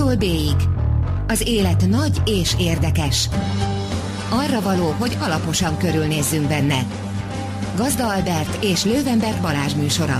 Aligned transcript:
A-tól 0.00 0.16
B-ig. 0.16 0.56
Az 1.26 1.48
élet 1.48 1.88
nagy 1.88 2.22
és 2.26 2.54
érdekes. 2.58 3.28
Arra 4.30 4.60
való, 4.60 4.90
hogy 4.90 5.16
alaposan 5.20 5.78
körülnézzünk 5.78 6.48
benne. 6.48 6.86
Gazda 7.76 8.14
Albert 8.14 8.64
és 8.64 8.84
Lővenberg 8.84 9.40
Balázs 9.40 9.74
műsora. 9.74 10.16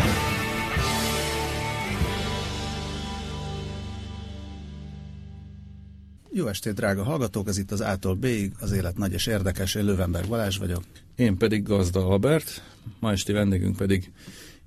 Jó 6.32 6.46
estét, 6.46 6.74
drága 6.74 7.02
hallgatók! 7.02 7.48
Ez 7.48 7.58
itt 7.58 7.70
az 7.70 7.80
A-tól 7.80 8.14
B-ig, 8.14 8.52
az 8.60 8.72
élet 8.72 8.96
nagy 8.96 9.12
és 9.12 9.26
érdekes. 9.26 9.74
Én 9.74 9.84
Lővenberg 9.84 10.28
Balázs 10.28 10.58
vagyok. 10.58 10.82
Én 11.16 11.36
pedig 11.36 11.62
Gazda 11.62 12.06
Albert, 12.06 12.62
ma 12.98 13.10
esti 13.10 13.32
vendégünk 13.32 13.76
pedig 13.76 14.12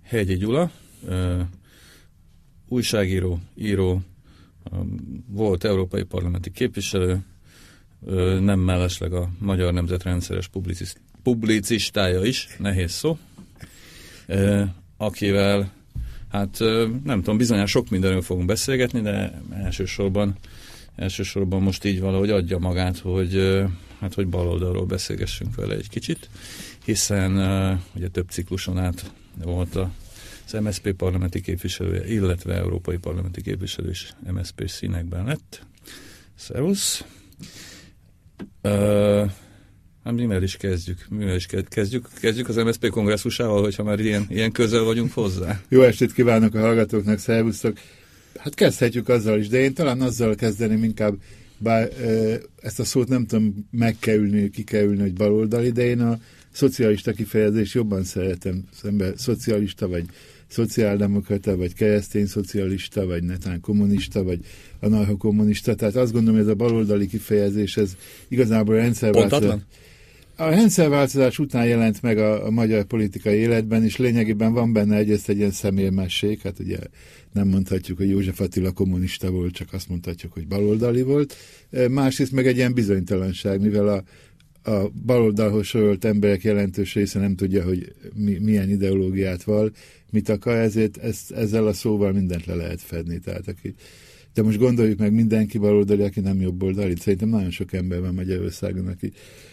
Hegyi 0.03 0.35
Gyula, 0.37 0.71
újságíró, 2.67 3.39
író, 3.55 4.01
volt 5.27 5.63
európai 5.63 6.03
parlamenti 6.03 6.51
képviselő, 6.51 7.23
nem 8.39 8.59
mellesleg 8.59 9.13
a 9.13 9.29
Magyar 9.39 9.73
Nemzet 9.73 10.03
rendszeres 10.03 10.49
publicistája 11.23 12.23
is, 12.23 12.47
nehéz 12.59 12.91
szó, 12.91 13.17
akivel, 14.97 15.71
hát 16.29 16.59
nem 17.03 17.17
tudom, 17.17 17.37
bizonyán 17.37 17.65
sok 17.65 17.89
mindenről 17.89 18.21
fogunk 18.21 18.47
beszélgetni, 18.47 19.01
de 19.01 19.41
elsősorban, 19.53 20.35
elsősorban 20.95 21.61
most 21.61 21.85
így 21.85 21.99
valahogy 21.99 22.29
adja 22.29 22.57
magát, 22.57 22.97
hogy, 22.97 23.63
hát, 23.99 24.13
hogy 24.13 24.27
baloldalról 24.27 24.85
beszélgessünk 24.85 25.55
vele 25.55 25.75
egy 25.75 25.89
kicsit, 25.89 26.29
hiszen 26.85 27.31
ugye 27.95 28.07
több 28.07 28.29
cikluson 28.29 28.77
át 28.77 29.11
volt 29.43 29.75
a 29.75 29.91
az 30.53 30.63
MSZP 30.63 30.91
parlamenti 30.91 31.41
képviselője, 31.41 32.07
illetve 32.07 32.53
európai 32.53 32.97
parlamenti 32.97 33.41
képviselő 33.41 33.89
is 33.89 34.13
MSZP 34.33 34.67
színekben 34.69 35.25
lett. 35.25 35.65
Szervusz! 36.35 37.03
Uh, 38.61 39.31
Hát 40.03 40.13
mivel 40.13 40.43
is 40.43 40.57
kezdjük? 40.57 41.05
Mivel 41.09 41.35
is 41.35 41.45
kezdjük? 41.69 42.07
Kezdjük 42.19 42.49
az 42.49 42.55
MSZP 42.55 42.89
kongresszusával, 42.89 43.61
hogyha 43.61 43.83
már 43.83 43.99
ilyen, 43.99 44.25
ilyen 44.29 44.51
közel 44.51 44.83
vagyunk 44.83 45.11
hozzá. 45.13 45.61
Jó 45.69 45.81
estét 45.81 46.13
kívánok 46.13 46.55
a 46.55 46.59
hallgatóknak, 46.59 47.19
szervusztok! 47.19 47.77
Hát 48.37 48.53
kezdhetjük 48.53 49.09
azzal 49.09 49.39
is, 49.39 49.47
de 49.47 49.59
én 49.59 49.73
talán 49.73 50.01
azzal 50.01 50.35
kezdeném 50.35 50.83
inkább, 50.83 51.15
bár 51.57 51.89
ezt 52.61 52.79
a 52.79 52.83
szót 52.83 53.07
nem 53.07 53.25
tudom 53.25 53.67
meg 53.71 53.95
kell 53.99 54.15
ülni, 54.15 54.49
ki 54.49 54.63
kell 54.63 54.83
ülni, 54.83 55.01
hogy 55.01 55.13
baloldali, 55.13 55.71
de 55.71 55.83
én 55.83 55.99
a 55.99 56.19
szocialista 56.51 57.11
kifejezést 57.11 57.73
jobban 57.73 58.03
szeretem, 58.03 58.63
szemben 58.81 59.15
szocialista 59.15 59.87
vagy 59.87 60.05
szociáldemokrata, 60.53 61.55
vagy 61.57 61.73
keresztény 61.73 62.25
szocialista, 62.25 63.05
vagy 63.05 63.23
netán 63.23 63.61
kommunista, 63.61 64.23
vagy 64.23 64.39
anarcho-kommunista. 64.79 65.75
Tehát 65.75 65.95
azt 65.95 66.11
gondolom, 66.11 66.35
hogy 66.35 66.47
ez 66.47 66.51
a 66.51 66.55
baloldali 66.55 67.07
kifejezés, 67.07 67.77
ez 67.77 67.95
igazából 68.27 68.75
rendszerváltozás. 68.75 69.59
A 70.35 70.49
rendszerváltozás 70.49 71.39
után 71.39 71.65
jelent 71.65 72.01
meg 72.01 72.17
a, 72.17 72.45
a 72.45 72.49
magyar 72.49 72.83
politikai 72.83 73.37
életben, 73.37 73.83
és 73.83 73.97
lényegében 73.97 74.53
van 74.53 74.73
benne 74.73 74.95
egyrészt 74.95 75.29
egy 75.29 75.37
ilyen 75.37 75.51
személymesség, 75.51 76.41
hát 76.41 76.59
ugye 76.59 76.77
nem 77.33 77.47
mondhatjuk, 77.47 77.97
hogy 77.97 78.09
József 78.09 78.39
Attila 78.39 78.71
kommunista 78.71 79.31
volt, 79.31 79.53
csak 79.53 79.73
azt 79.73 79.89
mondhatjuk, 79.89 80.33
hogy 80.33 80.47
baloldali 80.47 81.01
volt. 81.01 81.35
Másrészt 81.89 82.31
meg 82.31 82.47
egy 82.47 82.55
ilyen 82.55 82.73
bizonytalanság, 82.73 83.61
mivel 83.61 83.87
a, 83.87 84.03
a 84.63 84.89
baloldalhoz 85.05 85.65
sorolt 85.65 86.05
emberek 86.05 86.43
jelentős 86.43 86.93
része 86.93 87.19
nem 87.19 87.35
tudja, 87.35 87.63
hogy 87.63 87.93
mi, 88.15 88.37
milyen 88.37 88.69
ideológiát 88.69 89.43
val, 89.43 89.71
mit 90.11 90.29
akar, 90.29 90.55
ezért 90.55 90.97
ezt, 90.97 91.31
ezzel 91.31 91.67
a 91.67 91.73
szóval 91.73 92.11
mindent 92.11 92.45
le 92.45 92.55
lehet 92.55 92.81
fedni. 92.81 93.19
Tehát 93.19 93.47
aki, 93.47 93.75
de 94.33 94.41
most 94.41 94.57
gondoljuk 94.57 94.99
meg 94.99 95.13
mindenki 95.13 95.57
baloldali, 95.57 96.03
aki 96.03 96.19
nem 96.19 96.41
jobboldali. 96.41 96.93
Szerintem 96.99 97.29
nagyon 97.29 97.51
sok 97.51 97.73
ember 97.73 97.99
van 97.99 98.13
Magyarországon, 98.13 98.87
aki 98.87 99.11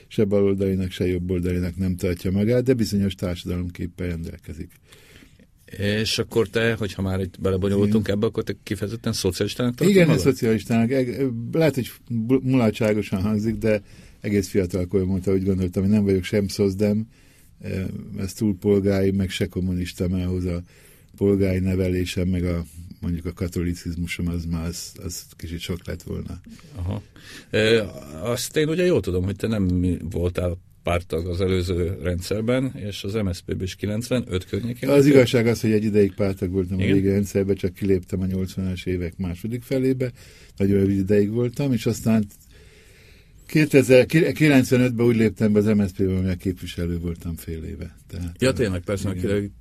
se 0.09 0.25
baloldalinak, 0.25 0.91
se 0.91 1.07
jobboldalinak 1.07 1.77
nem 1.77 1.97
tartja 1.97 2.31
magát, 2.31 2.63
de 2.63 2.75
bizonyos 2.75 3.15
társadalomképpen 3.15 4.09
rendelkezik. 4.09 4.71
És 5.79 6.19
akkor 6.19 6.49
te, 6.49 6.75
hogyha 6.75 7.03
már 7.03 7.21
itt 7.21 7.41
belebonyolultunk 7.41 8.09
ebbe, 8.09 8.27
akkor 8.27 8.43
te 8.43 8.57
kifejezetten 8.63 9.13
szocialistának 9.13 9.75
tartod 9.75 9.95
Igen, 9.95 10.07
magad? 10.07 10.23
szocialistának. 10.23 10.91
Lehet, 11.53 11.75
hogy 11.75 11.91
mulatságosan 12.43 13.23
hangzik, 13.23 13.55
de 13.55 13.83
egész 14.21 14.49
fiatalkor 14.49 15.05
mondta, 15.05 15.33
úgy 15.33 15.45
gondoltam, 15.45 15.83
hogy 15.83 15.93
nem 15.93 16.05
vagyok 16.05 16.25
sem 16.25 16.49
szozdem, 16.49 17.07
ez 18.19 18.33
túl 18.33 18.57
polgári, 18.59 19.11
meg 19.11 19.31
se 19.31 19.47
kommunista, 19.47 20.09
mert 20.09 20.27
ahhoz 20.27 20.45
a 20.45 20.63
polgári 21.17 21.59
nevelésem, 21.59 22.29
meg 22.29 22.45
a 22.45 22.65
mondjuk 23.01 23.27
a 23.27 23.33
katolicizmusom 23.33 24.29
az 24.29 24.45
már 24.45 24.67
az, 24.67 24.93
az 25.03 25.25
kicsit 25.37 25.61
sok 25.61 25.87
lett 25.87 26.03
volna. 26.03 26.41
Aha. 26.75 27.03
E, 27.51 27.91
azt 28.23 28.57
én 28.57 28.69
ugye 28.69 28.85
jól 28.85 29.01
tudom, 29.01 29.25
hogy 29.25 29.37
te 29.37 29.47
nem 29.47 29.99
voltál 30.11 30.59
pártag 30.83 31.27
az 31.27 31.41
előző 31.41 31.99
rendszerben, 32.03 32.73
és 32.77 33.05
az 33.05 33.15
MSZP-ben 33.15 33.63
is 33.63 33.75
95 33.75 34.45
környékén. 34.45 34.89
Az 34.89 35.07
igazság 35.07 35.47
az, 35.47 35.61
hogy 35.61 35.73
egy 35.73 35.85
ideig 35.85 36.15
pártag 36.15 36.51
voltam 36.51 36.79
Igen? 36.79 36.91
a 36.91 36.95
régi 36.95 37.09
rendszerben, 37.09 37.57
csak 37.57 37.75
kiléptem 37.75 38.21
a 38.21 38.25
80-as 38.25 38.87
évek 38.87 39.17
második 39.17 39.63
felébe, 39.63 40.13
nagyon 40.57 40.79
rövid 40.79 40.99
ideig 40.99 41.31
voltam, 41.31 41.73
és 41.73 41.87
aztán 41.87 42.27
2095-ben 43.53 45.07
úgy 45.07 45.17
léptem 45.17 45.53
be 45.53 45.59
az 45.59 45.65
MSZP-ben, 45.65 46.23
mert 46.23 46.39
képviselő 46.39 46.99
voltam 46.99 47.37
fél 47.37 47.65
éve. 47.65 47.97
Tehát, 48.11 48.37
ja, 48.39 48.53
tényleg, 48.53 48.81
persze, 48.81 49.15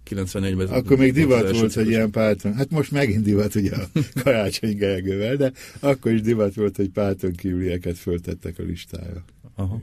94-ben. 0.09 0.67
Akkor 0.67 0.97
még 0.97 1.13
divat 1.13 1.51
volt, 1.51 1.73
hogy 1.73 1.87
ilyen 1.87 2.11
párton, 2.11 2.53
hát 2.53 2.69
most 2.69 2.91
megint 2.91 3.23
divat 3.23 3.55
ugye 3.55 3.75
a 3.75 3.89
Karácsony 4.23 4.77
Gergővel, 4.77 5.35
de 5.35 5.51
akkor 5.79 6.11
is 6.11 6.21
divat 6.21 6.53
volt, 6.53 6.75
hogy 6.75 6.89
párton 6.89 7.31
kívülieket 7.31 7.97
föltettek 7.97 8.59
a 8.59 8.63
listára. 8.63 9.25
Aha. 9.55 9.81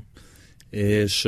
És 0.70 1.24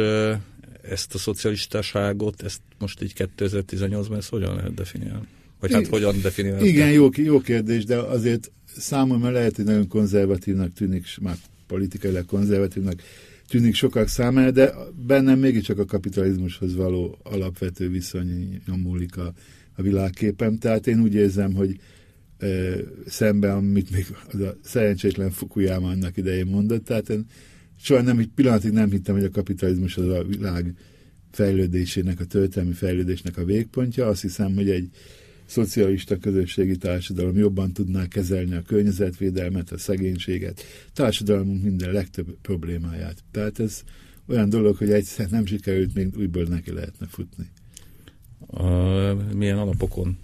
ezt 0.83 1.15
a 1.15 1.19
szocialistaságot, 1.19 2.43
ezt 2.43 2.61
most 2.78 3.03
így 3.03 3.12
2018-ban 3.37 4.17
ezt 4.17 4.28
hogyan 4.28 4.55
lehet 4.55 4.75
definiálni? 4.75 5.27
Vagy 5.61 5.72
hát 5.72 5.87
hogyan 5.87 6.21
definiálni? 6.22 6.69
Igen, 6.69 6.91
jó, 6.91 7.09
jó 7.15 7.41
kérdés, 7.41 7.84
de 7.84 7.97
azért 7.97 8.50
számomra 8.77 9.31
lehet, 9.31 9.56
hogy 9.56 9.65
nagyon 9.65 9.88
konzervatívnak 9.88 10.72
tűnik, 10.72 11.06
már 11.21 11.37
politikailag 11.69 12.25
konzervatívnak 12.25 13.03
tűnik 13.49 13.75
sokak 13.75 14.09
számára, 14.09 14.51
de 14.51 14.75
bennem 15.06 15.39
mégiscsak 15.39 15.79
a 15.79 15.84
kapitalizmushoz 15.84 16.75
való 16.75 17.19
alapvető 17.23 17.89
viszony 17.89 18.62
múlik 18.83 19.17
a, 19.17 19.33
a 19.75 19.83
világképem. 19.83 20.59
Tehát 20.59 20.87
én 20.87 21.01
úgy 21.01 21.15
érzem, 21.15 21.55
hogy 21.55 21.77
e, 22.39 22.47
szemben, 23.06 23.56
amit 23.56 23.91
még 23.91 24.06
az 24.33 24.41
a 24.41 24.56
szerencsétlen 24.62 25.31
Fukuyama 25.31 25.89
annak 25.89 26.17
idején 26.17 26.47
mondott, 26.47 26.84
tehát 26.84 27.09
én 27.09 27.27
soha 27.81 28.03
nem, 28.03 28.19
egy 28.19 28.31
pillanatig 28.35 28.73
nem 28.73 28.91
hittem, 28.91 29.15
hogy 29.15 29.25
a 29.25 29.31
kapitalizmus 29.31 29.97
az 29.97 30.09
a 30.09 30.25
világ 30.25 30.75
fejlődésének, 31.31 32.21
a 32.21 32.25
történelmi 32.25 32.75
fejlődésnek 32.75 33.37
a 33.37 33.45
végpontja. 33.45 34.06
Azt 34.06 34.23
hiszem, 34.23 34.55
hogy 34.55 34.71
egy 34.71 34.91
szocialista 35.49 36.17
közösségi 36.19 36.77
társadalom 36.77 37.37
jobban 37.37 37.73
tudná 37.73 38.07
kezelni 38.09 38.55
a 38.55 38.63
környezetvédelmet, 38.63 39.71
a 39.71 39.79
szegénységet, 39.79 40.63
társadalmunk 40.93 41.63
minden 41.63 41.93
legtöbb 41.93 42.37
problémáját. 42.43 43.25
Tehát 43.31 43.61
ez 43.61 43.83
olyan 44.27 44.49
dolog, 44.49 44.77
hogy 44.77 44.91
egyszer 44.91 45.31
nem 45.31 45.47
sikerült, 45.47 45.95
még 45.95 46.17
újból 46.17 46.45
neki 46.45 46.73
lehetne 46.73 47.07
futni. 47.07 47.51
Uh, 48.47 49.33
milyen 49.33 49.59
alapokon? 49.59 50.19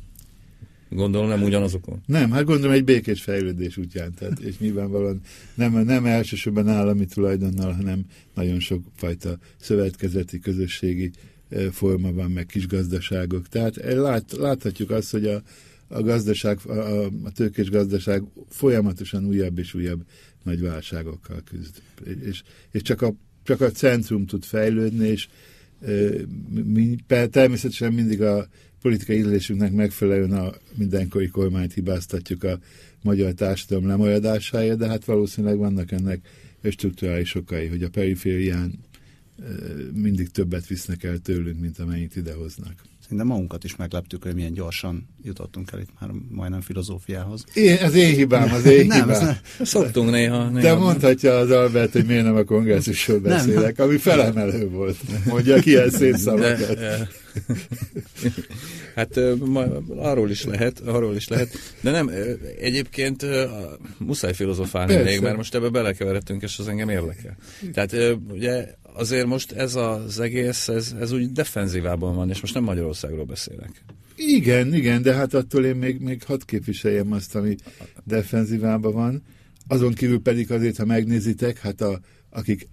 Gondolom 0.89 1.29
nem 1.29 1.43
ugyanazokon? 1.43 2.03
Nem, 2.07 2.31
hát 2.31 2.45
gondolom 2.45 2.73
egy 2.73 2.85
békés 2.85 3.23
fejlődés 3.23 3.77
útján, 3.77 4.15
tehát, 4.15 4.39
és 4.39 4.59
nyilvánvalóan 4.59 5.21
nem, 5.55 5.73
nem 5.73 6.07
elsősorban 6.07 6.69
állami 6.69 7.07
tulajdonnal, 7.07 7.73
hanem 7.73 8.05
nagyon 8.35 8.61
sok 8.61 8.85
fajta 8.97 9.39
szövetkezeti, 9.57 10.39
közösségi 10.39 11.11
forma 11.71 12.13
van, 12.13 12.31
meg 12.31 12.47
kis 12.47 12.67
gazdaságok. 12.67 13.49
Tehát 13.49 13.77
lát, 13.77 14.33
láthatjuk 14.33 14.91
azt, 14.91 15.11
hogy 15.11 15.27
a, 15.27 15.43
a 15.89 16.03
gazdaság, 16.03 16.59
a, 16.67 17.05
a 17.05 17.31
tőkés 17.35 17.71
gazdaság 17.71 18.23
folyamatosan 18.49 19.27
újabb 19.27 19.59
és 19.59 19.75
újabb 19.75 20.05
nagy 20.43 20.61
válságokkal 20.61 21.43
küzd. 21.45 21.83
És, 22.25 22.43
és 22.71 22.83
csak, 22.83 23.03
a, 23.03 23.15
csak 23.43 23.61
a 23.61 23.71
centrum 23.71 24.27
tud 24.27 24.45
fejlődni, 24.45 25.09
és 25.09 25.29
mi, 26.65 26.97
természetesen 27.31 27.93
mindig 27.93 28.23
a 28.23 28.49
politikai 28.81 29.17
ízlésünknek 29.17 29.73
megfelelően 29.73 30.33
a 30.33 30.53
mindenkori 30.75 31.29
kormányt 31.29 31.73
hibáztatjuk 31.73 32.45
a 32.45 32.59
magyar 33.03 33.33
társadalom 33.33 33.87
lemaradásáért, 33.87 34.79
de 34.79 34.87
hát 34.87 35.05
valószínűleg 35.05 35.57
vannak 35.57 35.93
ennek 35.93 36.29
strukturális 36.63 37.35
okai, 37.35 37.67
hogy 37.67 37.83
a 37.83 37.89
periférián 37.89 38.79
mindig 39.93 40.31
többet 40.31 40.67
visznek 40.67 41.03
el 41.03 41.19
tőlünk, 41.19 41.61
mint 41.61 41.79
amennyit 41.79 42.17
idehoznak. 42.17 42.75
Szerintem 43.03 43.27
magunkat 43.27 43.65
is 43.65 43.77
megleptük, 43.77 44.23
hogy 44.23 44.35
milyen 44.35 44.53
gyorsan 44.53 45.09
jutottunk 45.23 45.73
el 45.73 45.81
itt 45.81 45.89
már 46.01 46.11
majdnem 46.29 46.61
filozófiához. 46.61 47.45
Én, 47.55 47.77
az 47.83 47.95
én 47.95 48.15
hibám, 48.15 48.53
az 48.53 48.65
én 48.65 48.87
nem, 48.97 49.01
hibám. 49.01 49.25
Nem. 49.25 49.37
Szoktunk 49.63 50.11
néha, 50.11 50.49
néha. 50.49 50.61
De 50.61 50.75
mondhatja 50.75 51.37
az 51.37 51.51
Albert, 51.51 51.93
hogy 51.93 52.07
miért 52.07 52.25
nem 52.25 52.37
a 52.37 52.45
kongresszusról 52.45 53.19
beszélek, 53.19 53.79
ami 53.79 53.97
felemelő 53.97 54.69
volt. 54.69 54.97
Mondja 55.25 55.59
ki 55.59 55.71
ilyen 55.71 55.91
szép 55.91 56.15
szavakat. 56.17 56.75
De, 56.75 57.09
hát 58.95 59.19
ma, 59.39 59.65
arról 59.97 60.31
is 60.31 60.45
lehet, 60.45 60.81
arról 60.81 61.17
is 61.17 61.29
lehet, 61.29 61.59
de 61.81 61.91
nem, 61.91 62.11
egyébként 62.61 63.27
muszáj 63.99 64.33
filozofálni 64.33 64.95
Persze. 64.95 65.11
még, 65.11 65.21
mert 65.21 65.37
most 65.37 65.55
ebbe 65.55 65.69
belekeveredtünk, 65.69 66.43
és 66.43 66.59
az 66.59 66.69
engem 66.69 66.89
érdekel. 66.89 67.37
Tehát 67.73 67.97
ugye 68.31 68.67
azért 68.95 69.27
most 69.27 69.53
ez 69.53 69.75
az 69.75 70.21
egész, 70.21 70.69
ez, 70.69 70.95
ez 71.01 71.13
úgy 71.13 71.33
defenzívában 71.33 72.15
van, 72.15 72.31
és 72.31 72.41
most 72.41 72.55
nem 72.55 72.65
Magyarországról 72.65 73.25
beszélek. 73.25 73.85
Igen, 74.17 74.75
igen, 74.75 75.03
de 75.03 75.15
hát 75.15 75.35
attól 75.35 75.65
én 75.65 75.77
még, 75.77 76.01
még 76.01 76.23
hadd 76.23 76.41
képviseljem 76.45 77.13
azt, 77.13 77.35
ami 77.35 77.57
defenzívában 78.05 78.93
van. 78.93 79.23
Azon 79.67 79.93
kívül 79.93 80.21
pedig 80.21 80.53
azért, 80.53 80.77
ha 80.77 80.85
megnézitek, 80.85 81.59
hát 81.59 81.81
a, 81.81 82.01
akik 82.31 82.69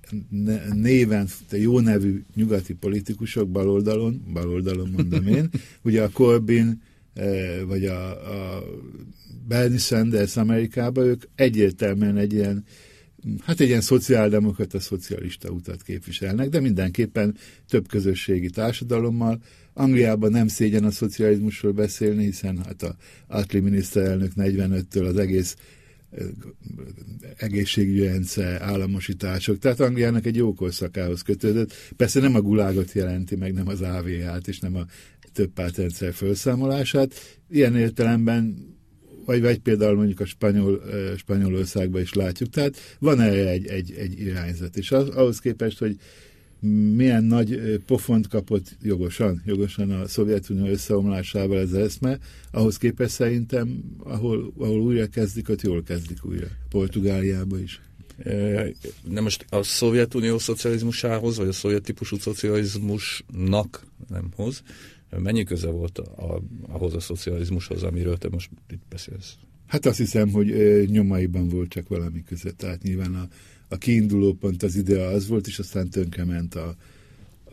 néven, 0.73 1.27
jó 1.51 1.79
nevű 1.79 2.23
nyugati 2.35 2.73
politikusok 2.73 3.49
baloldalon, 3.49 4.23
baloldalon 4.33 4.89
mondom 4.89 5.27
én, 5.27 5.49
ugye 5.83 6.03
a 6.03 6.09
Corbyn, 6.09 6.81
eh, 7.13 7.61
vagy 7.67 7.85
a, 7.85 8.09
a 8.09 8.63
Bernie 9.47 9.77
Sanders 9.77 10.37
Amerikában, 10.37 11.05
ők 11.05 11.23
egyértelműen 11.35 12.17
egy 12.17 12.33
ilyen, 12.33 12.65
hát 13.45 13.59
egy 13.59 13.67
ilyen 13.67 13.81
szociáldemokrata, 13.81 14.79
szocialista 14.79 15.49
utat 15.49 15.81
képviselnek, 15.81 16.49
de 16.49 16.59
mindenképpen 16.59 17.35
több 17.67 17.87
közösségi 17.87 18.49
társadalommal. 18.49 19.41
Angliában 19.73 20.31
nem 20.31 20.47
szégyen 20.47 20.83
a 20.83 20.91
szocializmusról 20.91 21.71
beszélni, 21.71 22.23
hiszen 22.23 22.63
hát 22.65 22.83
a 22.83 22.95
Attlee 23.27 23.61
miniszterelnök 23.61 24.31
45-től 24.35 25.07
az 25.07 25.17
egész 25.17 25.55
egészségügyi 27.37 28.03
rendszer, 28.03 28.61
államosítások. 28.61 29.57
Tehát 29.57 29.79
Angliának 29.79 30.25
egy 30.25 30.35
jó 30.35 30.53
korszakához 30.53 31.21
kötődött. 31.21 31.73
Persze 31.95 32.19
nem 32.19 32.35
a 32.35 32.41
gulágot 32.41 32.91
jelenti, 32.91 33.35
meg 33.35 33.53
nem 33.53 33.67
az 33.67 33.81
AVH-t, 33.81 34.47
és 34.47 34.59
nem 34.59 34.75
a 34.75 34.85
több 35.33 35.51
pártrendszer 35.53 36.13
felszámolását. 36.13 37.13
Ilyen 37.49 37.75
értelemben 37.75 38.69
vagy, 39.25 39.41
vagy 39.41 39.59
például 39.59 39.95
mondjuk 39.95 40.19
a 40.19 40.25
spanyol, 40.25 40.81
Spanyolországban 41.17 42.01
is 42.01 42.13
látjuk. 42.13 42.49
Tehát 42.49 42.77
van 42.99 43.21
erre 43.21 43.49
egy, 43.49 43.67
egy, 43.67 43.91
egy 43.97 44.19
irányzat. 44.19 44.77
És 44.77 44.91
az, 44.91 45.09
ahhoz 45.09 45.39
képest, 45.39 45.79
hogy 45.79 45.97
milyen 46.95 47.23
nagy 47.23 47.79
pofont 47.85 48.27
kapott 48.27 48.77
jogosan, 48.81 49.41
jogosan 49.45 49.91
a 49.91 50.07
Szovjetunió 50.07 50.65
összeomlásával 50.65 51.59
ez 51.59 51.71
eszme, 51.71 52.19
ahhoz 52.51 52.77
képest 52.77 53.13
szerintem, 53.13 53.83
ahol, 53.97 54.53
ahol 54.57 54.79
újra 54.79 55.07
kezdik, 55.07 55.49
ott 55.49 55.61
jól 55.61 55.83
kezdik 55.83 56.25
újra. 56.25 56.47
Portugáliába 56.69 57.59
is. 57.59 57.81
Nem 59.09 59.23
most 59.23 59.45
a 59.49 59.63
Szovjetunió 59.63 60.37
szocializmusához, 60.37 61.37
vagy 61.37 61.47
a 61.47 61.51
szovjet 61.51 61.83
típusú 61.83 62.17
szocializmusnak 62.17 63.85
nem 64.09 64.29
hoz, 64.35 64.63
mennyi 65.19 65.43
köze 65.43 65.69
volt 65.69 65.97
a, 65.97 66.33
a, 66.33 66.41
ahhoz 66.67 66.93
a 66.93 66.99
szocializmushoz, 66.99 67.83
amiről 67.83 68.17
te 68.17 68.29
most 68.29 68.49
itt 68.69 68.83
beszélsz? 68.89 69.35
Hát 69.67 69.85
azt 69.85 69.97
hiszem, 69.97 70.29
hogy 70.29 70.55
nyomaiban 70.89 71.47
volt 71.47 71.69
csak 71.69 71.87
valami 71.87 72.23
köze. 72.23 72.51
Tehát 72.51 72.81
nyilván 72.81 73.15
a, 73.15 73.27
a 73.67 73.77
kiinduló 73.77 74.33
pont 74.33 74.63
az 74.63 74.75
idea 74.75 75.07
az 75.07 75.27
volt, 75.27 75.47
és 75.47 75.59
aztán 75.59 75.89
tönkrement 75.89 76.55
a, 76.55 76.75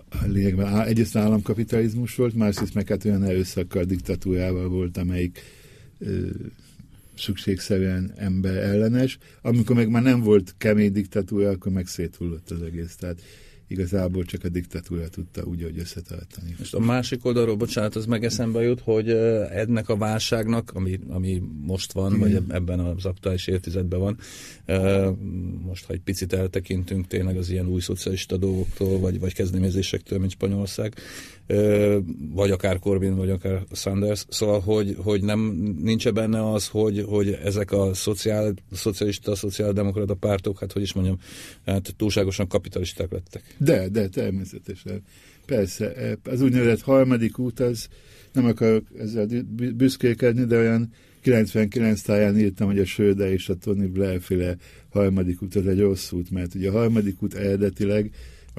a 0.08 0.26
lényegben. 0.26 0.80
Egyrészt 0.80 1.16
államkapitalizmus 1.16 2.14
volt, 2.14 2.34
másrészt 2.34 2.74
meg 2.74 2.88
hát 2.88 3.04
olyan 3.04 3.24
erőszakkal, 3.24 3.84
diktatúrával 3.84 4.68
volt, 4.68 4.96
amelyik 4.96 5.40
ö, 5.98 6.26
szükségszerűen 7.16 8.12
ember 8.16 8.56
ellenes. 8.56 9.18
Amikor 9.42 9.76
meg 9.76 9.88
már 9.88 10.02
nem 10.02 10.20
volt 10.20 10.54
kemény 10.58 10.92
diktatúra, 10.92 11.48
akkor 11.48 11.72
meg 11.72 11.86
széthullott 11.86 12.50
az 12.50 12.62
egész. 12.62 12.96
Tehát 12.96 13.20
igazából 13.68 14.24
csak 14.24 14.44
a 14.44 14.48
diktatúra 14.48 15.08
tudta 15.08 15.44
úgy, 15.44 15.62
hogy 15.62 15.78
összetartani. 15.78 16.54
Most 16.58 16.74
a 16.74 16.80
másik 16.80 17.24
oldalról, 17.24 17.56
bocsánat, 17.56 17.96
az 17.96 18.06
meg 18.06 18.24
eszembe 18.24 18.62
jut, 18.62 18.80
hogy 18.80 19.10
ennek 19.50 19.88
a 19.88 19.96
válságnak, 19.96 20.70
ami, 20.74 21.00
ami 21.08 21.42
most 21.60 21.92
van, 21.92 22.12
mm. 22.12 22.18
vagy 22.18 22.42
ebben 22.48 22.80
az 22.80 23.04
aktuális 23.04 23.46
évtizedben 23.46 24.00
van, 24.00 24.18
most 25.66 25.84
ha 25.84 25.92
egy 25.92 26.00
picit 26.00 26.32
eltekintünk 26.32 27.06
tényleg 27.06 27.36
az 27.36 27.50
ilyen 27.50 27.66
új 27.66 27.80
szocialista 27.80 28.36
dolgoktól, 28.36 28.98
vagy, 28.98 29.20
vagy 29.20 29.34
kezdeményezésektől, 29.34 30.18
mint 30.18 30.30
Spanyolország, 30.30 30.94
vagy 32.34 32.50
akár 32.50 32.78
Corbyn, 32.78 33.16
vagy 33.16 33.30
akár 33.30 33.64
Sanders, 33.72 34.24
szóval, 34.28 34.60
hogy, 34.60 34.96
hogy 34.98 35.22
nem 35.22 35.40
nincs 35.82 36.06
-e 36.06 36.10
benne 36.10 36.52
az, 36.52 36.68
hogy, 36.68 37.04
hogy 37.08 37.38
ezek 37.44 37.72
a 37.72 37.94
szociál, 37.94 38.54
szocialista, 38.72 39.34
szociáldemokrata 39.34 40.14
pártok, 40.14 40.58
hát 40.58 40.72
hogy 40.72 40.82
is 40.82 40.92
mondjam, 40.92 41.18
hát 41.66 41.94
túlságosan 41.96 42.48
kapitalisták 42.48 43.12
lettek. 43.12 43.56
De, 43.58 43.88
de, 43.88 44.08
természetesen. 44.08 45.02
Persze, 45.46 45.94
e, 45.94 46.18
az 46.24 46.40
úgynevezett 46.40 46.80
harmadik 46.80 47.38
út, 47.38 47.60
az 47.60 47.88
nem 48.32 48.44
akarok 48.44 48.86
ezzel 48.98 49.26
büszkékedni, 49.74 50.44
de 50.44 50.58
olyan 50.58 50.92
99 51.20 52.00
táján 52.02 52.38
írtam, 52.38 52.66
hogy 52.66 52.78
a 52.78 52.84
Söde 52.84 53.32
és 53.32 53.48
a 53.48 53.54
Tony 53.54 53.92
Blair 53.92 54.20
féle 54.20 54.56
harmadik 54.88 55.42
út 55.42 55.54
az 55.54 55.66
egy 55.66 55.80
rossz 55.80 56.12
út, 56.12 56.30
mert 56.30 56.54
ugye 56.54 56.68
a 56.68 56.72
harmadik 56.72 57.22
út 57.22 57.34
eredetileg, 57.34 58.10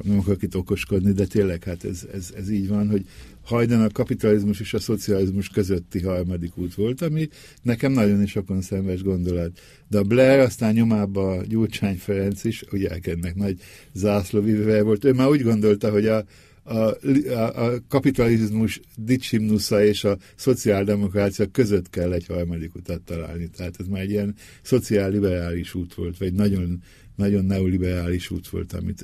nem 0.04 0.20
akarok 0.20 0.44
itt 0.44 0.56
okoskodni, 0.56 1.12
de 1.12 1.26
tényleg 1.26 1.64
hát 1.64 1.84
ez, 1.84 2.08
ez, 2.14 2.34
ez 2.38 2.50
így 2.50 2.68
van, 2.68 2.90
hogy 2.90 3.06
hajdan 3.44 3.82
a 3.82 3.90
kapitalizmus 3.90 4.60
és 4.60 4.74
a 4.74 4.80
szocializmus 4.80 5.48
közötti 5.48 6.02
harmadik 6.02 6.58
út 6.58 6.76
volt, 6.76 7.02
ami 7.02 7.30
nekem 7.62 7.92
nagyon 7.92 8.22
is 8.22 8.32
sokon 8.32 8.62
szemves 8.62 9.04
gondolat. 9.04 9.60
De 9.88 9.98
a 9.98 10.04
Blair 10.04 10.40
aztán 10.40 10.74
nyomába 10.74 11.44
Gyurcsány 11.48 11.98
Ferenc 11.98 12.44
is, 12.44 12.64
ugye 12.72 12.90
ennek 13.02 13.36
nagy 13.36 13.60
zászlóvívővel 13.94 14.84
volt, 14.84 15.06
ő 15.06 15.14
már 15.14 15.28
úgy 15.28 15.44
gondolta, 15.44 15.92
hogy 15.92 16.08
a, 16.08 16.26
a, 16.64 16.96
a, 17.34 17.66
a 17.66 17.80
kapitalizmus 17.88 18.80
dicsimnusza 18.98 19.84
és 19.84 20.04
a 20.04 20.18
szociáldemokrácia 20.36 21.46
között 21.52 21.90
kell 21.90 22.14
egy 22.14 22.26
harmadik 22.26 22.76
utat 22.76 23.02
találni. 23.02 23.50
Tehát 23.50 23.76
ez 23.80 23.88
már 23.88 24.02
egy 24.02 24.10
ilyen 24.10 24.36
szociálliberális 24.62 25.74
út 25.74 25.94
volt, 25.94 26.18
vagy 26.18 26.34
nagyon, 26.34 26.84
nagyon 27.16 27.46
neoliberális 27.46 28.30
út 28.32 28.50
volt, 28.50 28.74
amit 28.74 29.04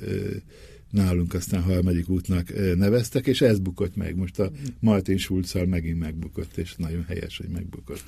nálunk 0.96 1.34
aztán 1.34 1.62
harmadik 1.62 2.08
útnak 2.08 2.52
neveztek, 2.76 3.26
és 3.26 3.40
ez 3.40 3.58
bukott 3.58 3.96
meg. 3.96 4.16
Most 4.16 4.38
a 4.38 4.50
Martin 4.80 5.18
schulz 5.18 5.54
megint 5.66 5.98
megbukott, 5.98 6.56
és 6.56 6.74
nagyon 6.76 7.04
helyes, 7.08 7.36
hogy 7.36 7.48
megbukott. 7.48 8.02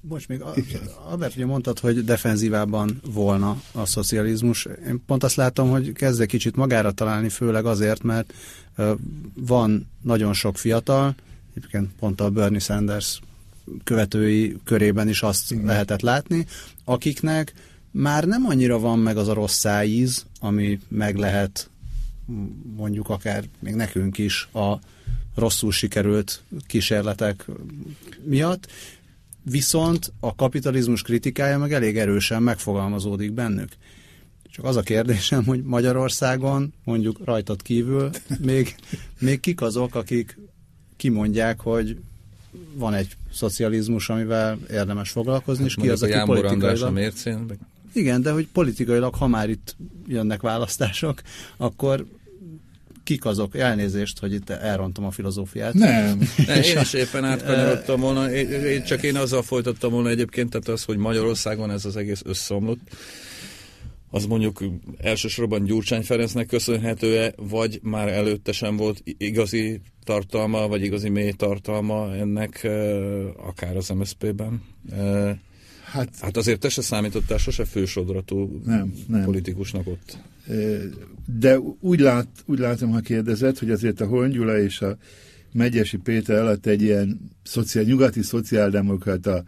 Most 0.00 0.28
még, 0.28 0.42
Albert, 1.08 1.36
ugye 1.36 1.46
mondtad, 1.46 1.78
hogy 1.78 2.04
defenzívában 2.04 3.00
volna 3.12 3.62
a 3.72 3.86
szocializmus. 3.86 4.68
Én 4.86 5.02
pont 5.06 5.24
azt 5.24 5.36
látom, 5.36 5.70
hogy 5.70 5.92
kezdek 5.92 6.28
kicsit 6.28 6.56
magára 6.56 6.92
találni, 6.92 7.28
főleg 7.28 7.66
azért, 7.66 8.02
mert 8.02 8.34
van 9.34 9.90
nagyon 10.02 10.32
sok 10.32 10.58
fiatal, 10.58 11.14
egyébként 11.54 11.90
pont 11.98 12.20
a 12.20 12.30
Bernie 12.30 12.58
Sanders 12.58 13.20
követői 13.84 14.56
körében 14.64 15.08
is 15.08 15.22
azt 15.22 15.54
lehetett 15.64 16.00
látni, 16.00 16.46
akiknek 16.84 17.52
már 17.96 18.24
nem 18.24 18.44
annyira 18.46 18.78
van 18.78 18.98
meg 18.98 19.16
az 19.16 19.28
a 19.28 19.32
rossz 19.32 19.58
szájíz, 19.58 20.26
ami 20.40 20.80
meg 20.88 21.16
lehet 21.16 21.68
mondjuk 22.76 23.08
akár 23.08 23.44
még 23.58 23.74
nekünk 23.74 24.18
is 24.18 24.48
a 24.52 24.78
rosszul 25.34 25.72
sikerült 25.72 26.42
kísérletek 26.66 27.44
miatt, 28.22 28.70
viszont 29.42 30.12
a 30.20 30.34
kapitalizmus 30.34 31.02
kritikája 31.02 31.58
meg 31.58 31.72
elég 31.72 31.98
erősen 31.98 32.42
megfogalmazódik 32.42 33.32
bennük. 33.32 33.68
Csak 34.50 34.64
az 34.64 34.76
a 34.76 34.82
kérdésem, 34.82 35.44
hogy 35.44 35.62
Magyarországon, 35.62 36.72
mondjuk 36.84 37.20
rajtad 37.24 37.62
kívül, 37.62 38.10
még, 38.38 38.74
még 39.18 39.40
kik 39.40 39.60
azok, 39.60 39.94
akik 39.94 40.38
kimondják, 40.96 41.60
hogy 41.60 41.98
van 42.74 42.94
egy 42.94 43.16
szocializmus, 43.32 44.08
amivel 44.08 44.58
érdemes 44.70 45.10
foglalkozni, 45.10 45.62
hát 45.62 45.70
és 45.70 45.82
ki 45.82 45.88
az, 45.88 46.02
aki 46.02 46.18
politikailag... 46.24 46.82
a 46.82 46.90
mércén, 46.90 47.46
igen, 47.96 48.22
de 48.22 48.30
hogy 48.30 48.48
politikailag, 48.52 49.14
ha 49.14 49.26
már 49.26 49.48
itt 49.48 49.76
jönnek 50.06 50.40
választások, 50.40 51.22
akkor 51.56 52.06
kik 53.04 53.24
azok? 53.24 53.56
Elnézést, 53.56 54.18
hogy 54.18 54.32
itt 54.32 54.50
elrontom 54.50 55.04
a 55.04 55.10
filozófiát. 55.10 55.74
Nem. 55.74 56.18
ne, 56.46 56.64
én 56.64 56.80
is 56.80 56.92
éppen 56.92 57.24
átkanyarodtam 57.24 58.00
volna, 58.00 58.32
én, 58.32 58.84
csak 58.84 59.02
én 59.02 59.16
azzal 59.16 59.42
folytattam 59.42 59.92
volna 59.92 60.08
egyébként, 60.08 60.50
tehát 60.50 60.68
az, 60.68 60.84
hogy 60.84 60.96
Magyarországon 60.96 61.70
ez 61.70 61.84
az 61.84 61.96
egész 61.96 62.22
összeomlott, 62.24 62.80
az 64.10 64.26
mondjuk 64.26 64.64
elsősorban 64.98 65.64
Gyurcsány 65.64 66.02
Ferencnek 66.02 66.46
köszönhető-e, 66.46 67.32
vagy 67.36 67.80
már 67.82 68.08
előtte 68.08 68.52
sem 68.52 68.76
volt 68.76 69.02
igazi 69.04 69.80
tartalma, 70.04 70.68
vagy 70.68 70.82
igazi 70.82 71.08
mély 71.08 71.32
tartalma 71.32 72.14
ennek, 72.14 72.68
akár 73.36 73.76
az 73.76 73.88
MSZP-ben? 73.88 74.62
Hát, 75.94 76.08
hát 76.20 76.36
azért 76.36 76.60
te 76.60 76.68
se 76.68 76.82
számítottál 76.82 77.38
sose 77.38 77.64
fősodratú 77.64 78.60
nem, 78.64 78.94
nem. 79.08 79.24
politikusnak 79.24 79.86
ott. 79.86 80.18
De 81.38 81.58
úgy, 81.80 82.00
lát, 82.00 82.28
úgy 82.44 82.58
látom, 82.58 82.90
ha 82.90 83.00
kérdezett, 83.00 83.58
hogy 83.58 83.70
azért 83.70 84.00
a 84.00 84.06
Hongyula 84.06 84.58
és 84.58 84.80
a 84.80 84.96
Megyesi 85.52 85.96
Péter 85.96 86.36
alatt 86.36 86.66
egy 86.66 86.82
ilyen 86.82 87.30
szociál, 87.42 87.84
nyugati 87.84 88.22
szociáldemokrata 88.22 89.44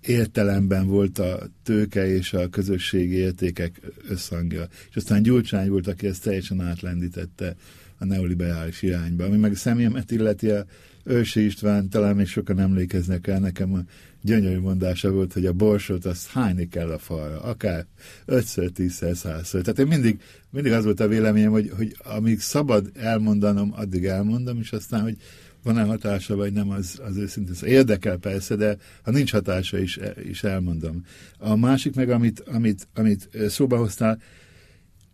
értelemben 0.00 0.86
volt 0.86 1.18
a 1.18 1.48
tőke 1.62 2.06
és 2.14 2.32
a 2.32 2.48
közösségi 2.48 3.16
értékek 3.16 3.80
összhangja. 4.08 4.68
És 4.90 4.96
aztán 4.96 5.22
Gyurcsány 5.22 5.68
volt, 5.68 5.86
aki 5.86 6.06
ezt 6.06 6.22
teljesen 6.22 6.60
átlendítette 6.60 7.56
a 7.98 8.04
neoliberális 8.04 8.82
irányba. 8.82 9.24
Ami 9.24 9.36
meg 9.36 9.52
a 9.52 9.56
személyemet 9.56 10.10
illeti, 10.10 10.50
a 10.50 10.64
Ősi 11.04 11.44
István, 11.44 11.88
talán 11.88 12.16
még 12.16 12.26
sokan 12.26 12.58
emlékeznek 12.58 13.26
el, 13.26 13.38
nekem 13.38 13.74
a 13.74 13.80
gyönyörű 14.22 14.58
mondása 14.58 15.10
volt, 15.10 15.32
hogy 15.32 15.46
a 15.46 15.52
borsot 15.52 16.04
azt 16.04 16.26
hányni 16.26 16.68
kell 16.68 16.90
a 16.90 16.98
falra, 16.98 17.40
akár 17.40 17.86
ötször, 18.24 18.70
tízszer, 18.70 19.16
százszor. 19.16 19.60
Tehát 19.60 19.78
én 19.78 19.86
mindig, 19.86 20.20
mindig 20.50 20.72
az 20.72 20.84
volt 20.84 21.00
a 21.00 21.08
véleményem, 21.08 21.50
hogy, 21.50 21.70
hogy 21.76 21.96
amíg 21.98 22.40
szabad 22.40 22.90
elmondanom, 22.94 23.72
addig 23.76 24.04
elmondom, 24.04 24.58
és 24.58 24.72
aztán, 24.72 25.02
hogy 25.02 25.16
van-e 25.62 25.82
hatása, 25.82 26.36
vagy 26.36 26.52
nem, 26.52 26.70
az, 26.70 27.00
az 27.04 27.16
őszintén 27.16 27.52
az 27.52 27.64
érdekel 27.64 28.16
persze, 28.16 28.56
de 28.56 28.76
ha 29.02 29.10
nincs 29.10 29.32
hatása 29.32 29.78
is, 29.78 29.98
is 30.28 30.42
elmondom. 30.42 31.04
A 31.38 31.56
másik 31.56 31.94
meg, 31.94 32.10
amit, 32.10 32.40
amit, 32.40 32.88
amit 32.94 33.28
szóba 33.48 33.76
hoztál, 33.76 34.20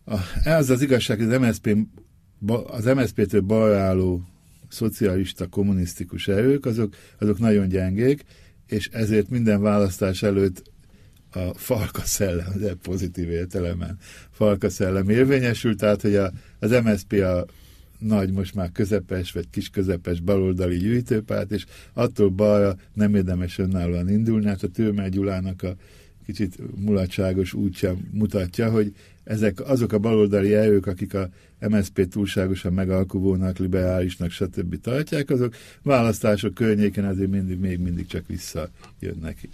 a, 0.04 0.16
ez 0.44 0.70
az 0.70 0.82
igazság, 0.82 1.20
az 1.20 1.38
MSZP, 1.38 1.76
az 2.66 2.84
MSZP-től 2.84 3.40
balra 3.40 3.78
álló 3.78 4.22
szocialista, 4.68 5.46
kommunisztikus 5.46 6.28
erők, 6.28 6.66
azok, 6.66 6.94
azok 7.18 7.38
nagyon 7.38 7.68
gyengék, 7.68 8.24
és 8.66 8.88
ezért 8.92 9.30
minden 9.30 9.62
választás 9.62 10.22
előtt 10.22 10.62
a 11.32 11.54
falka 11.54 12.02
szellem, 12.02 12.46
az 12.54 12.76
pozitív 12.82 13.30
értelemben. 13.30 13.98
Falka 14.30 14.68
szellem 14.68 15.08
érvényesült, 15.08 15.78
tehát 15.78 16.02
hogy 16.02 16.14
a, 16.14 16.32
az 16.58 16.70
MSZP 16.70 17.12
a 17.12 17.44
nagy, 17.98 18.32
most 18.32 18.54
már 18.54 18.72
közepes 18.72 19.32
vagy 19.32 19.50
kis 19.50 19.68
közepes 19.68 20.20
baloldali 20.20 20.76
gyűjtőpárt, 20.76 21.50
és 21.50 21.64
attól 21.92 22.28
balra 22.28 22.76
nem 22.92 23.14
érdemes 23.14 23.58
önállóan 23.58 24.08
indulni, 24.08 24.46
hát 24.46 24.62
a 24.62 24.68
Tőmel 24.68 25.08
Gyulának 25.08 25.62
a 25.62 25.76
kicsit 26.26 26.58
mulatságos 26.76 27.52
útja 27.52 27.96
mutatja, 28.10 28.70
hogy 28.70 28.92
ezek 29.26 29.68
azok 29.68 29.92
a 29.92 29.98
baloldali 29.98 30.54
erők, 30.54 30.86
akik 30.86 31.14
a 31.14 31.28
MSZP 31.68 32.08
túlságosan 32.08 32.72
megalkuvónak, 32.72 33.58
liberálisnak, 33.58 34.30
stb. 34.30 34.80
tartják, 34.80 35.30
azok 35.30 35.54
választások 35.82 36.54
környéken 36.54 37.04
azért 37.04 37.30
mindig, 37.30 37.58
még 37.58 37.78
mindig 37.78 38.06
csak 38.06 38.26
visszajönnek. 38.26 39.48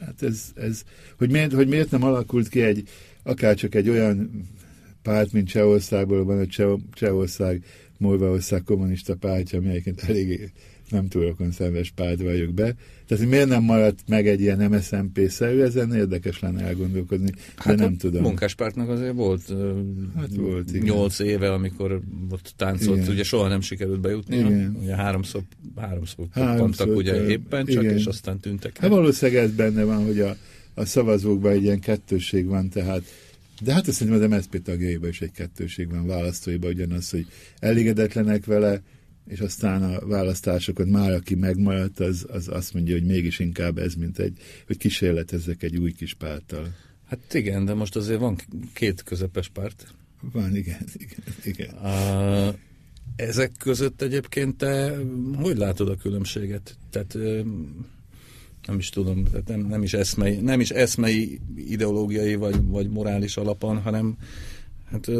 Hát 0.00 0.22
ez, 0.22 0.52
ez 0.54 0.82
hogy, 1.18 1.30
miért, 1.30 1.52
hogy 1.52 1.68
miért 1.68 1.90
nem 1.90 2.02
alakult 2.02 2.48
ki 2.48 2.62
egy, 2.62 2.88
akár 3.22 3.54
csak 3.54 3.74
egy 3.74 3.88
olyan 3.88 4.46
párt, 5.02 5.32
mint 5.32 5.48
Csehországból 5.48 6.24
van, 6.24 6.38
a 6.38 6.46
Cseh, 6.46 6.78
Csehország, 6.92 7.64
Morvaország 7.98 8.62
kommunista 8.62 9.14
pártja, 9.14 9.58
ami 9.58 9.68
egyébként 9.68 10.02
eléggé 10.02 10.52
nem 10.90 11.08
túl 11.08 11.36
szenves 11.50 11.90
párt 11.90 12.22
vagyok 12.22 12.54
be. 12.54 12.74
Tehát, 13.06 13.24
hogy 13.24 13.32
miért 13.32 13.48
nem 13.48 13.62
maradt 13.62 13.98
meg 14.06 14.28
egy 14.28 14.40
ilyen 14.40 14.70
MSZMP-szerű, 14.70 15.60
ezen 15.60 15.94
érdekes 15.94 16.40
lenne 16.40 16.62
elgondolkodni, 16.62 17.30
de 17.30 17.36
hát 17.56 17.76
nem 17.76 17.96
tudom. 17.96 18.22
munkáspártnak 18.22 18.88
azért 18.88 19.14
volt, 19.14 19.54
hát 20.16 20.34
volt. 20.36 20.82
8 20.82 21.18
éve, 21.18 21.52
amikor 21.52 22.00
ott 22.30 22.52
táncolt, 22.56 22.98
igen. 22.98 23.10
ugye 23.10 23.22
soha 23.22 23.48
nem 23.48 23.60
sikerült 23.60 24.00
bejutni, 24.00 24.36
igen. 24.36 24.76
ugye 24.82 24.94
háromszor, 24.94 25.42
háromszor, 25.76 26.26
háromszor 26.30 26.88
ugye 26.88 27.26
éppen 27.26 27.66
csak, 27.66 27.82
igen. 27.82 27.96
és 27.96 28.04
aztán 28.04 28.38
tűntek 28.38 28.78
Hát 28.78 28.90
valószínűleg 28.90 29.42
ez 29.42 29.50
benne 29.50 29.84
van, 29.84 30.04
hogy 30.04 30.20
a, 30.20 30.36
a 30.74 30.84
szavazókban 30.84 31.52
egy 31.52 31.62
ilyen 31.62 31.80
kettősség 31.80 32.46
van, 32.46 32.68
tehát 32.68 33.02
de 33.62 33.72
hát 33.72 33.88
azt 33.88 33.96
szerintem 33.96 34.30
az 34.30 34.36
MSZP 34.36 34.62
tagjaiban 34.62 35.08
is 35.08 35.20
egy 35.20 35.32
kettőség 35.32 35.90
van, 35.90 36.06
választóiban 36.06 36.70
ugyanaz, 36.70 37.10
hogy 37.10 37.26
elégedetlenek 37.58 38.44
vele, 38.44 38.82
és 39.28 39.40
aztán 39.40 39.82
a 39.82 40.06
választásokon 40.06 40.88
már 40.88 41.12
aki 41.12 41.34
megmaradt, 41.34 42.00
az, 42.00 42.26
az 42.30 42.48
azt 42.48 42.74
mondja, 42.74 42.94
hogy 42.94 43.06
mégis 43.06 43.38
inkább 43.38 43.78
ez, 43.78 43.94
mint 43.94 44.18
egy, 44.18 44.38
hogy 44.66 44.76
kísérletezzek 44.76 45.62
egy 45.62 45.76
új 45.76 45.92
kis 45.92 46.14
párttal. 46.14 46.74
Hát 47.06 47.34
igen, 47.34 47.64
de 47.64 47.74
most 47.74 47.96
azért 47.96 48.20
van 48.20 48.36
két 48.72 49.02
közepes 49.02 49.48
párt. 49.48 49.94
Van, 50.32 50.56
igen, 50.56 50.80
igen, 51.04 51.34
igen. 51.44 51.74
A, 51.74 52.54
ezek 53.16 53.52
között 53.58 54.02
egyébként 54.02 54.56
te 54.56 54.96
hogy 55.34 55.56
látod 55.56 55.88
a 55.88 55.96
különbséget? 55.96 56.76
Tehát 56.90 57.18
nem 58.66 58.78
is 58.78 58.88
tudom, 58.88 59.24
tehát 59.24 59.48
nem, 59.48 59.60
nem, 59.60 59.82
is 59.82 59.92
eszmei, 59.92 60.36
nem 60.36 60.60
is 60.60 60.70
eszmei 60.70 61.40
ideológiai 61.56 62.34
vagy, 62.34 62.66
vagy 62.66 62.88
morális 62.88 63.36
alapon, 63.36 63.82
hanem 63.82 64.16
Hát 64.90 65.10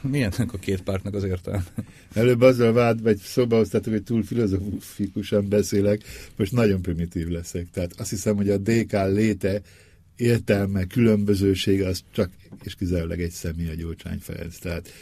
milyennek 0.00 0.52
a 0.52 0.58
két 0.58 0.82
pártnak 0.82 1.14
az 1.14 1.24
értelme? 1.24 1.64
Előbb 2.12 2.40
azzal 2.40 2.72
vád, 2.72 3.02
vagy 3.02 3.16
szóba 3.16 3.56
hoztátok, 3.56 3.92
hogy 3.92 4.02
túl 4.02 4.22
filozofikusan 4.22 5.48
beszélek, 5.48 6.02
most 6.36 6.52
nagyon 6.52 6.82
primitív 6.82 7.28
leszek. 7.28 7.70
Tehát 7.70 8.00
azt 8.00 8.10
hiszem, 8.10 8.36
hogy 8.36 8.50
a 8.50 8.58
DK 8.58 8.92
léte 8.92 9.60
értelme, 10.16 10.84
különbözősége 10.84 11.86
az 11.86 12.02
csak 12.12 12.30
és 12.62 12.74
kizárólag 12.74 13.20
egy 13.20 13.30
személy 13.30 13.68
a 13.68 13.74
Gyurcsány 13.74 14.18
Ferenc. 14.18 14.58
Tehát 14.58 14.92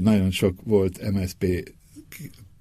nagyon 0.00 0.30
sok 0.30 0.58
volt 0.64 1.10
MSP 1.12 1.72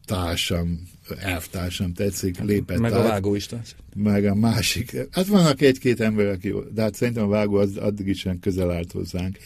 társam, 0.05 0.87
elvtársam 1.19 1.93
tetszik, 1.93 2.39
lépett 2.39 2.79
Meg 2.79 2.91
át, 2.91 2.99
a 2.99 3.03
vágó 3.03 3.35
is 3.35 3.49
Meg 3.95 4.25
a 4.25 4.35
másik. 4.35 4.95
Hát 5.11 5.25
vannak 5.25 5.61
egy-két 5.61 5.99
ember, 5.99 6.27
aki, 6.27 6.53
de 6.73 6.81
hát 6.81 6.95
szerintem 6.95 7.23
a 7.23 7.27
vágó 7.27 7.55
az 7.55 7.77
addig 7.77 8.07
is 8.07 8.25
közel 8.41 8.71
állt 8.71 8.91
hozzánk. 8.91 9.37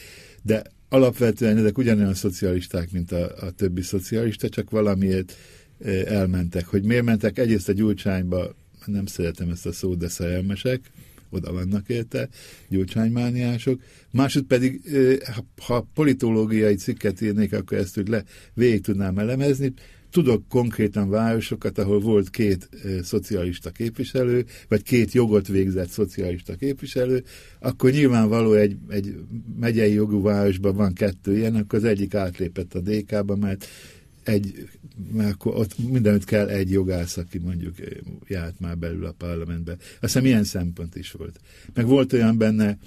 De 0.42 0.62
alapvetően 0.92 1.56
ezek 1.56 1.78
ugyanolyan 1.78 2.14
szocialisták, 2.14 2.90
mint 2.90 3.12
a, 3.12 3.36
a 3.40 3.50
többi 3.50 3.82
szocialista, 3.82 4.48
csak 4.48 4.70
valamiért 4.70 5.36
eh, 5.84 6.02
elmentek. 6.02 6.66
Hogy 6.66 6.84
miért 6.84 7.04
mentek? 7.04 7.38
Egyrészt 7.38 7.68
a 7.68 7.72
gyurcsányba, 7.72 8.54
nem 8.86 9.06
szeretem 9.06 9.48
ezt 9.50 9.66
a 9.66 9.72
szót, 9.72 9.98
de 9.98 10.08
szerelmesek, 10.08 10.80
oda 11.30 11.52
vannak 11.52 11.88
érte, 11.88 12.28
gyurcsánymániások. 12.68 13.80
Másod 14.10 14.42
pedig, 14.42 14.80
eh, 14.92 15.16
ha 15.66 15.86
politológiai 15.94 16.74
cikket 16.74 17.20
írnék, 17.20 17.52
akkor 17.52 17.78
ezt 17.78 17.98
úgy 17.98 18.08
le, 18.08 18.24
végig 18.54 18.80
tudnám 18.80 19.18
elemezni. 19.18 19.72
Tudok 20.12 20.48
konkrétan 20.48 21.10
városokat, 21.10 21.78
ahol 21.78 22.00
volt 22.00 22.30
két 22.30 22.68
e, 22.84 23.02
szocialista 23.02 23.70
képviselő, 23.70 24.44
vagy 24.68 24.82
két 24.82 25.12
jogot 25.12 25.48
végzett 25.48 25.88
szocialista 25.88 26.54
képviselő, 26.54 27.24
akkor 27.58 27.90
nyilvánvaló 27.90 28.52
egy, 28.52 28.76
egy 28.88 29.14
megyei 29.60 29.92
jogú 29.92 30.22
városban 30.22 30.76
van 30.76 30.92
kettő 30.92 31.36
ilyen, 31.36 31.54
akkor 31.54 31.78
az 31.78 31.84
egyik 31.84 32.14
átlépett 32.14 32.74
a 32.74 32.80
DK-ba, 32.80 33.36
mert 33.36 33.66
egy, 34.22 34.68
mert 35.12 35.32
akkor 35.32 35.56
ott 35.56 35.78
mindenütt 35.90 36.24
kell 36.24 36.48
egy 36.48 36.70
jogász, 36.70 37.16
aki 37.16 37.38
mondjuk 37.38 37.74
járt 38.28 38.60
már 38.60 38.78
belül 38.78 39.04
a 39.04 39.12
parlamentbe. 39.12 39.72
Azt 39.72 40.00
hiszem 40.00 40.24
ilyen 40.24 40.44
szempont 40.44 40.96
is 40.96 41.10
volt. 41.12 41.40
Meg 41.74 41.86
volt 41.86 42.12
olyan 42.12 42.38
benne, 42.38 42.78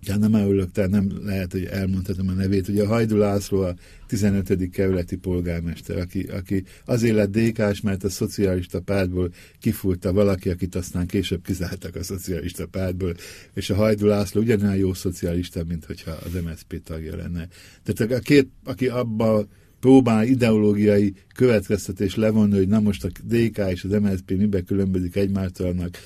Ja, 0.00 0.16
nem 0.16 0.32
örülök, 0.32 0.70
tehát 0.70 0.90
nem 0.90 1.12
lehet, 1.24 1.52
hogy 1.52 1.64
elmondhatom 1.64 2.28
a 2.28 2.32
nevét. 2.32 2.68
Ugye 2.68 2.82
a 2.82 2.86
Hajdu 2.86 3.16
László 3.16 3.60
a 3.60 3.74
15. 4.06 4.70
kerületi 4.70 5.16
polgármester, 5.16 5.98
aki, 5.98 6.22
aki 6.22 6.64
azért 6.84 7.14
lett 7.14 7.30
dk 7.30 7.82
mert 7.82 8.04
a 8.04 8.08
szocialista 8.08 8.80
pártból 8.80 9.32
kifúrta 9.60 10.12
valaki, 10.12 10.50
akit 10.50 10.74
aztán 10.74 11.06
később 11.06 11.44
kizártak 11.44 11.94
a 11.94 12.02
szocialista 12.02 12.66
pártból, 12.66 13.14
és 13.54 13.70
a 13.70 13.74
Hajdu 13.74 14.06
László 14.06 14.40
ugyanolyan 14.40 14.76
jó 14.76 14.94
szocialista, 14.94 15.64
mint 15.68 15.84
hogyha 15.84 16.10
az 16.10 16.32
MSZP 16.44 16.82
tagja 16.82 17.16
lenne. 17.16 17.48
Tehát 17.82 18.12
a 18.12 18.18
két, 18.18 18.48
aki 18.64 18.88
abba 18.88 19.46
próbál 19.80 20.26
ideológiai 20.26 21.14
következtetés 21.34 22.14
levonni, 22.14 22.56
hogy 22.56 22.68
na 22.68 22.80
most 22.80 23.04
a 23.04 23.08
DK 23.24 23.58
és 23.70 23.84
az 23.84 24.00
MSZP 24.00 24.30
mibe 24.30 24.60
különbözik 24.60 25.16
egymástól, 25.16 25.66
annak 25.66 25.96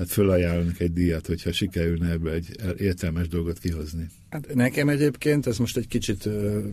hát 0.00 0.10
fölajánlanak 0.10 0.80
egy 0.80 0.92
díjat, 0.92 1.26
hogyha 1.26 1.52
sikerülne 1.52 2.10
ebből 2.10 2.32
egy 2.32 2.56
értelmes 2.76 3.28
dolgot 3.28 3.58
kihozni. 3.58 4.06
Hát 4.30 4.54
nekem 4.54 4.88
egyébként, 4.88 5.46
ez 5.46 5.58
most 5.58 5.76
egy 5.76 5.86
kicsit 5.86 6.26
uh, 6.26 6.64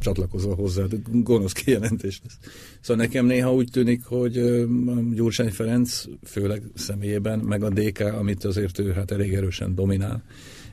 csatlakozva 0.00 0.54
hozzá, 0.54 0.84
gonosz 1.12 1.52
kijelentés 1.52 2.20
lesz. 2.24 2.38
Szóval 2.80 3.04
nekem 3.04 3.26
néha 3.26 3.54
úgy 3.54 3.68
tűnik, 3.72 4.04
hogy 4.04 4.38
uh, 4.38 5.14
Gyurcsány 5.14 5.50
Ferenc, 5.50 6.04
főleg 6.24 6.62
személyében, 6.74 7.38
meg 7.38 7.62
a 7.62 7.70
DK, 7.70 8.00
amit 8.00 8.44
azért 8.44 8.78
ő 8.78 8.92
hát 8.92 9.10
elég 9.10 9.34
erősen 9.34 9.74
dominál, 9.74 10.24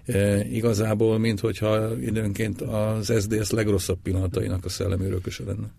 E, 0.06 0.46
igazából, 0.46 1.18
mint 1.18 1.40
hogyha 1.40 2.00
időnként 2.02 2.62
az 2.62 3.14
SDS 3.20 3.50
legrosszabb 3.50 3.98
pillanatainak 4.04 4.66
a 4.66 4.70
szellemi 4.70 5.06
örököse 5.06 5.44
lenne. 5.44 5.72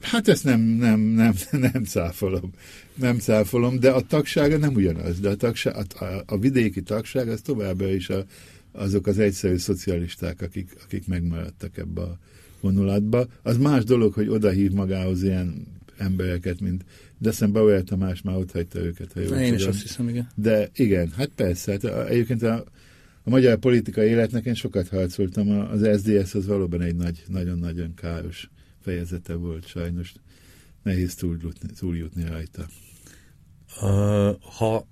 Hát 0.00 0.28
ezt 0.28 0.44
nem, 0.44 0.60
nem, 0.60 1.00
nem, 1.00 1.34
nem 1.72 1.84
cáfolom. 1.84 2.52
Nem 2.94 3.18
cáfolom, 3.18 3.78
de 3.78 3.90
a 3.90 4.00
tagsága 4.00 4.56
nem 4.56 4.74
ugyanaz. 4.74 5.20
De 5.20 5.28
a, 5.28 5.34
tagság, 5.34 5.74
a, 5.76 6.04
a 6.26 6.38
vidéki 6.38 6.82
tagság 6.82 7.28
az 7.28 7.40
továbbra 7.40 7.92
is 7.92 8.08
a, 8.08 8.24
azok 8.72 9.06
az 9.06 9.18
egyszerű 9.18 9.56
szocialisták, 9.56 10.42
akik, 10.42 10.76
akik 10.84 11.06
megmaradtak 11.06 11.78
ebbe 11.78 12.00
a 12.00 12.18
vonulatba. 12.60 13.26
Az 13.42 13.56
más 13.56 13.84
dolog, 13.84 14.12
hogy 14.12 14.28
oda 14.28 14.50
hív 14.50 14.70
magához 14.70 15.22
ilyen 15.22 15.66
embereket, 15.96 16.60
mint 16.60 16.84
Deszem 17.18 17.52
Bauer 17.52 17.82
Tamás 17.82 18.22
már 18.22 18.36
ott 18.36 18.52
hagyta 18.52 18.80
őket. 18.80 19.12
Ha 19.12 19.20
jól 19.20 19.36
Én 19.36 19.54
is 19.54 19.64
azt 19.64 19.82
hiszem, 19.82 20.08
igen. 20.08 20.28
De 20.34 20.70
igen, 20.74 21.12
hát 21.16 21.30
persze. 21.34 21.70
Hát 21.72 22.08
egyébként 22.08 22.42
a, 22.42 22.64
a 23.22 23.30
magyar 23.30 23.56
politikai 23.56 24.08
életnek 24.08 24.44
én 24.44 24.54
sokat 24.54 24.88
harcoltam. 24.88 25.48
Az 25.48 26.00
SDS 26.00 26.34
az 26.34 26.46
valóban 26.46 26.80
egy 26.80 26.96
nagy, 26.96 27.24
nagyon-nagyon 27.28 27.94
káros 27.94 28.48
fejezete 28.88 29.34
volt 29.34 29.66
sajnos. 29.66 30.12
Nehéz 30.82 31.14
túljutni, 31.14 31.68
túljutni 31.78 32.24
rajta. 32.24 32.66
Ha 34.40 34.86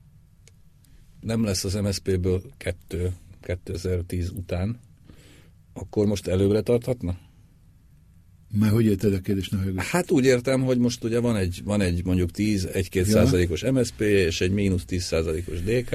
nem 1.20 1.44
lesz 1.44 1.64
az 1.64 1.74
MSZP-ből 1.74 2.42
kettő 2.56 3.12
2010 3.40 4.30
után, 4.30 4.80
akkor 5.72 6.06
most 6.06 6.26
előbbre 6.26 6.60
tarthatna? 6.60 7.18
Már 8.52 8.70
hogy 8.70 8.84
érted 8.84 9.12
a 9.12 9.20
kérdést? 9.20 9.74
Ne 9.74 9.82
hát 9.82 10.10
úgy 10.10 10.24
értem, 10.24 10.62
hogy 10.62 10.78
most 10.78 11.04
ugye 11.04 11.20
van 11.20 11.36
egy, 11.36 11.60
van 11.64 11.80
egy 11.80 12.04
mondjuk 12.04 12.30
10-1-2 12.34 12.88
ja. 12.92 13.04
százalékos 13.04 13.62
MSP 13.62 14.00
és 14.00 14.40
egy 14.40 14.52
mínusz 14.52 14.84
10 14.84 15.02
százalékos 15.02 15.62
DK. 15.62 15.90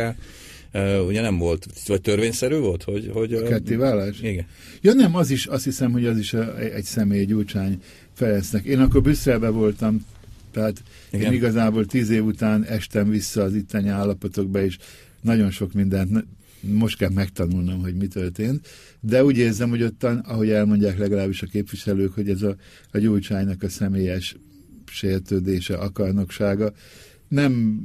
Ugye 1.07 1.21
nem 1.21 1.37
volt, 1.37 1.67
vagy 1.87 2.01
törvényszerű 2.01 2.57
volt, 2.57 2.83
hogy... 2.83 3.09
hogy 3.13 3.33
a 3.33 3.43
ketté 3.43 3.75
vállás? 3.75 4.19
Igen. 4.21 4.45
Ja 4.81 4.93
nem, 4.93 5.15
az 5.15 5.29
is, 5.29 5.45
azt 5.45 5.63
hiszem, 5.63 5.91
hogy 5.91 6.05
az 6.05 6.17
is 6.17 6.33
egy 6.73 6.83
személy 6.83 7.25
Gyurcsány 7.25 7.81
Ferencnek. 8.13 8.65
Én 8.65 8.79
akkor 8.79 9.01
Brüsszelbe 9.01 9.49
voltam, 9.49 10.05
tehát 10.51 10.83
Igen. 11.11 11.25
én 11.25 11.33
igazából 11.37 11.85
tíz 11.85 12.09
év 12.09 12.25
után 12.25 12.65
estem 12.65 13.09
vissza 13.09 13.43
az 13.43 13.55
itteni 13.55 13.87
állapotokba, 13.87 14.63
és 14.63 14.77
nagyon 15.21 15.51
sok 15.51 15.73
mindent 15.73 16.25
most 16.59 16.97
kell 16.97 17.09
megtanulnom, 17.09 17.81
hogy 17.81 17.95
mi 17.95 18.07
történt, 18.07 18.67
de 18.99 19.23
úgy 19.23 19.37
érzem, 19.37 19.69
hogy 19.69 19.83
ott, 19.83 20.03
ahogy 20.03 20.49
elmondják 20.49 20.97
legalábbis 20.97 21.41
a 21.41 21.47
képviselők, 21.47 22.13
hogy 22.13 22.29
ez 22.29 22.41
a, 22.41 22.55
a 22.91 22.97
Gyurcsánynak 22.97 23.63
a 23.63 23.69
személyes 23.69 24.35
sértődése, 24.85 25.75
akarnoksága, 25.75 26.73
nem, 27.31 27.81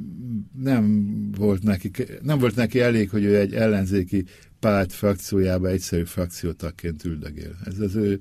nem, 0.61 1.11
volt 1.37 1.63
neki, 1.63 1.91
nem 2.21 2.39
volt 2.39 2.55
neki 2.55 2.79
elég, 2.79 3.09
hogy 3.09 3.23
ő 3.23 3.37
egy 3.37 3.53
ellenzéki 3.53 4.25
párt 4.59 4.93
frakciójába 4.93 5.67
egyszerű 5.67 6.03
frakciótagként 6.03 7.03
üldögél. 7.03 7.55
Ez 7.65 7.79
az 7.79 7.95
ő 7.95 8.19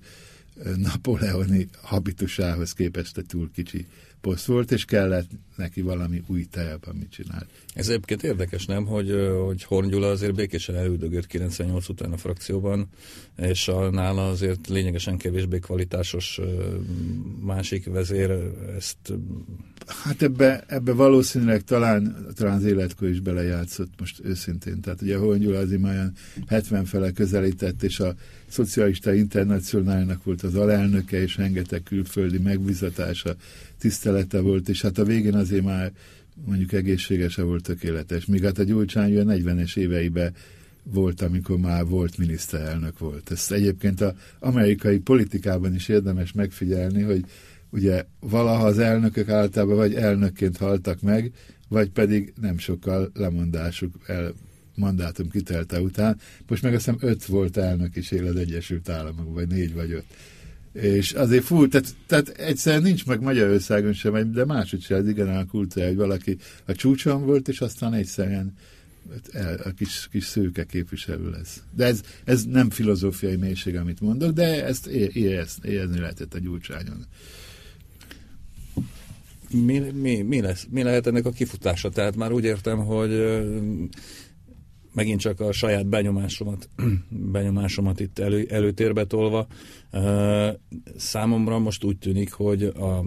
napoleoni 0.76 1.68
habitusához 1.82 2.72
képest 2.72 3.24
túl 3.26 3.50
kicsi 3.54 3.86
poszt 4.26 4.46
volt, 4.46 4.72
és 4.72 4.84
kellett 4.84 5.30
neki 5.56 5.80
valami 5.80 6.22
új 6.26 6.46
terep, 6.50 6.86
amit 6.86 7.10
csinált. 7.10 7.46
Ez 7.74 7.88
egyébként 7.88 8.22
érdekes, 8.22 8.66
nem, 8.66 8.86
hogy, 8.86 9.30
hogy 9.46 9.64
Horn 9.64 9.88
Gyula 9.88 10.10
azért 10.10 10.34
békésen 10.34 10.74
elüldögött 10.76 11.26
98 11.26 11.88
után 11.88 12.12
a 12.12 12.16
frakcióban, 12.16 12.88
és 13.36 13.68
a, 13.68 13.90
nála 13.90 14.28
azért 14.28 14.68
lényegesen 14.68 15.16
kevésbé 15.16 15.58
kvalitásos 15.58 16.40
másik 17.40 17.86
vezér 17.86 18.30
ezt... 18.76 18.96
Hát 19.86 20.22
ebbe, 20.22 20.64
ebbe 20.66 20.92
valószínűleg 20.92 21.62
talán, 21.62 22.26
talán 22.34 22.56
az 22.56 22.64
életkor 22.64 23.08
is 23.08 23.20
belejátszott 23.20 23.90
most 23.98 24.20
őszintén. 24.24 24.80
Tehát 24.80 25.02
ugye 25.02 25.16
Horn 25.16 25.38
Gyula 25.38 25.58
azért 25.58 25.80
már 25.80 26.12
70 26.46 26.84
fele 26.84 27.10
közelített, 27.10 27.82
és 27.82 28.00
a 28.00 28.14
szocialista 28.48 29.14
internacionálnak 29.14 30.24
volt 30.24 30.42
az 30.42 30.54
alelnöke, 30.54 31.20
és 31.20 31.36
rengeteg 31.36 31.82
külföldi 31.82 32.38
megbizatása, 32.38 33.36
tisztelete 33.78 34.40
volt, 34.40 34.68
és 34.68 34.82
hát 34.82 34.98
a 34.98 35.04
végén 35.04 35.34
azért 35.34 35.64
már 35.64 35.92
mondjuk 36.44 36.72
egészségese 36.72 37.42
volt 37.42 37.62
tökéletes. 37.62 38.26
Míg 38.26 38.44
hát 38.44 38.58
a 38.58 38.62
Gyurcsány 38.62 39.18
a 39.18 39.22
40-es 39.22 39.76
éveiben 39.76 40.34
volt, 40.82 41.20
amikor 41.20 41.58
már 41.58 41.86
volt 41.86 42.18
miniszterelnök 42.18 42.98
volt. 42.98 43.30
Ezt 43.30 43.52
egyébként 43.52 44.00
az 44.00 44.12
amerikai 44.38 44.98
politikában 44.98 45.74
is 45.74 45.88
érdemes 45.88 46.32
megfigyelni, 46.32 47.02
hogy 47.02 47.24
ugye 47.70 48.04
valaha 48.20 48.66
az 48.66 48.78
elnökök 48.78 49.28
általában 49.28 49.76
vagy 49.76 49.94
elnökként 49.94 50.56
haltak 50.56 51.00
meg, 51.00 51.32
vagy 51.68 51.90
pedig 51.90 52.32
nem 52.40 52.58
sokkal 52.58 53.10
lemondásuk 53.14 53.94
el 54.06 54.32
mandátum 54.74 55.30
kitelte 55.30 55.80
után. 55.80 56.18
Most 56.46 56.62
meg 56.62 56.74
azt 56.74 56.84
hiszem 56.84 57.08
öt 57.08 57.24
volt 57.24 57.56
elnök 57.56 57.96
is 57.96 58.10
él 58.10 58.26
az 58.26 58.36
Egyesült 58.36 58.88
Államok, 58.88 59.34
vagy 59.34 59.48
négy 59.48 59.74
vagy 59.74 59.92
öt. 59.92 60.04
És 60.80 61.12
azért 61.12 61.44
fú, 61.44 61.68
tehát, 61.68 61.94
tehát 62.06 62.28
egyszerűen 62.28 62.82
nincs 62.82 63.06
meg 63.06 63.20
Magyarországon 63.20 63.92
sem, 63.92 64.32
de 64.32 64.44
máshogy 64.44 64.82
sem 64.82 64.98
az 64.98 65.08
igen 65.08 65.28
a 65.28 65.46
kultúra, 65.46 65.86
hogy 65.86 65.96
valaki 65.96 66.36
a 66.64 66.72
csúcson 66.72 67.26
volt, 67.26 67.48
és 67.48 67.60
aztán 67.60 67.94
egyszerűen 67.94 68.54
a 69.64 69.70
kis, 69.76 70.08
kis 70.10 70.24
szőke 70.24 70.64
képviselő 70.64 71.30
lesz. 71.30 71.62
De 71.76 71.84
ez, 71.84 72.00
ez 72.24 72.44
nem 72.44 72.70
filozófiai 72.70 73.36
mélység, 73.36 73.76
amit 73.76 74.00
mondok, 74.00 74.32
de 74.32 74.64
ezt 74.64 74.86
érezni, 74.86 75.68
érezni 75.68 75.98
lehetett 75.98 76.34
a 76.34 76.38
gyurcsányon. 76.38 77.06
Mi, 79.50 79.78
mi, 79.78 80.22
mi, 80.22 80.40
lesz, 80.40 80.66
mi 80.70 80.82
lehet 80.82 81.06
ennek 81.06 81.26
a 81.26 81.30
kifutása? 81.30 81.88
Tehát 81.88 82.16
már 82.16 82.32
úgy 82.32 82.44
értem, 82.44 82.78
hogy 82.78 83.10
megint 84.96 85.20
csak 85.20 85.40
a 85.40 85.52
saját 85.52 85.86
benyomásomat, 85.86 86.68
benyomásomat 87.32 88.00
itt 88.00 88.18
elő, 88.18 88.46
előtérbe 88.50 89.04
tolva, 89.04 89.46
számomra 90.96 91.58
most 91.58 91.84
úgy 91.84 91.98
tűnik, 91.98 92.32
hogy 92.32 92.62
a 92.62 93.04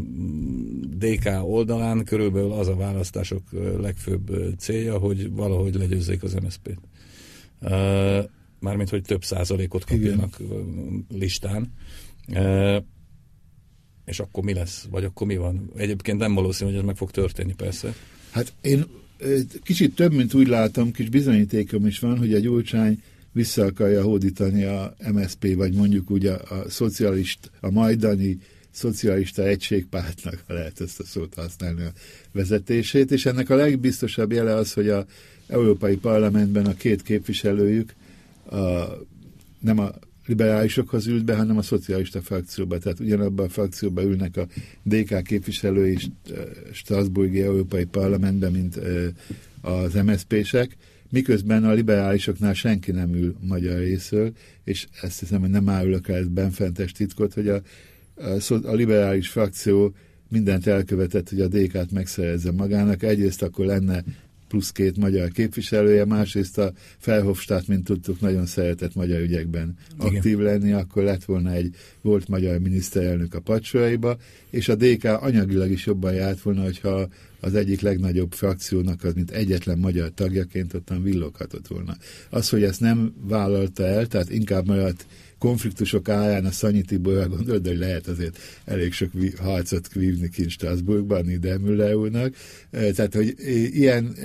DK 0.97 1.29
oldalán 1.43 2.03
körülbelül 2.03 2.51
az 2.51 2.67
a 2.67 2.75
választások 2.75 3.43
legfőbb 3.79 4.31
célja, 4.57 4.97
hogy 4.97 5.31
valahogy 5.31 5.75
legyőzzék 5.75 6.23
az 6.23 6.33
MSZP-t. 6.33 6.79
Mármint, 8.59 8.89
hogy 8.89 9.01
több 9.01 9.23
százalékot 9.23 9.85
kapjanak 9.85 10.35
Igen. 10.39 11.05
listán. 11.09 11.73
És 14.05 14.19
akkor 14.19 14.43
mi 14.43 14.53
lesz? 14.53 14.87
Vagy 14.91 15.03
akkor 15.03 15.27
mi 15.27 15.37
van? 15.37 15.71
Egyébként 15.75 16.17
nem 16.17 16.33
valószínű, 16.33 16.69
hogy 16.69 16.79
ez 16.79 16.85
meg 16.85 16.95
fog 16.95 17.11
történni, 17.11 17.53
persze. 17.53 17.93
Hát 18.31 18.53
én 18.61 18.85
kicsit 19.63 19.95
több, 19.95 20.13
mint 20.13 20.33
úgy 20.33 20.47
látom, 20.47 20.91
kis 20.91 21.09
bizonyítékom 21.09 21.85
is 21.85 21.99
van, 21.99 22.17
hogy 22.17 22.33
egy 22.33 22.41
Gyurcsány 22.41 23.03
vissza 23.31 23.65
akarja 23.65 24.03
hódítani 24.03 24.63
a 24.63 24.95
MSP, 25.13 25.55
vagy 25.55 25.73
mondjuk 25.73 26.11
úgy 26.11 26.25
a, 26.25 26.41
a 26.49 26.69
szocialist, 26.69 27.51
a 27.59 27.71
majdani 27.71 28.37
szocialista 28.71 29.43
egységpártnak, 29.43 30.43
ha 30.47 30.53
lehet 30.53 30.81
ezt 30.81 30.99
a 30.99 31.03
szót 31.03 31.33
használni 31.33 31.81
a 31.81 31.91
vezetését, 32.31 33.11
és 33.11 33.25
ennek 33.25 33.49
a 33.49 33.55
legbiztosabb 33.55 34.31
jele 34.31 34.53
az, 34.53 34.73
hogy 34.73 34.89
a 34.89 35.05
Európai 35.47 35.95
Parlamentben 35.95 36.65
a 36.65 36.73
két 36.73 37.01
képviselőjük 37.01 37.93
a, 38.49 38.57
nem 39.59 39.79
a 39.79 39.91
liberálisokhoz 40.29 41.07
ült 41.07 41.25
be, 41.25 41.35
hanem 41.35 41.57
a 41.57 41.61
szocialista 41.61 42.21
frakcióba. 42.21 42.77
Tehát 42.77 42.99
ugyanabban 42.99 43.45
a 43.45 43.49
frakcióban 43.49 44.05
ülnek 44.05 44.37
a 44.37 44.47
DK 44.83 45.23
képviselői 45.23 45.97
Strasburgi 46.71 47.41
Európai 47.41 47.85
Parlamentben, 47.85 48.51
mint 48.51 48.79
az 49.61 49.93
MSZP-sek, 49.93 50.77
miközben 51.09 51.65
a 51.65 51.71
liberálisoknál 51.71 52.53
senki 52.53 52.91
nem 52.91 53.13
ül 53.13 53.35
magyar 53.41 53.77
részről, 53.77 54.31
és 54.63 54.87
ezt 55.01 55.19
hiszem, 55.19 55.39
hogy 55.39 55.49
nem 55.49 55.69
árulok 55.69 56.09
el 56.09 56.23
benfentes 56.23 56.91
titkot, 56.91 57.33
hogy 57.33 57.47
a, 57.47 57.61
a, 58.15 58.53
a 58.63 58.73
liberális 58.73 59.27
frakció 59.29 59.93
mindent 60.27 60.67
elkövetett, 60.67 61.29
hogy 61.29 61.41
a 61.41 61.47
DK-t 61.47 61.91
megszerezze 61.91 62.51
magának. 62.51 63.03
Egyrészt 63.03 63.41
akkor 63.41 63.65
lenne 63.65 64.03
plusz 64.49 64.71
két 64.71 64.97
magyar 64.97 65.29
képviselője, 65.29 66.05
másrészt 66.05 66.57
a 66.57 66.71
Felhofstadt, 66.97 67.67
mint 67.67 67.83
tudtuk, 67.83 68.19
nagyon 68.19 68.45
szeretett 68.45 68.95
magyar 68.95 69.21
ügyekben 69.21 69.77
Igen. 69.99 70.15
aktív 70.15 70.37
lenni, 70.37 70.71
akkor 70.71 71.03
lett 71.03 71.23
volna 71.23 71.51
egy 71.51 71.75
volt 72.01 72.27
magyar 72.27 72.59
miniszterelnök 72.59 73.33
a 73.33 73.39
pacsoraiba, 73.39 74.17
és 74.49 74.69
a 74.69 74.75
DK 74.75 75.03
anyagilag 75.03 75.71
is 75.71 75.85
jobban 75.85 76.13
járt 76.13 76.41
volna, 76.41 76.63
hogyha 76.63 77.07
az 77.39 77.55
egyik 77.55 77.81
legnagyobb 77.81 78.33
frakciónak 78.33 79.03
az, 79.03 79.13
mint 79.13 79.31
egyetlen 79.31 79.77
magyar 79.77 80.11
tagjaként 80.13 80.73
ottan 80.73 81.03
villoghatott 81.03 81.67
volna. 81.67 81.97
Az, 82.29 82.49
hogy 82.49 82.63
ezt 82.63 82.79
nem 82.79 83.13
vállalta 83.21 83.85
el, 83.85 84.07
tehát 84.07 84.29
inkább 84.29 84.67
maradt 84.67 85.05
konfliktusok 85.39 86.09
árán 86.09 86.45
a 86.45 86.51
Szanyi 86.51 86.81
Tiborra 86.81 87.27
gondolt, 87.27 87.61
de 87.61 87.69
hogy 87.69 87.77
lehet 87.77 88.07
azért 88.07 88.37
elég 88.65 88.93
sok 88.93 89.11
harcot 89.37 89.93
vívni 89.93 90.29
kint 90.29 90.49
Strasbourgban, 90.49 91.29
ide 91.29 91.57
Müller 91.57 91.93
úrnak. 91.93 92.35
Tehát, 92.71 93.13
hogy 93.13 93.35
ilyen 93.73 94.15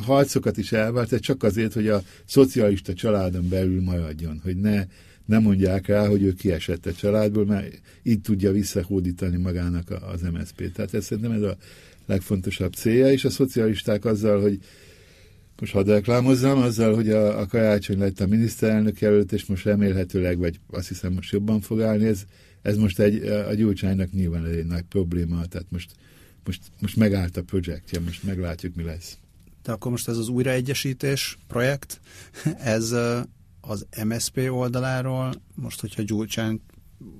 harcokat 0.00 0.56
is 0.56 0.72
elvált, 0.72 1.20
csak 1.20 1.42
azért, 1.42 1.72
hogy 1.72 1.88
a 1.88 2.02
szocialista 2.24 2.94
családon 2.94 3.48
belül 3.48 3.82
maradjon, 3.82 4.40
hogy 4.42 4.56
ne 4.56 4.86
ne 5.26 5.38
mondják 5.38 5.86
rá, 5.86 6.06
hogy 6.06 6.22
ő 6.22 6.32
kiesett 6.32 6.86
a 6.86 6.92
családból, 6.92 7.44
mert 7.44 7.80
így 8.02 8.20
tudja 8.20 8.52
visszahódítani 8.52 9.36
magának 9.36 9.90
az 10.12 10.20
MSZP. 10.20 10.72
Tehát 10.72 10.94
ez 10.94 11.04
szerintem 11.04 11.32
ez 11.32 11.42
a 11.42 11.56
legfontosabb 12.06 12.72
célja, 12.72 13.12
és 13.12 13.24
a 13.24 13.30
szocialisták 13.30 14.04
azzal, 14.04 14.40
hogy 14.40 14.58
most 15.60 15.72
hadd 15.72 15.86
reklámozzam, 15.86 16.62
azzal, 16.62 16.94
hogy 16.94 17.10
a, 17.10 17.40
a 17.40 17.46
karácsony 17.46 17.98
lett 17.98 18.20
a 18.20 18.26
miniszterelnök 18.26 19.00
jelölt, 19.00 19.32
és 19.32 19.46
most 19.46 19.64
remélhetőleg, 19.64 20.38
vagy 20.38 20.60
azt 20.70 20.88
hiszem 20.88 21.12
most 21.12 21.32
jobban 21.32 21.60
fog 21.60 21.80
állni, 21.80 22.06
ez, 22.06 22.24
ez 22.62 22.76
most 22.76 22.98
egy, 22.98 23.26
a 23.26 23.54
Gyurcsánynak 23.54 24.12
nyilván 24.12 24.44
egy 24.44 24.66
nagy 24.66 24.82
probléma, 24.82 25.46
tehát 25.46 25.66
most, 25.70 25.90
most, 26.44 26.60
most 26.80 26.96
megállt 26.96 27.36
a 27.36 27.42
projektje, 27.42 28.00
most 28.00 28.22
meglátjuk, 28.22 28.74
mi 28.74 28.82
lesz. 28.82 29.16
De 29.62 29.72
akkor 29.72 29.90
most 29.90 30.08
ez 30.08 30.16
az 30.16 30.28
újraegyesítés 30.28 31.38
projekt, 31.48 32.00
ez 32.58 32.94
az 33.60 33.86
MSP 34.04 34.48
oldaláról, 34.50 35.34
most 35.54 35.80
hogyha 35.80 36.02
Gyurcsány 36.02 36.60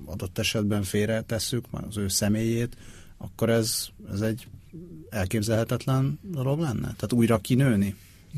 adott 0.05 0.37
esetben 0.37 0.83
félre 0.83 1.21
tesszük, 1.21 1.71
már 1.71 1.83
az 1.87 1.97
ő 1.97 2.07
személyét, 2.07 2.77
akkor 3.17 3.49
ez, 3.49 3.87
ez 4.11 4.21
egy 4.21 4.47
elképzelhetetlen 5.09 6.19
dolog 6.21 6.59
lenne? 6.59 6.81
Tehát 6.81 7.13
újra 7.13 7.37
kinőni? 7.37 7.95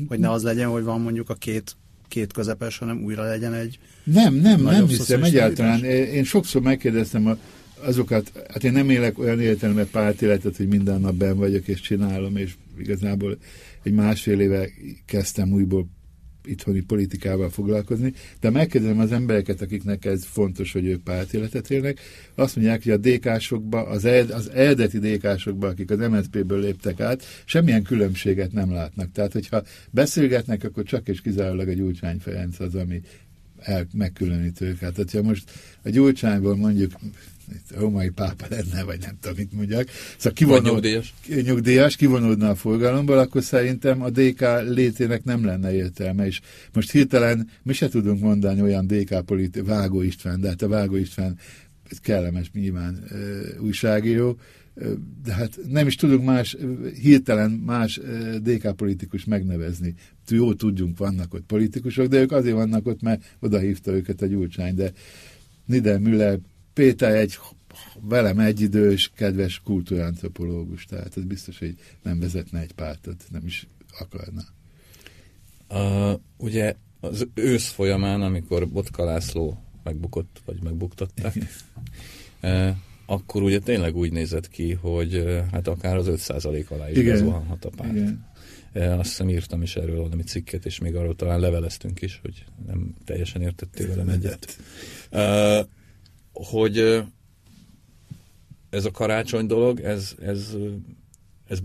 Hogy 0.08 0.18
ne 0.18 0.30
az 0.30 0.42
legyen, 0.42 0.68
hogy 0.68 0.82
van 0.82 1.00
mondjuk 1.00 1.30
a 1.30 1.34
két, 1.34 1.76
két 2.08 2.32
közepes, 2.32 2.78
hanem 2.78 3.04
újra 3.04 3.24
legyen 3.24 3.54
egy 3.54 3.78
Nem, 4.04 4.34
nem, 4.34 4.60
nem 4.60 4.86
hiszem 4.86 5.22
egyáltalán. 5.22 5.84
Én 5.84 6.24
sokszor 6.24 6.62
megkérdeztem 6.62 7.26
a, 7.26 7.36
azokat, 7.80 8.32
hát 8.48 8.64
én 8.64 8.72
nem 8.72 8.90
élek 8.90 9.18
olyan 9.18 9.40
értelemben 9.40 9.88
pártéletet, 9.90 10.56
hogy 10.56 10.68
minden 10.68 11.00
nap 11.00 11.14
ben 11.14 11.36
vagyok 11.36 11.68
és 11.68 11.80
csinálom, 11.80 12.36
és 12.36 12.54
igazából 12.78 13.38
egy 13.82 13.92
másfél 13.92 14.40
éve 14.40 14.68
kezdtem 15.06 15.52
újból 15.52 15.86
itthoni 16.46 16.80
politikával 16.80 17.50
foglalkozni, 17.50 18.12
de 18.40 18.50
megkérdezem 18.50 18.98
az 18.98 19.12
embereket, 19.12 19.62
akiknek 19.62 20.04
ez 20.04 20.24
fontos, 20.24 20.72
hogy 20.72 20.86
ők 20.86 21.02
pártéletet 21.02 21.70
élnek, 21.70 22.00
azt 22.34 22.56
mondják, 22.56 22.82
hogy 22.82 22.92
a 22.92 22.96
DK-sokba, 22.96 23.82
az, 23.86 24.04
ed, 24.04 24.30
az 24.30 24.50
eredeti 24.50 24.98
DK-sokba, 24.98 25.66
akik 25.66 25.90
az 25.90 25.98
MSZP-ből 25.98 26.60
léptek 26.60 27.00
át, 27.00 27.24
semmilyen 27.44 27.82
különbséget 27.82 28.52
nem 28.52 28.72
látnak. 28.72 29.12
Tehát, 29.12 29.32
hogyha 29.32 29.62
beszélgetnek, 29.90 30.64
akkor 30.64 30.84
csak 30.84 31.08
és 31.08 31.20
kizárólag 31.20 31.68
a 31.68 31.72
Gyurcsány 31.72 32.18
Ferenc 32.18 32.60
az, 32.60 32.74
ami 32.74 33.02
el, 33.60 33.86
megkülönít 33.92 34.60
őket. 34.60 34.94
Tehát, 34.94 35.10
ha 35.10 35.22
most 35.22 35.50
a 35.82 35.88
Gyurcsányból 35.88 36.56
mondjuk 36.56 36.92
római 37.74 38.08
pápa 38.08 38.46
lenne, 38.48 38.82
vagy 38.82 39.00
nem 39.00 39.16
tudom, 39.20 39.36
mit 39.36 39.52
mondjak. 39.52 39.88
Szóval 40.16 40.32
kivonul, 40.32 40.72
nyugdíjas. 40.72 41.14
nyugdíjas, 41.42 41.96
kivonódna 41.96 42.48
a 42.48 42.54
forgalomból, 42.54 43.18
akkor 43.18 43.42
szerintem 43.42 44.02
a 44.02 44.10
DK 44.10 44.40
létének 44.68 45.24
nem 45.24 45.44
lenne 45.44 45.74
értelme, 45.74 46.26
és 46.26 46.40
most 46.72 46.90
hirtelen 46.90 47.48
mi 47.62 47.72
se 47.72 47.88
tudunk 47.88 48.20
mondani 48.20 48.62
olyan 48.62 48.86
DK 48.86 49.24
politi 49.24 49.60
Vágó 49.60 50.02
István, 50.02 50.40
de 50.40 50.48
hát 50.48 50.62
a 50.62 50.68
Vágó 50.68 50.96
István 50.96 51.38
kellemes 52.02 52.50
nyilván 52.52 53.04
újságíró, 53.60 54.38
de 55.24 55.32
hát 55.32 55.58
nem 55.68 55.86
is 55.86 55.94
tudunk 55.94 56.24
más, 56.24 56.56
hirtelen 57.02 57.50
más 57.50 58.00
DK 58.42 58.76
politikus 58.76 59.24
megnevezni. 59.24 59.94
Jó 60.28 60.54
tudjunk, 60.54 60.98
vannak 60.98 61.34
ott 61.34 61.46
politikusok, 61.46 62.06
de 62.06 62.20
ők 62.20 62.32
azért 62.32 62.54
vannak 62.54 62.86
ott, 62.86 63.02
mert 63.02 63.36
oda 63.40 63.58
hívta 63.58 63.92
őket 63.92 64.22
a 64.22 64.26
Gyurcsány, 64.26 64.74
de 64.74 64.92
Nieder 65.66 65.98
Müller 65.98 66.38
Péter 66.76 67.14
egy 67.14 67.38
velem 68.00 68.38
egyidős, 68.38 69.10
kedves 69.14 69.60
kultúrantropológus, 69.64 70.84
tehát 70.84 71.16
ez 71.16 71.24
biztos, 71.24 71.58
hogy 71.58 71.74
nem 72.02 72.20
vezetne 72.20 72.60
egy 72.60 72.72
pártot, 72.72 73.24
nem 73.30 73.46
is 73.46 73.66
akarna. 73.98 74.42
Uh, 75.70 76.20
ugye 76.36 76.74
az 77.00 77.26
ősz 77.34 77.68
folyamán, 77.68 78.22
amikor 78.22 78.68
Botka 78.68 79.04
László 79.04 79.62
megbukott, 79.82 80.42
vagy 80.44 80.62
megbuktatták, 80.62 81.34
uh, 82.42 82.68
akkor 83.16 83.42
ugye 83.42 83.58
tényleg 83.58 83.96
úgy 83.96 84.12
nézett 84.12 84.48
ki, 84.48 84.72
hogy 84.72 85.16
uh, 85.16 85.50
hát 85.52 85.68
akár 85.68 85.96
az 85.96 86.06
5% 86.10 86.68
alá 86.68 86.90
is 86.90 87.04
bezuhanhat 87.04 87.64
a 87.64 87.70
párt. 87.76 87.94
Igen. 87.94 88.26
Uh, 88.74 88.98
azt 88.98 89.08
hiszem 89.08 89.28
írtam 89.28 89.62
is 89.62 89.76
erről 89.76 90.00
valami 90.02 90.22
cikket, 90.22 90.66
és 90.66 90.78
még 90.78 90.94
arról 90.94 91.16
talán 91.16 91.40
leveleztünk 91.40 92.02
is, 92.02 92.18
hogy 92.22 92.44
nem 92.66 92.94
teljesen 93.04 93.42
értettél 93.42 93.88
velem 93.88 94.08
egyet. 94.08 94.58
Uh, 95.12 95.74
hogy 96.50 97.04
ez 98.70 98.84
a 98.84 98.90
karácsony 98.90 99.46
dolog, 99.46 99.80
ez, 99.80 100.14
ez, 100.22 100.54
ez 101.46 101.58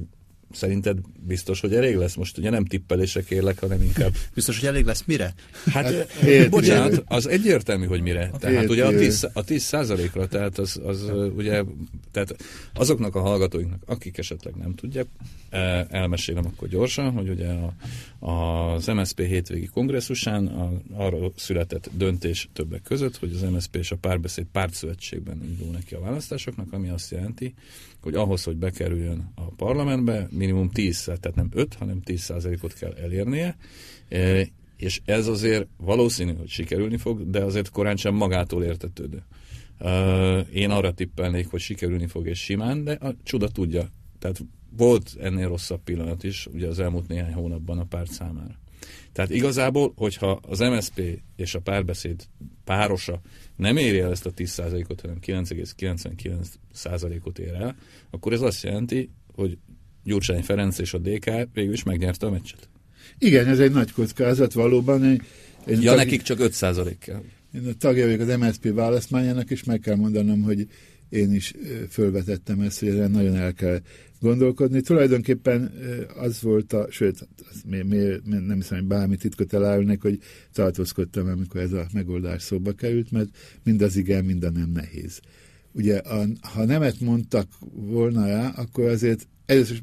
szerinted 0.54 0.98
biztos, 1.28 1.60
hogy 1.60 1.76
elég 1.76 1.96
lesz? 1.96 2.16
Most 2.16 2.38
ugye 2.38 2.50
nem 2.50 2.66
tippelésre 2.66 3.22
kérlek, 3.22 3.60
hanem 3.60 3.82
inkább... 3.82 4.14
Biztos, 4.34 4.60
hogy 4.60 4.68
elég 4.68 4.86
lesz 4.86 5.04
mire? 5.06 5.34
Hát, 5.66 5.84
hát 5.84 6.24
ért, 6.24 6.50
bocsánat, 6.50 7.04
az 7.08 7.28
egyértelmű, 7.28 7.86
hogy 7.86 8.02
mire. 8.02 8.32
Tehát 8.40 8.70
ugye 8.70 8.86
a 8.86 8.90
10, 8.90 9.28
a 9.34 9.44
10 9.44 9.64
százalékra, 9.64 10.28
tehát 10.28 10.58
az, 10.58 10.82
az 10.86 11.12
ugye, 11.36 11.64
tehát 12.12 12.36
azoknak 12.74 13.16
a 13.16 13.20
hallgatóinknak, 13.20 13.82
akik 13.86 14.18
esetleg 14.18 14.56
nem 14.56 14.76
tudják, 14.76 15.06
e, 15.50 15.88
elmesélem 15.90 16.46
akkor 16.46 16.68
gyorsan, 16.68 17.12
hogy 17.12 17.30
ugye 17.30 17.50
a, 17.50 17.74
az 18.20 18.86
MSZP 18.86 19.20
hétvégi 19.20 19.66
kongresszusán 19.66 20.48
a, 20.48 20.72
arról 20.94 21.34
született 21.36 21.90
döntés 21.94 22.50
többek 22.54 22.82
között, 22.82 23.18
hogy 23.18 23.34
az 23.34 23.50
MSZP 23.50 23.76
és 23.76 23.92
a 23.92 23.96
párbeszéd 23.96 24.46
pártszövetségben 24.52 25.44
indul 25.44 25.72
neki 25.72 25.96
a 25.96 26.00
választásoknak, 26.00 26.74
ami 26.74 26.90
azt 26.90 27.12
jelenti, 27.12 27.54
hogy 28.02 28.16
ahhoz, 28.16 28.44
hogy 28.44 28.56
bekerüljön 28.56 29.32
a 29.36 29.42
parlamentbe, 29.42 30.28
minimum 30.32 30.70
10, 30.70 31.04
tehát 31.04 31.36
nem 31.36 31.50
5, 31.54 31.74
hanem 31.74 32.02
10 32.02 32.22
százalékot 32.22 32.74
kell 32.74 32.94
elérnie, 32.94 33.58
e, 34.10 34.48
és 34.78 35.02
ez 35.06 35.28
azért 35.28 35.68
valószínű, 35.78 36.34
hogy 36.34 36.48
sikerülni 36.48 36.98
fog, 36.98 37.30
de 37.30 37.44
azért 37.44 37.70
korán 37.70 37.98
sem 37.98 38.14
magától 38.14 38.64
értetődő. 38.64 39.24
E, 39.78 40.40
én 40.40 40.70
arra 40.70 40.94
tippelnék, 40.94 41.48
hogy 41.48 41.60
sikerülni 41.60 42.08
fog 42.08 42.28
és 42.28 42.40
simán, 42.40 42.84
de 42.84 42.92
a 42.92 43.16
csuda 43.24 43.48
tudja. 43.48 43.90
Tehát 44.20 44.44
volt 44.78 45.16
ennél 45.20 45.48
rosszabb 45.48 45.84
pillanat 45.84 46.24
is, 46.24 46.48
ugye 46.54 46.68
az 46.68 46.80
elmúlt 46.80 47.08
néhány 47.08 47.34
hónapban 47.34 47.80
a 47.80 47.84
párt 47.84 48.12
számára. 48.12 48.60
Tehát 49.12 49.32
igazából, 49.32 49.94
hogyha 49.96 50.40
az 50.48 50.60
MSP 50.60 51.22
és 51.36 51.56
a 51.56 51.60
párbeszéd 51.60 52.28
párosa 52.64 53.22
nem 53.56 53.78
éri 53.78 54.00
el 54.00 54.12
ezt 54.12 54.26
a 54.26 54.34
10%-ot, 54.34 55.02
hanem 55.02 55.18
9,99%-ot 55.26 57.40
ér 57.40 57.54
el, 57.54 57.76
akkor 58.10 58.34
ez 58.34 58.42
azt 58.42 58.64
jelenti, 58.64 59.10
hogy 59.34 59.58
Gyurcsány 60.04 60.44
Ferenc 60.44 60.78
és 60.78 60.94
a 60.94 60.98
DK 60.98 61.32
végül 61.54 61.74
is 61.74 61.84
megnyerte 61.84 62.26
a 62.26 62.30
meccset. 62.30 62.70
Igen, 63.18 63.48
ez 63.48 63.60
egy 63.60 63.72
nagy 63.72 63.92
kockázat 63.92 64.54
valóban. 64.54 65.04
Én, 65.04 65.22
én 65.68 65.82
ja, 65.82 65.90
tag... 65.90 65.98
nekik 65.98 66.22
csak 66.22 66.38
5% 66.42 66.96
kell. 67.00 67.24
Én 67.54 67.68
a 67.68 67.74
tagja 67.74 68.06
vagyok 68.06 68.20
az 68.20 68.38
MSZP 68.38 68.74
választmányának, 68.74 69.52
és 69.52 69.64
meg 69.64 69.80
kell 69.80 69.96
mondanom, 69.96 70.42
hogy 70.42 70.68
én 71.10 71.34
is 71.34 71.54
fölvetettem 71.90 72.60
ezt, 72.60 72.80
hogy 72.80 72.90
ezen 72.90 73.12
nagyon 73.12 73.36
el 73.36 73.54
kell 73.54 73.82
gondolkodni. 74.22 74.82
Tulajdonképpen 74.82 75.72
az 76.16 76.42
volt 76.42 76.74
a, 76.74 76.88
sőt, 76.90 77.28
az 77.52 77.62
mi, 77.70 77.82
mi, 77.82 78.20
nem 78.24 78.56
hiszem, 78.56 78.78
hogy 78.78 78.88
bármi 78.88 79.16
titkot 79.16 79.54
elárulnék, 79.54 80.02
hogy 80.02 80.20
tartózkodtam, 80.54 81.28
amikor 81.28 81.62
ez 81.62 81.72
a 81.72 81.88
megoldás 81.94 82.42
szóba 82.42 82.72
került, 82.72 83.12
mert 83.12 83.30
mind 83.64 83.82
az 83.82 83.96
igen, 83.96 84.26
mind 84.26 84.44
a 84.44 84.50
nem 84.50 84.70
nehéz. 84.70 85.20
Ugye, 85.72 85.98
a, 85.98 86.26
ha 86.42 86.66
nemet 86.66 87.00
mondtak 87.00 87.48
volna 87.74 88.26
rá, 88.26 88.48
akkor 88.50 88.86
azért 88.86 89.28
először 89.46 89.80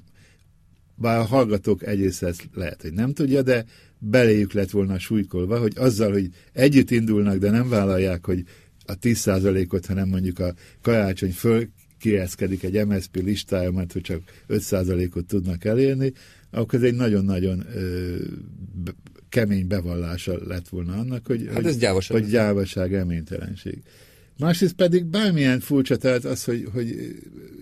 bár 0.94 1.18
a 1.18 1.24
hallgatók 1.24 1.86
egyrészt 1.86 2.48
lehet, 2.54 2.82
hogy 2.82 2.92
nem 2.92 3.12
tudja, 3.12 3.42
de 3.42 3.64
beléjük 3.98 4.52
lett 4.52 4.70
volna 4.70 4.98
súlykolva, 4.98 5.58
hogy 5.58 5.72
azzal, 5.76 6.12
hogy 6.12 6.28
együtt 6.52 6.90
indulnak, 6.90 7.36
de 7.36 7.50
nem 7.50 7.68
vállalják, 7.68 8.26
hogy 8.26 8.44
a 8.84 8.98
10%-ot, 8.98 9.86
hanem 9.86 10.08
mondjuk 10.08 10.38
a 10.38 10.54
karácsony 10.82 11.32
föl 11.32 11.68
kieszkedik 11.98 12.62
egy 12.62 12.86
MSZP 12.86 13.16
listája, 13.16 13.70
mert 13.70 13.92
hogy 13.92 14.02
csak 14.02 14.22
5%-ot 14.48 15.26
tudnak 15.26 15.64
elérni, 15.64 16.12
akkor 16.50 16.78
ez 16.78 16.84
egy 16.84 16.94
nagyon-nagyon 16.94 17.66
kemény 19.28 19.66
bevallása 19.66 20.46
lett 20.46 20.68
volna 20.68 20.92
annak, 20.92 21.26
hogy, 21.26 21.48
hát 21.52 21.64
ez 21.64 21.78
gyávaság. 21.78 22.20
hogy 22.20 22.30
gyávaság, 22.30 22.90
reménytelenség. 22.90 23.82
Másrészt 24.38 24.74
pedig 24.74 25.04
bármilyen 25.04 25.60
furcsa, 25.60 25.96
tehát 25.96 26.24
az, 26.24 26.44
hogy, 26.44 26.68
hogy 26.72 27.16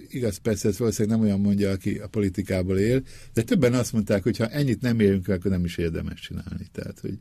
igaz, 0.09 0.37
persze 0.37 0.69
ez 0.69 0.79
valószínűleg 0.79 1.19
nem 1.19 1.27
olyan 1.27 1.41
mondja, 1.41 1.71
aki 1.71 1.99
a 1.99 2.07
politikából 2.07 2.79
él, 2.79 3.03
de 3.33 3.43
többen 3.43 3.75
azt 3.75 3.93
mondták, 3.93 4.23
hogy 4.23 4.37
ha 4.37 4.49
ennyit 4.49 4.81
nem 4.81 5.01
érünk 5.01 5.29
akkor 5.29 5.51
nem 5.51 5.65
is 5.65 5.77
érdemes 5.77 6.21
csinálni. 6.21 6.67
Tehát, 6.73 6.99
hogy 7.01 7.19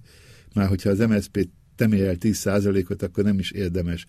már 0.54 0.68
hogyha 0.68 0.90
az 0.90 1.00
MSZP 1.00 1.50
nem 1.78 1.92
ér 1.92 2.06
el 2.06 2.16
10%-ot, 2.20 3.02
akkor 3.02 3.24
nem 3.24 3.40
is 3.40 3.52
érdemes 3.52 4.06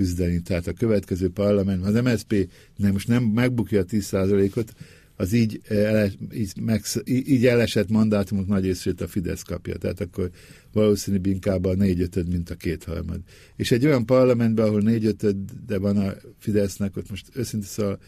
küzdeni. 0.00 0.40
Tehát 0.40 0.66
a 0.66 0.72
következő 0.72 1.28
parlament, 1.28 1.84
az 1.84 2.02
MSZP 2.02 2.50
nem, 2.76 2.92
most 2.92 3.08
nem 3.08 3.22
megbukja 3.22 3.80
a 3.80 3.84
10%-ot, 3.84 4.72
az 5.16 5.32
így, 5.32 5.60
ele, 5.68 6.10
így, 6.34 6.52
meg, 6.60 6.82
így 7.04 7.46
elesett 7.46 7.88
mandátumok 7.88 8.46
nagy 8.46 8.64
részét 8.64 9.00
a 9.00 9.08
Fidesz 9.08 9.42
kapja. 9.42 9.76
Tehát 9.76 10.00
akkor 10.00 10.30
valószínűbb 10.72 11.26
inkább 11.26 11.64
a 11.64 11.74
négyötöd, 11.74 12.28
mint 12.28 12.50
a 12.50 12.54
kétharmad. 12.54 13.20
És 13.56 13.70
egy 13.70 13.86
olyan 13.86 14.06
parlamentben, 14.06 14.66
ahol 14.66 14.80
négyötöd, 14.80 15.36
de 15.66 15.78
van 15.78 15.96
a 15.96 16.14
Fidesznek, 16.38 16.96
ott 16.96 17.10
most 17.10 17.26
őszintén 17.34 17.68
szóval 17.68 17.98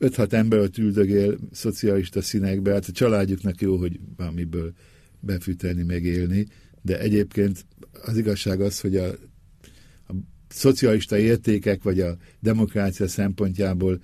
5-6 0.00 0.32
ember 0.32 0.58
ott 0.58 0.78
üldögél 0.78 1.38
szocialista 1.52 2.22
színekbe, 2.22 2.72
hát 2.72 2.88
a 2.88 2.92
családjuknak 2.92 3.60
jó, 3.60 3.76
hogy 3.76 4.00
valamiből 4.16 4.72
befűteni, 5.20 5.82
megélni, 5.82 6.46
de 6.82 6.98
egyébként 7.00 7.66
az 8.04 8.16
igazság 8.16 8.60
az, 8.60 8.80
hogy 8.80 8.96
a 8.96 9.14
szocialista 10.58 11.18
értékek, 11.18 11.82
vagy 11.82 12.00
a 12.00 12.16
demokrácia 12.40 13.08
szempontjából 13.08 14.00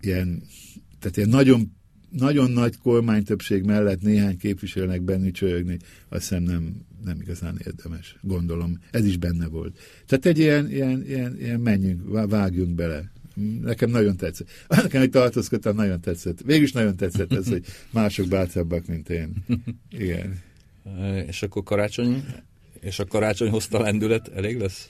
ilyen, 0.00 0.42
tehát 0.98 1.16
ilyen 1.16 1.28
nagyon, 1.28 1.72
nagyon 2.10 2.50
nagy 2.50 2.78
kormánytöbbség 2.78 3.62
mellett 3.62 4.02
néhány 4.02 4.36
képviselőnek 4.36 5.02
bennük 5.02 5.34
csörögni, 5.34 5.78
azt 6.08 6.28
hiszem 6.28 6.42
nem, 6.42 6.86
nem 7.04 7.20
igazán 7.20 7.60
érdemes, 7.66 8.16
gondolom. 8.22 8.78
Ez 8.90 9.04
is 9.04 9.16
benne 9.16 9.46
volt. 9.46 9.78
Tehát 10.06 10.26
egy 10.26 10.38
ilyen, 10.38 10.70
ilyen, 10.70 11.04
ilyen, 11.06 11.36
ilyen 11.38 11.60
menjünk, 11.60 12.28
vágjunk 12.28 12.74
bele. 12.74 13.10
Nekem 13.62 13.90
nagyon 13.90 14.16
tetszett. 14.16 14.48
Nekem, 14.68 15.00
hogy 15.00 15.10
tartózkodtam, 15.10 15.76
nagyon 15.76 16.00
tetszett. 16.00 16.40
Végülis 16.42 16.72
nagyon 16.72 16.96
tetszett 16.96 17.32
ez, 17.32 17.48
hogy 17.48 17.64
mások 17.90 18.28
bátrabbak, 18.28 18.86
mint 18.86 19.10
én. 19.10 19.32
Igen. 19.90 20.38
És 21.26 21.42
akkor 21.42 21.62
karácsony, 21.62 22.24
és 22.80 22.98
a 22.98 23.04
karácsony 23.04 23.50
hozta 23.50 23.80
lendület 23.80 24.28
elég 24.28 24.58
lesz? 24.58 24.88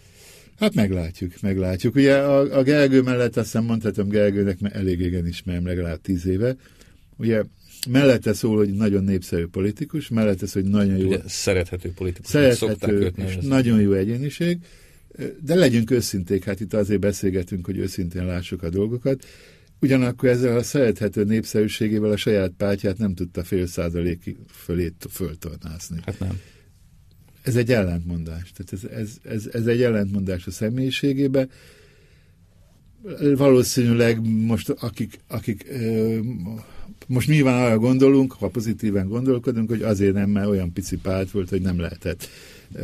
Hát 0.59 0.75
meglátjuk, 0.75 1.33
meglátjuk. 1.41 1.95
Ugye 1.95 2.17
a, 2.17 2.59
a 2.59 2.63
Gergő 2.63 3.03
mellett 3.03 3.37
azt 3.37 3.47
hiszem 3.47 3.65
mondhatom 3.65 4.09
Gergőnek, 4.09 4.61
mert 4.61 4.75
elég 4.75 4.99
régen 4.99 5.27
ismerem, 5.27 5.67
legalább 5.67 6.01
tíz 6.01 6.27
éve. 6.27 6.57
Ugye 7.17 7.43
mellette 7.89 8.33
szól, 8.33 8.57
hogy 8.57 8.73
nagyon 8.73 9.05
népszerű 9.05 9.47
politikus, 9.47 10.09
mellette 10.09 10.47
szól, 10.47 10.63
hogy 10.63 10.71
nagyon 10.71 10.97
jó... 10.97 11.07
Ugye, 11.07 11.21
szerethető 11.27 11.93
politikus. 11.95 12.31
Szerethető, 12.31 13.13
és 13.17 13.37
nagyon 13.41 13.81
jó 13.81 13.93
egyéniség. 13.93 14.59
De 15.41 15.55
legyünk 15.55 15.91
őszinték, 15.91 16.45
hát 16.45 16.61
itt 16.61 16.75
azért 16.75 17.01
beszélgetünk, 17.01 17.67
hogy 17.67 17.79
őszintén 17.79 18.27
lássuk 18.27 18.63
a 18.63 18.69
dolgokat. 18.69 19.25
Ugyanakkor 19.81 20.29
ezzel 20.29 20.57
a 20.57 20.63
szerethető 20.63 21.25
népszerűségével 21.25 22.11
a 22.11 22.17
saját 22.17 22.53
pártját 22.57 22.99
nem 22.99 23.15
tudta 23.15 23.45
fél 23.45 23.67
százalék 23.67 24.37
fölé 24.49 24.93
föltornázni. 25.11 25.97
Hát 26.05 26.19
nem. 26.19 26.41
Ez 27.49 27.57
egy 27.57 27.73
ellentmondás. 27.73 28.53
Tehát 28.53 28.73
ez, 28.73 28.99
ez, 28.99 29.17
ez, 29.23 29.49
ez 29.53 29.67
egy 29.67 29.83
ellentmondás 29.83 30.47
a 30.47 30.51
személyiségébe. 30.51 31.49
Valószínűleg 33.37 34.45
most 34.45 34.71
akik, 34.71 35.19
akik 35.27 35.67
most 37.07 37.29
nyilván 37.29 37.65
arra 37.65 37.79
gondolunk, 37.79 38.33
ha 38.33 38.49
pozitíven 38.49 39.09
gondolkodunk, 39.09 39.69
hogy 39.69 39.83
azért 39.83 40.15
nem, 40.15 40.31
mert 40.31 40.47
olyan 40.47 40.73
pici 40.73 40.97
párt 40.97 41.31
volt, 41.31 41.49
hogy 41.49 41.63
nem 41.63 41.79
lehetett 41.79 42.29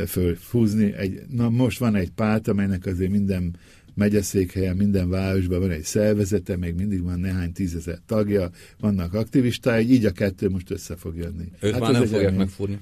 fölfúzni. 0.07 0.93
Egy, 0.93 1.21
na 1.29 1.49
most 1.49 1.79
van 1.79 1.95
egy 1.95 2.11
párt, 2.11 2.47
amelynek 2.47 2.85
azért 2.85 3.11
minden 3.11 3.55
megyeszékhelyen, 3.93 4.75
minden 4.75 5.09
városban 5.09 5.59
van 5.59 5.71
egy 5.71 5.83
szervezete, 5.83 6.57
még 6.57 6.75
mindig 6.75 7.03
van 7.03 7.19
néhány 7.19 7.51
tízezer 7.51 7.99
tagja, 8.05 8.49
vannak 8.79 9.13
aktivistái, 9.13 9.91
így 9.91 10.05
a 10.05 10.11
kettő 10.11 10.49
most 10.49 10.71
össze 10.71 10.95
fog 10.95 11.15
jönni. 11.15 11.51
Ők 11.59 11.71
hát 11.71 11.81
már 11.81 11.91
nem 11.91 12.05
fogják 12.05 12.31
egy... 12.31 12.37
megfúrni. 12.37 12.79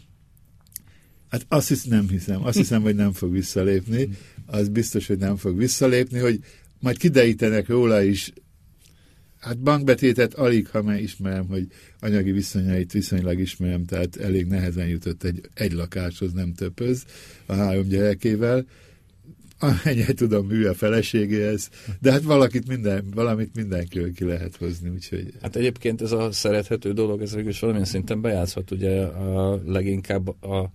Hát 1.34 1.46
azt 1.48 1.68
hisz, 1.68 1.84
nem 1.84 2.10
hiszem. 2.10 2.46
Azt 2.46 2.58
hiszem, 2.58 2.82
hogy 2.82 2.96
nem 2.96 3.12
fog 3.12 3.32
visszalépni. 3.32 4.10
Az 4.46 4.70
biztos, 4.70 5.08
hogy 5.08 5.18
nem 5.18 5.36
fog 5.36 5.58
visszalépni, 5.58 6.20
hogy 6.20 6.40
majd 6.80 6.98
kiderítenek 6.98 7.68
róla 7.68 8.02
is 8.02 8.34
Hát 9.40 9.60
bankbetétet 9.60 10.34
alig, 10.34 10.68
ha 10.68 10.82
már 10.82 11.02
ismerem, 11.02 11.48
hogy 11.48 11.68
anyagi 12.00 12.32
viszonyait 12.32 12.92
viszonylag 12.92 13.40
ismerem, 13.40 13.86
tehát 13.86 14.16
elég 14.16 14.46
nehezen 14.46 14.88
jutott 14.88 15.24
egy, 15.24 15.42
egy 15.54 15.72
lakáshoz, 15.72 16.34
nem 16.34 16.54
többhöz 16.54 17.04
a 17.46 17.54
három 17.54 17.88
gyerekével. 17.88 18.66
Amennyire 19.60 20.14
tudom, 20.14 20.50
hű 20.50 20.66
a 20.66 20.74
feleségéhez, 20.74 21.70
de 22.02 22.12
hát 22.12 22.22
valakit 22.22 22.68
minden, 22.68 23.06
valamit 23.14 23.56
mindenkiről 23.56 24.14
ki 24.14 24.24
lehet 24.24 24.56
hozni, 24.56 24.90
úgyhogy... 24.90 25.34
Hát 25.42 25.56
egyébként 25.56 26.02
ez 26.02 26.12
a 26.12 26.32
szerethető 26.32 26.94
dolog, 26.94 27.22
ez 27.22 27.36
is 27.36 27.60
valamilyen 27.60 27.88
szinten 27.88 28.22
bejátszhat, 28.22 28.72
ugye 28.72 29.02
a, 29.02 29.62
leginkább 29.66 30.28
a 30.28 30.72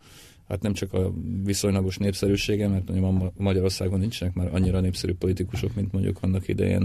hát 0.49 0.63
nem 0.63 0.73
csak 0.73 0.93
a 0.93 1.13
viszonylagos 1.45 1.97
népszerűsége, 1.97 2.69
mert 2.69 2.89
mondjuk 3.01 3.33
Magyarországon 3.37 3.99
nincsenek 3.99 4.35
már 4.35 4.55
annyira 4.55 4.81
népszerű 4.81 5.15
politikusok, 5.15 5.75
mint 5.75 5.93
mondjuk 5.93 6.19
annak 6.21 6.49
idején 6.49 6.83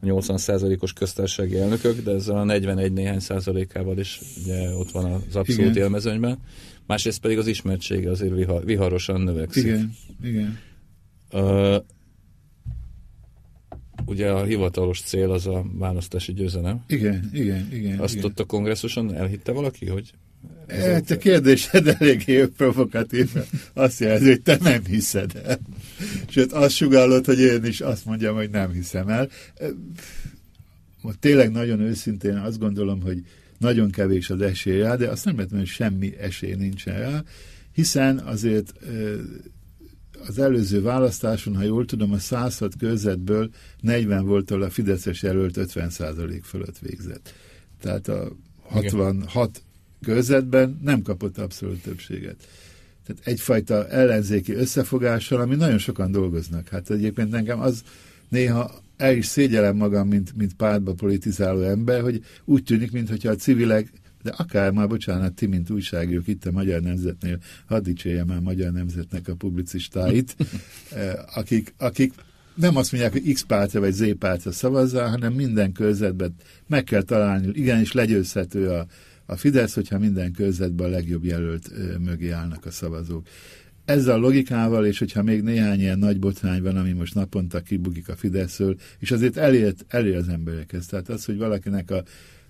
a 0.00 0.06
80%-os 0.06 0.92
köztársasági 0.92 1.58
elnökök, 1.58 2.02
de 2.02 2.10
ezzel 2.10 2.36
a 2.36 2.44
41 2.44 2.92
néhány 2.92 3.18
százalékával 3.18 3.98
is 3.98 4.20
ugye 4.42 4.74
ott 4.74 4.90
van 4.90 5.12
az 5.12 5.36
abszolút 5.36 5.70
igen. 5.70 5.82
élmezőnyben. 5.82 6.38
Másrészt 6.86 7.20
pedig 7.20 7.38
az 7.38 7.46
ismertsége 7.46 8.10
azért 8.10 8.34
vihar, 8.34 8.64
viharosan 8.64 9.20
növekszik. 9.20 9.64
Igen, 9.64 9.92
igen. 10.22 10.58
Uh, 11.32 11.76
ugye 14.06 14.30
a 14.30 14.44
hivatalos 14.44 15.00
cél 15.00 15.30
az 15.30 15.46
a 15.46 15.64
választási 15.72 16.32
győzelem. 16.32 16.84
Igen, 16.86 17.30
igen, 17.32 17.68
igen. 17.72 17.98
Azt 17.98 18.14
igen. 18.14 18.24
ott 18.24 18.40
a 18.40 18.44
kongresszuson 18.44 19.14
elhitte 19.14 19.52
valaki, 19.52 19.86
hogy 19.86 20.12
Hát 20.80 21.10
a 21.10 21.16
kérdésed 21.16 21.86
eléggé 21.86 22.46
provokatív. 22.46 23.30
Azt 23.72 24.00
jelzi, 24.00 24.28
hogy 24.28 24.42
te 24.42 24.58
nem 24.60 24.84
hiszed 24.84 25.40
el. 25.44 25.58
Sőt, 26.28 26.52
azt 26.52 26.74
sugallod, 26.74 27.24
hogy 27.24 27.40
én 27.40 27.64
is 27.64 27.80
azt 27.80 28.04
mondjam, 28.04 28.34
hogy 28.34 28.50
nem 28.50 28.72
hiszem 28.72 29.08
el. 29.08 29.28
Most 31.02 31.18
tényleg 31.18 31.50
nagyon 31.50 31.80
őszintén 31.80 32.36
azt 32.36 32.58
gondolom, 32.58 33.00
hogy 33.00 33.22
nagyon 33.58 33.90
kevés 33.90 34.30
az 34.30 34.40
esély 34.40 34.80
rá, 34.80 34.96
de 34.96 35.08
azt 35.08 35.24
nem 35.24 35.36
lehet 35.36 35.50
hogy 35.50 35.66
semmi 35.66 36.16
esély 36.18 36.54
nincsen 36.54 36.98
rá, 36.98 37.24
hiszen 37.72 38.18
azért 38.18 38.72
az 40.28 40.38
előző 40.38 40.82
választáson, 40.82 41.56
ha 41.56 41.62
jól 41.62 41.84
tudom, 41.84 42.12
a 42.12 42.18
106 42.18 42.76
körzetből 42.78 43.50
40 43.80 44.26
volt, 44.26 44.50
ahol 44.50 44.62
a 44.62 44.70
Fideszes 44.70 45.22
jelölt 45.22 45.56
50% 45.58 46.40
fölött 46.42 46.78
végzett. 46.78 47.34
Tehát 47.80 48.08
a 48.08 48.36
66 48.62 49.62
körzetben 50.04 50.80
nem 50.82 51.02
kapott 51.02 51.38
abszolút 51.38 51.82
többséget. 51.82 52.36
Tehát 53.06 53.26
egyfajta 53.26 53.88
ellenzéki 53.88 54.52
összefogással, 54.52 55.40
ami 55.40 55.54
nagyon 55.54 55.78
sokan 55.78 56.10
dolgoznak. 56.10 56.68
Hát 56.68 56.90
egyébként 56.90 57.34
engem 57.34 57.60
az 57.60 57.82
néha 58.28 58.82
el 58.96 59.16
is 59.16 59.26
szégyelem 59.26 59.76
magam, 59.76 60.08
mint, 60.08 60.36
mint 60.36 60.54
pártba 60.54 60.92
politizáló 60.92 61.60
ember, 61.60 62.00
hogy 62.00 62.24
úgy 62.44 62.62
tűnik, 62.62 62.92
mintha 62.92 63.30
a 63.30 63.34
civilek, 63.34 63.92
de 64.22 64.32
akár 64.36 64.70
már, 64.70 64.88
bocsánat, 64.88 65.32
ti, 65.32 65.46
mint 65.46 65.70
újságírók 65.70 66.28
itt 66.28 66.44
a 66.44 66.50
Magyar 66.50 66.80
Nemzetnél, 66.80 67.38
hadd 67.66 67.82
dicsérjem 67.82 68.26
már 68.26 68.36
a 68.36 68.40
Magyar 68.40 68.72
Nemzetnek 68.72 69.28
a 69.28 69.34
publicistáit, 69.34 70.36
eh, 70.90 71.12
akik, 71.34 71.74
akik 71.78 72.12
nem 72.54 72.76
azt 72.76 72.92
mondják, 72.92 73.12
hogy 73.12 73.32
X 73.32 73.42
pártra 73.42 73.80
vagy 73.80 73.92
Z 73.92 74.18
pártra 74.18 74.52
szavazzál, 74.52 75.08
hanem 75.08 75.32
minden 75.32 75.72
körzetben 75.72 76.34
meg 76.66 76.84
kell 76.84 77.02
találni, 77.02 77.48
igenis 77.52 77.92
legyőzhető 77.92 78.68
a, 78.68 78.86
a 79.26 79.36
Fidesz, 79.36 79.74
hogyha 79.74 79.98
minden 79.98 80.32
körzetben 80.32 80.86
a 80.86 80.90
legjobb 80.90 81.24
jelölt 81.24 81.70
mögé 82.04 82.30
állnak 82.30 82.66
a 82.66 82.70
szavazók. 82.70 83.26
Ezzel 83.84 84.14
a 84.14 84.18
logikával, 84.18 84.86
és 84.86 84.98
hogyha 84.98 85.22
még 85.22 85.42
néhány 85.42 85.80
ilyen 85.80 85.98
nagy 85.98 86.18
botrány 86.18 86.62
van, 86.62 86.76
ami 86.76 86.92
most 86.92 87.14
naponta 87.14 87.60
kibugik 87.60 88.08
a 88.08 88.16
Fideszről, 88.16 88.76
és 88.98 89.10
azért 89.10 89.36
elért, 89.36 89.84
elér 89.88 90.16
az 90.16 90.28
emberekhez. 90.28 90.86
Tehát 90.86 91.08
az, 91.08 91.24
hogy 91.24 91.36
valakinek 91.36 91.90
a, 91.90 92.02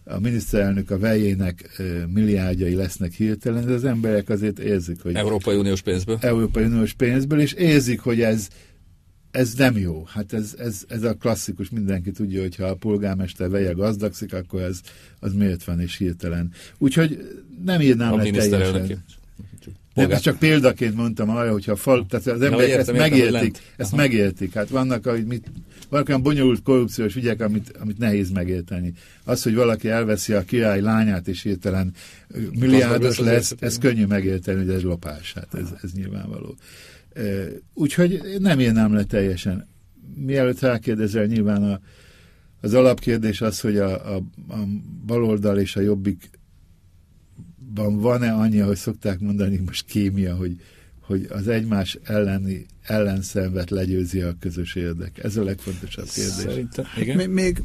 a 0.05 0.21
miniszterelnök 0.21 0.91
a 0.91 0.99
vejének 0.99 1.83
milliárdjai 2.13 2.75
lesznek 2.75 3.13
hirtelen, 3.13 3.67
de 3.67 3.73
az 3.73 3.85
emberek 3.85 4.29
azért 4.29 4.59
érzik, 4.59 5.03
hogy... 5.03 5.15
Európai 5.15 5.57
Uniós 5.57 5.81
pénzből. 5.81 6.19
Európai 6.21 6.65
Uniós 6.65 6.93
pénzből, 6.93 7.41
és 7.41 7.53
érzik, 7.53 8.01
hogy 8.01 8.21
ez, 8.21 8.49
ez 9.33 9.55
nem 9.55 9.79
jó. 9.79 10.05
Hát 10.07 10.33
ez, 10.33 10.55
ez, 10.59 10.83
ez 10.89 11.03
a 11.03 11.15
klasszikus, 11.15 11.71
mindenki 11.71 12.11
tudja, 12.11 12.41
hogy 12.41 12.57
ha 12.57 12.65
a 12.65 12.75
polgármester 12.75 13.51
veje 13.51 13.73
gazdagszik, 13.73 14.35
akkor 14.35 14.61
ez 14.61 14.81
az 15.21 15.33
miért 15.33 15.65
van 15.65 15.81
és 15.81 15.97
hirtelen. 15.97 16.53
Úgyhogy 16.79 17.43
nem 17.65 17.81
írnám 17.81 18.13
a 18.13 18.17
le 18.17 18.31
teljesen. 18.31 19.05
Nem, 19.95 20.11
ezt 20.11 20.23
csak 20.23 20.39
példaként 20.39 20.95
mondtam 20.95 21.31
arra, 21.31 21.51
hogyha 21.51 21.77
fal, 21.77 22.07
tehát 22.09 22.27
az 22.27 22.43
emberek 22.43 22.69
értem, 22.69 22.95
ezt 22.95 23.11
megértik, 23.11 23.59
ezt 23.77 23.97
megértik. 23.97 24.55
Hát 24.55 24.69
vannak, 24.69 25.05
hogy 25.05 25.27
mit, 25.27 25.51
vannak 25.89 26.09
olyan 26.09 26.23
bonyolult 26.23 26.63
korrupciós 26.63 27.17
ügyek, 27.17 27.41
amit, 27.41 27.73
amit 27.81 27.99
nehéz 27.99 28.31
megérteni. 28.31 28.93
Az, 29.25 29.43
hogy 29.43 29.55
valaki 29.55 29.89
elveszi 29.89 30.33
a 30.33 30.43
király 30.43 30.81
lányát, 30.81 31.29
és 31.29 31.43
hirtelen 31.43 31.93
milliárdos 32.59 33.19
lesz, 33.19 33.55
ez 33.59 33.79
könnyű 33.79 34.07
megérteni, 34.07 34.59
hogy 34.59 34.75
ez 34.75 34.83
lopás. 34.83 35.33
Hát 35.33 35.55
ez, 35.55 35.69
ez 35.83 35.93
nyilvánvaló. 35.93 36.57
Úgyhogy 37.75 38.21
nem 38.39 38.61
írnám 38.61 38.95
le 38.95 39.05
teljesen. 39.05 39.69
Mielőtt 40.15 40.61
rákérdezel, 40.61 41.27
nyilván 41.27 41.63
a, 41.63 41.81
az 42.61 42.75
alapkérdés 42.75 43.41
az, 43.41 43.61
hogy 43.61 43.77
a, 43.77 44.15
a, 44.15 44.23
a 44.49 44.59
baloldal 45.07 45.59
és 45.59 45.77
a 45.77 45.81
jobbikban 45.81 46.41
van-e 48.01 48.33
annyi, 48.33 48.59
hogy 48.59 48.77
szokták 48.77 49.19
mondani 49.19 49.57
most 49.57 49.87
kémia, 49.87 50.37
hogy, 50.37 50.61
hogy 51.01 51.27
az 51.31 51.49
egymás 51.49 51.99
elleni 52.05 52.67
ellenszenvet 52.83 53.71
legyőzi 53.71 54.21
a 54.21 54.37
közös 54.41 54.75
érdek. 54.75 55.25
Ez 55.25 55.37
a 55.37 55.43
legfontosabb 55.43 56.09
kérdés. 56.09 56.33
Szerintem, 56.33 56.85
igen. 57.01 57.31
Még, 57.31 57.63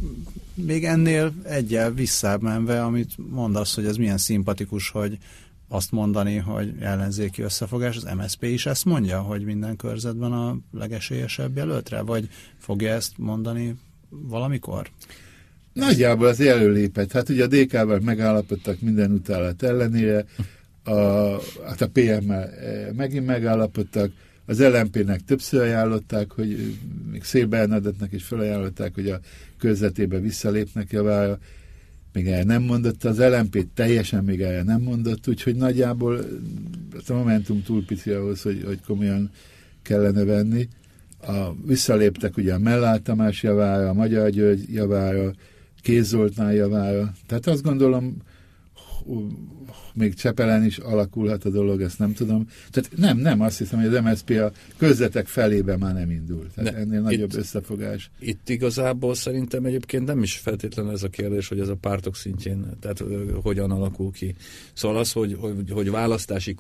még 0.54 0.86
ennél 0.86 1.34
egyel 1.44 1.94
visszámenve, 1.94 2.84
amit 2.84 3.14
mondasz, 3.30 3.76
hogy 3.76 3.86
ez 3.86 3.96
milyen 3.96 4.18
szimpatikus, 4.18 4.90
hogy 4.90 5.18
azt 5.68 5.92
mondani, 5.92 6.36
hogy 6.36 6.74
ellenzéki 6.80 7.42
összefogás, 7.42 7.96
az 7.96 8.08
MSP 8.18 8.44
is 8.44 8.66
ezt 8.66 8.86
mondja, 8.86 9.20
hogy 9.22 9.44
minden 9.44 9.76
körzetben 9.76 10.32
a 10.32 10.58
legesélyesebb 10.72 11.56
jelöltre, 11.56 12.02
vagy 12.02 12.30
fogja 12.58 12.94
ezt 12.94 13.18
mondani 13.18 13.76
valamikor? 14.10 14.90
Nagyjából 15.74 16.28
az 16.28 16.40
előlépett. 16.40 17.12
Hát 17.12 17.30
ugye 17.30 17.44
a 17.44 17.48
DK-val 17.48 18.00
megállapodtak 18.00 18.80
minden 18.80 19.12
utálat 19.12 19.64
ellenére, 19.64 20.26
a, 20.84 20.92
hát 21.66 21.82
a 21.82 21.90
PM-mel 21.94 22.50
eh, 22.50 22.88
megint 22.96 23.26
megállapodtak, 23.26 24.12
az 24.46 24.60
LMP-nek 24.60 25.22
többször 25.22 25.62
ajánlották, 25.62 26.32
hogy 26.32 26.78
még 27.12 27.24
Szél 27.24 27.46
Bernadettnek 27.46 28.14
is 28.14 28.24
felajánlották, 28.24 28.94
hogy 28.94 29.10
a 29.10 29.20
körzetébe 29.58 30.20
visszalépnek 30.20 30.92
javára 30.92 31.40
még 32.18 32.28
el 32.28 32.44
nem 32.44 32.64
mondott, 32.64 33.04
az 33.04 33.20
LMP 33.20 33.68
teljesen 33.74 34.24
még 34.24 34.42
el 34.42 34.64
nem 34.64 34.82
mondott, 34.82 35.28
úgyhogy 35.28 35.56
nagyjából 35.56 36.20
a 37.08 37.14
Momentum 37.14 37.64
túl 37.64 37.86
pici 37.86 38.12
ahhoz, 38.12 38.42
hogy, 38.42 38.64
hogy 38.66 38.80
komolyan 38.86 39.30
kellene 39.82 40.24
venni. 40.24 40.68
A, 41.22 41.54
visszaléptek 41.66 42.38
ugye 42.38 42.54
a 42.54 42.60
Mellár 42.60 43.02
Tamás 43.02 43.44
javára, 43.44 43.90
a 43.90 43.94
Magyar 43.94 44.30
György 44.30 44.74
javára, 44.74 45.34
Kéz 45.82 46.08
Zoltán 46.08 46.54
javára. 46.54 47.14
Tehát 47.28 47.48
azt 47.48 47.64
gondolom, 47.64 48.18
még 49.94 50.14
Csepelen 50.14 50.66
is 50.66 50.78
alakulhat 50.78 51.46
a 51.46 51.50
dolog, 51.50 51.82
ezt 51.82 52.00
nem 52.00 52.14
tudom. 52.14 52.48
Tehát 52.72 52.92
nem, 52.96 53.18
nem, 53.18 53.42
azt 53.42 53.58
hiszem, 53.58 53.80
hogy 53.82 53.96
az 53.96 54.04
MSZP 54.04 54.30
a 54.30 54.52
közvetek 54.78 55.28
felébe 55.28 55.78
már 55.78 55.94
nem 55.94 56.12
indult. 56.12 56.54
Tehát 56.54 56.74
ne, 56.74 56.80
ennél 56.80 57.02
nagyobb 57.02 57.30
itt, 57.30 57.36
összefogás. 57.36 58.10
Itt 58.20 58.50
igazából 58.50 59.16
szerintem 59.16 59.66
egyébként 59.66 60.06
nem 60.06 60.24
is 60.24 60.38
feltétlenül 60.38 60.92
ez 60.92 61.04
a 61.04 61.10
kérdés, 61.10 61.48
hogy 61.48 61.60
ez 61.60 61.70
a 61.70 61.76
pártok 61.76 62.16
szintjén, 62.16 62.66
tehát 62.80 63.04
hogyan 63.42 63.72
alakul 63.72 64.12
ki. 64.12 64.36
Szóval 64.74 64.98
az, 64.98 65.12
hogy, 65.12 65.38
hogy, 65.40 65.72
hogy 65.72 65.90
választási 65.90 66.56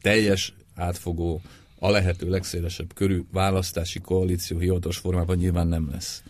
teljes 0.00 0.54
átfogó 0.74 1.40
a 1.78 1.90
lehető 1.90 2.28
legszélesebb 2.28 2.94
körű 2.94 3.22
választási 3.32 3.98
koalíció 3.98 4.58
hivatalos 4.58 4.96
formában 4.96 5.36
nyilván 5.36 5.66
nem 5.66 5.88
lesz. 5.90 6.22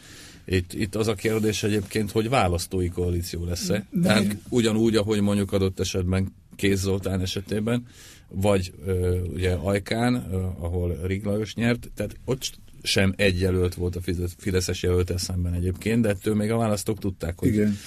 Itt, 0.50 0.72
itt 0.72 0.94
az 0.94 1.08
a 1.08 1.14
kérdés 1.14 1.62
egyébként, 1.62 2.10
hogy 2.10 2.28
választói 2.28 2.88
koalíció 2.88 3.44
lesz-e. 3.44 3.86
Tehát 4.02 4.36
ugyanúgy, 4.48 4.96
ahogy 4.96 5.20
mondjuk 5.20 5.52
adott 5.52 5.80
esetben 5.80 6.34
Kéz 6.56 6.80
Zoltán 6.80 7.20
esetében, 7.20 7.86
vagy 8.28 8.72
ö, 8.86 9.18
ugye 9.20 9.52
Ajkán, 9.52 10.26
ö, 10.32 10.36
ahol 10.36 10.98
Rig 11.02 11.24
Lajos 11.24 11.54
nyert, 11.54 11.90
tehát 11.94 12.16
ott 12.24 12.50
sem 12.82 13.14
egy 13.16 13.40
jelölt 13.40 13.74
volt 13.74 13.96
a 13.96 14.00
Fideszes 14.38 14.82
jelölt 14.82 15.18
szemben 15.18 15.52
egyébként, 15.52 16.02
de 16.02 16.08
ettől 16.08 16.34
még 16.34 16.50
a 16.50 16.56
választók 16.56 16.98
tudták, 16.98 17.38
hogy 17.38 17.48
Igen. 17.48 17.78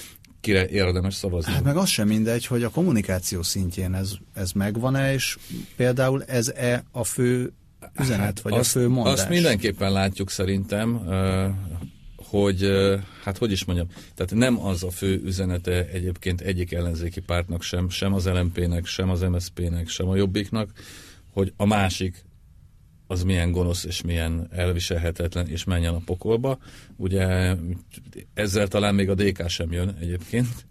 kire 0.41 0.67
érdemes 0.67 1.13
szavazni. 1.13 1.52
Hát 1.52 1.63
meg 1.63 1.78
az 1.78 1.89
sem 1.89 2.08
mindegy, 2.08 2.45
hogy 2.45 2.63
a 2.63 2.69
kommunikáció 2.69 3.41
szintjén 3.41 3.93
ez, 3.93 4.12
ez 4.34 4.52
megvan-e, 4.52 5.13
és 5.13 5.38
például 5.76 6.23
ez-e 6.23 6.84
a 6.91 7.04
fő 7.04 7.54
üzenet, 8.02 8.26
hát 8.26 8.41
vagy 8.41 8.54
azt, 8.54 8.76
a 8.76 8.80
fő 8.80 8.88
mondás? 8.88 9.13
Azt 9.13 9.30
mindenképpen 9.30 9.91
látjuk 9.91 10.30
szerintem, 10.30 11.02
hogy, 12.39 12.69
hát 13.24 13.38
hogy 13.38 13.52
is 13.52 13.65
mondjam, 13.65 13.88
tehát 14.15 14.34
nem 14.34 14.65
az 14.65 14.84
a 14.84 14.89
fő 14.89 15.22
üzenete 15.24 15.88
egyébként 15.88 16.41
egyik 16.41 16.72
ellenzéki 16.72 17.19
pártnak 17.19 17.62
sem, 17.62 17.89
sem 17.89 18.13
az 18.13 18.26
LMP-nek, 18.26 18.86
sem 18.86 19.10
az 19.10 19.22
MSZP-nek, 19.22 19.88
sem 19.88 20.08
a 20.08 20.15
Jobbiknak, 20.15 20.72
hogy 21.32 21.54
a 21.58 21.65
másik 21.65 22.26
az 23.08 23.24
milyen 23.24 23.52
gonosz 23.52 23.84
és 23.84 24.02
milyen 24.02 24.48
elviselhetetlen, 24.52 25.48
és 25.48 25.63
menjen 25.63 25.93
a 25.93 26.02
pokolba. 26.06 26.58
Ugye 26.96 27.56
ezzel 28.34 28.67
talán 28.67 28.96
még 28.96 29.10
a 29.10 29.15
DK 29.15 29.50
sem 29.50 29.72
jön 29.72 29.98
egyébként 30.00 30.65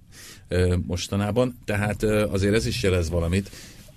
mostanában, 0.86 1.58
tehát 1.64 2.02
azért 2.02 2.54
ez 2.54 2.66
is 2.66 2.82
jelez 2.82 3.10
valamit. 3.10 3.50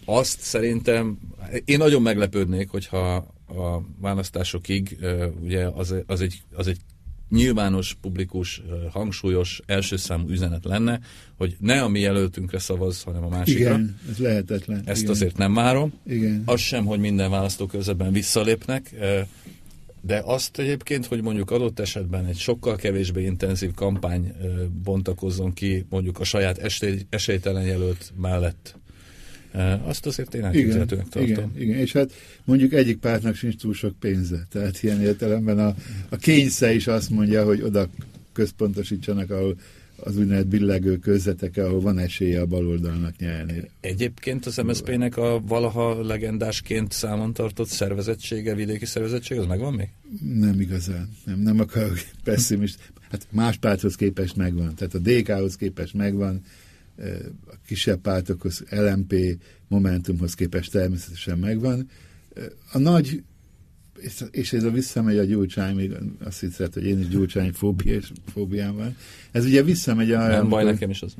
Azt 0.05 0.39
szerintem, 0.39 1.19
én 1.65 1.77
nagyon 1.77 2.01
meglepődnék, 2.01 2.69
hogyha 2.69 3.15
a 3.47 3.81
választásokig 3.99 4.97
ugye 5.41 5.67
az, 5.67 5.95
az, 6.05 6.21
egy, 6.21 6.43
az 6.53 6.67
egy 6.67 6.79
nyilvános, 7.29 7.97
publikus, 8.01 8.61
hangsúlyos 8.91 9.61
első 9.65 9.95
számú 9.95 10.29
üzenet 10.29 10.65
lenne, 10.65 10.99
hogy 11.37 11.55
ne 11.59 11.81
a 11.81 11.87
mi 11.87 11.99
jelöltünkre 11.99 12.59
szavaz, 12.59 13.03
hanem 13.03 13.23
a 13.23 13.29
másikra. 13.29 13.69
Igen, 13.69 13.99
ez 14.09 14.17
lehetetlen. 14.17 14.81
Ezt 14.85 15.01
Igen. 15.01 15.11
azért 15.11 15.37
nem 15.37 15.53
várom. 15.53 15.93
Igen. 16.07 16.41
Az 16.45 16.59
sem, 16.59 16.85
hogy 16.85 16.99
minden 16.99 17.29
választókörzetben 17.29 18.11
visszalépnek, 18.11 18.95
de 20.01 20.21
azt 20.25 20.59
egyébként, 20.59 21.05
hogy 21.05 21.21
mondjuk 21.21 21.51
adott 21.51 21.79
esetben 21.79 22.25
egy 22.25 22.37
sokkal 22.37 22.75
kevésbé 22.75 23.23
intenzív 23.23 23.73
kampány 23.73 24.33
bontakozzon 24.83 25.53
ki 25.53 25.85
mondjuk 25.89 26.19
a 26.19 26.23
saját 26.23 26.57
esélytelen 27.09 27.63
jelölt 27.63 28.13
mellett 28.17 28.77
azt 29.83 30.05
azért 30.05 30.33
én 30.33 30.43
elképzelhetőnek 30.43 31.09
tartom. 31.09 31.29
Igen, 31.29 31.51
igen, 31.57 31.77
és 31.77 31.91
hát 31.93 32.11
mondjuk 32.43 32.73
egyik 32.73 32.97
pártnak 32.97 33.35
sincs 33.35 33.55
túl 33.55 33.73
sok 33.73 33.99
pénze, 33.99 34.47
tehát 34.51 34.83
ilyen 34.83 35.01
értelemben 35.01 35.59
a, 35.59 35.75
a 36.09 36.15
kényszer 36.15 36.75
is 36.75 36.87
azt 36.87 37.09
mondja, 37.09 37.45
hogy 37.45 37.61
oda 37.61 37.89
központosítsanak, 38.33 39.31
ahol 39.31 39.55
az 39.95 40.17
úgynevezett 40.17 40.47
billegő 40.47 40.97
közzetek, 40.97 41.57
ahol 41.57 41.81
van 41.81 41.97
esélye 41.99 42.41
a 42.41 42.45
baloldalnak 42.45 43.17
nyerni. 43.17 43.69
Egyébként 43.79 44.45
az 44.45 44.57
MSZP-nek 44.57 45.17
a 45.17 45.41
valaha 45.47 46.01
legendásként 46.01 46.91
számon 46.91 47.33
tartott 47.33 47.67
szervezettsége, 47.67 48.55
vidéki 48.55 48.85
szervezettség, 48.85 49.37
az 49.37 49.45
megvan 49.45 49.73
még? 49.73 49.89
Nem 50.39 50.59
igazán. 50.59 51.09
Nem, 51.25 51.39
nem 51.39 51.59
akarok 51.59 51.97
pessimist. 52.23 52.91
Hát 53.09 53.27
más 53.31 53.57
párthoz 53.57 53.95
képest 53.95 54.35
megvan. 54.35 54.75
Tehát 54.75 54.93
a 54.93 54.99
DK-hoz 54.99 55.55
képest 55.55 55.93
megvan, 55.93 56.41
a 57.47 57.53
kisebb 57.65 58.01
pártokhoz, 58.01 58.63
LMP, 58.69 59.15
Momentumhoz 59.67 60.33
képest 60.33 60.71
természetesen 60.71 61.37
megvan. 61.37 61.89
A 62.71 62.77
nagy, 62.77 63.23
és 64.31 64.53
ez 64.53 64.63
a 64.63 64.71
visszamegy 64.71 65.17
a 65.17 65.23
gyurcsány, 65.23 65.75
még 65.75 65.91
azt 66.23 66.39
hiszed, 66.39 66.73
hogy 66.73 66.85
én 66.85 66.99
is 66.99 67.07
gyurcsány 67.07 67.51
fóbiás, 67.51 68.11
fóbiám 68.33 68.75
van. 68.75 68.95
Ez 69.31 69.45
ugye 69.45 69.63
visszamegy 69.63 70.11
a... 70.11 70.27
Nem 70.27 70.49
baj, 70.49 70.63
nekem 70.63 70.89
is 70.89 71.01
az 71.01 71.15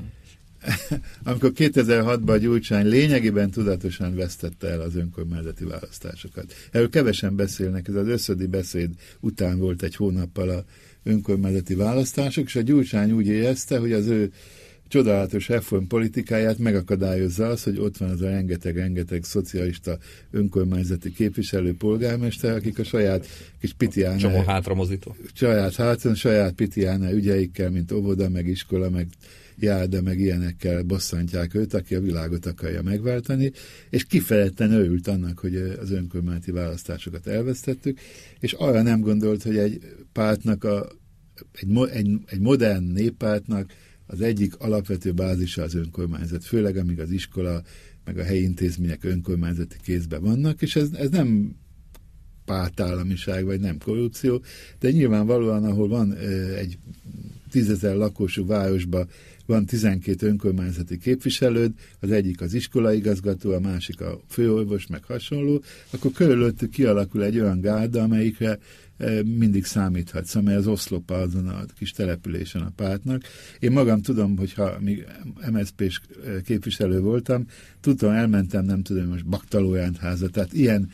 amikor 1.24 1.52
2006-ban 1.54 2.28
a 2.28 2.36
Gyurcsány 2.36 2.86
lényegében 2.86 3.50
tudatosan 3.50 4.14
vesztette 4.14 4.68
el 4.68 4.80
az 4.80 4.96
önkormányzati 4.96 5.64
választásokat. 5.64 6.54
Erről 6.70 6.88
kevesen 6.88 7.36
beszélnek, 7.36 7.88
ez 7.88 7.94
az 7.94 8.06
összödi 8.06 8.46
beszéd 8.46 8.90
után 9.20 9.58
volt 9.58 9.82
egy 9.82 9.96
hónappal 9.96 10.48
a 10.48 10.64
önkormányzati 11.02 11.74
választások, 11.74 12.44
és 12.44 12.56
a 12.56 12.60
Gyurcsány 12.60 13.12
úgy 13.12 13.26
érezte, 13.26 13.78
hogy 13.78 13.92
az 13.92 14.06
ő 14.06 14.32
csodálatos 14.88 15.48
reform 15.48 15.84
politikáját 15.84 16.58
megakadályozza 16.58 17.46
az, 17.46 17.62
hogy 17.62 17.78
ott 17.78 17.96
van 17.96 18.10
az 18.10 18.20
a 18.20 18.28
rengeteg-rengeteg 18.28 19.24
szocialista 19.24 19.98
önkormányzati 20.30 21.12
képviselő 21.12 21.74
polgármester, 21.74 22.54
akik 22.54 22.78
a 22.78 22.84
saját 22.84 23.26
kis 23.60 23.72
pitiánál... 23.72 24.18
Csomó 24.18 24.42
hátramozító. 24.42 25.16
Saját 25.32 25.74
háton, 25.74 26.14
saját 26.14 26.52
pitiánál 26.52 27.12
ügyeikkel, 27.12 27.70
mint 27.70 27.92
óvoda, 27.92 28.28
meg 28.28 28.46
iskola, 28.46 28.90
meg 28.90 29.06
járda, 29.58 30.02
meg 30.02 30.18
ilyenekkel 30.18 30.82
bosszantják 30.82 31.54
őt, 31.54 31.74
aki 31.74 31.94
a 31.94 32.00
világot 32.00 32.46
akarja 32.46 32.82
megváltani, 32.82 33.52
és 33.90 34.04
kifejezetten 34.04 34.72
örült 34.72 35.08
annak, 35.08 35.38
hogy 35.38 35.56
az 35.56 35.90
önkormányzati 35.90 36.50
választásokat 36.50 37.26
elvesztettük, 37.26 37.98
és 38.40 38.52
arra 38.52 38.82
nem 38.82 39.00
gondolt, 39.00 39.42
hogy 39.42 39.56
egy 39.56 39.80
pártnak, 40.12 40.64
a, 40.64 40.88
egy, 41.52 41.88
egy, 41.92 42.20
egy 42.26 42.40
modern 42.40 42.84
néppártnak 42.84 43.72
az 44.06 44.20
egyik 44.20 44.56
alapvető 44.56 45.12
bázisa 45.12 45.62
az 45.62 45.74
önkormányzat, 45.74 46.44
főleg 46.44 46.76
amíg 46.76 47.00
az 47.00 47.10
iskola, 47.10 47.62
meg 48.04 48.18
a 48.18 48.22
helyi 48.22 48.42
intézmények 48.42 49.04
önkormányzati 49.04 49.76
kézben 49.82 50.22
vannak, 50.22 50.62
és 50.62 50.76
ez, 50.76 50.88
ez 50.92 51.10
nem 51.10 51.56
pártállamiság, 52.44 53.44
vagy 53.44 53.60
nem 53.60 53.78
korrupció, 53.78 54.42
de 54.78 54.90
nyilvánvalóan, 54.90 55.64
ahol 55.64 55.88
van 55.88 56.14
egy 56.56 56.78
tízezer 57.50 57.94
lakosú 57.94 58.46
városban 58.46 59.08
van 59.46 59.66
12 59.66 60.26
önkormányzati 60.26 60.98
képviselőd, 60.98 61.72
az 62.00 62.10
egyik 62.10 62.40
az 62.40 62.54
iskolaigazgató, 62.54 63.52
a 63.52 63.60
másik 63.60 64.00
a 64.00 64.20
főorvos, 64.28 64.86
meg 64.86 65.04
hasonló, 65.04 65.62
akkor 65.90 66.10
körülöttük 66.12 66.70
kialakul 66.70 67.24
egy 67.24 67.40
olyan 67.40 67.60
gárda, 67.60 68.02
amelyikre 68.02 68.58
mindig 69.24 69.64
számíthatsz, 69.64 70.34
amely 70.34 70.54
az 70.54 70.66
oszlopa 70.66 71.14
azon 71.14 71.48
a 71.48 71.64
kis 71.78 71.90
településen 71.90 72.62
a 72.62 72.72
pártnak. 72.76 73.22
Én 73.58 73.72
magam 73.72 74.02
tudom, 74.02 74.36
hogyha 74.36 74.80
még 74.80 75.06
MSZP-s 75.52 76.00
képviselő 76.44 77.00
voltam, 77.00 77.46
tudom, 77.80 78.12
elmentem, 78.12 78.64
nem 78.64 78.82
tudom, 78.82 79.06
most 79.06 79.26
Baktalójánt 79.26 79.96
háza, 79.96 80.28
tehát 80.28 80.52
ilyen 80.52 80.90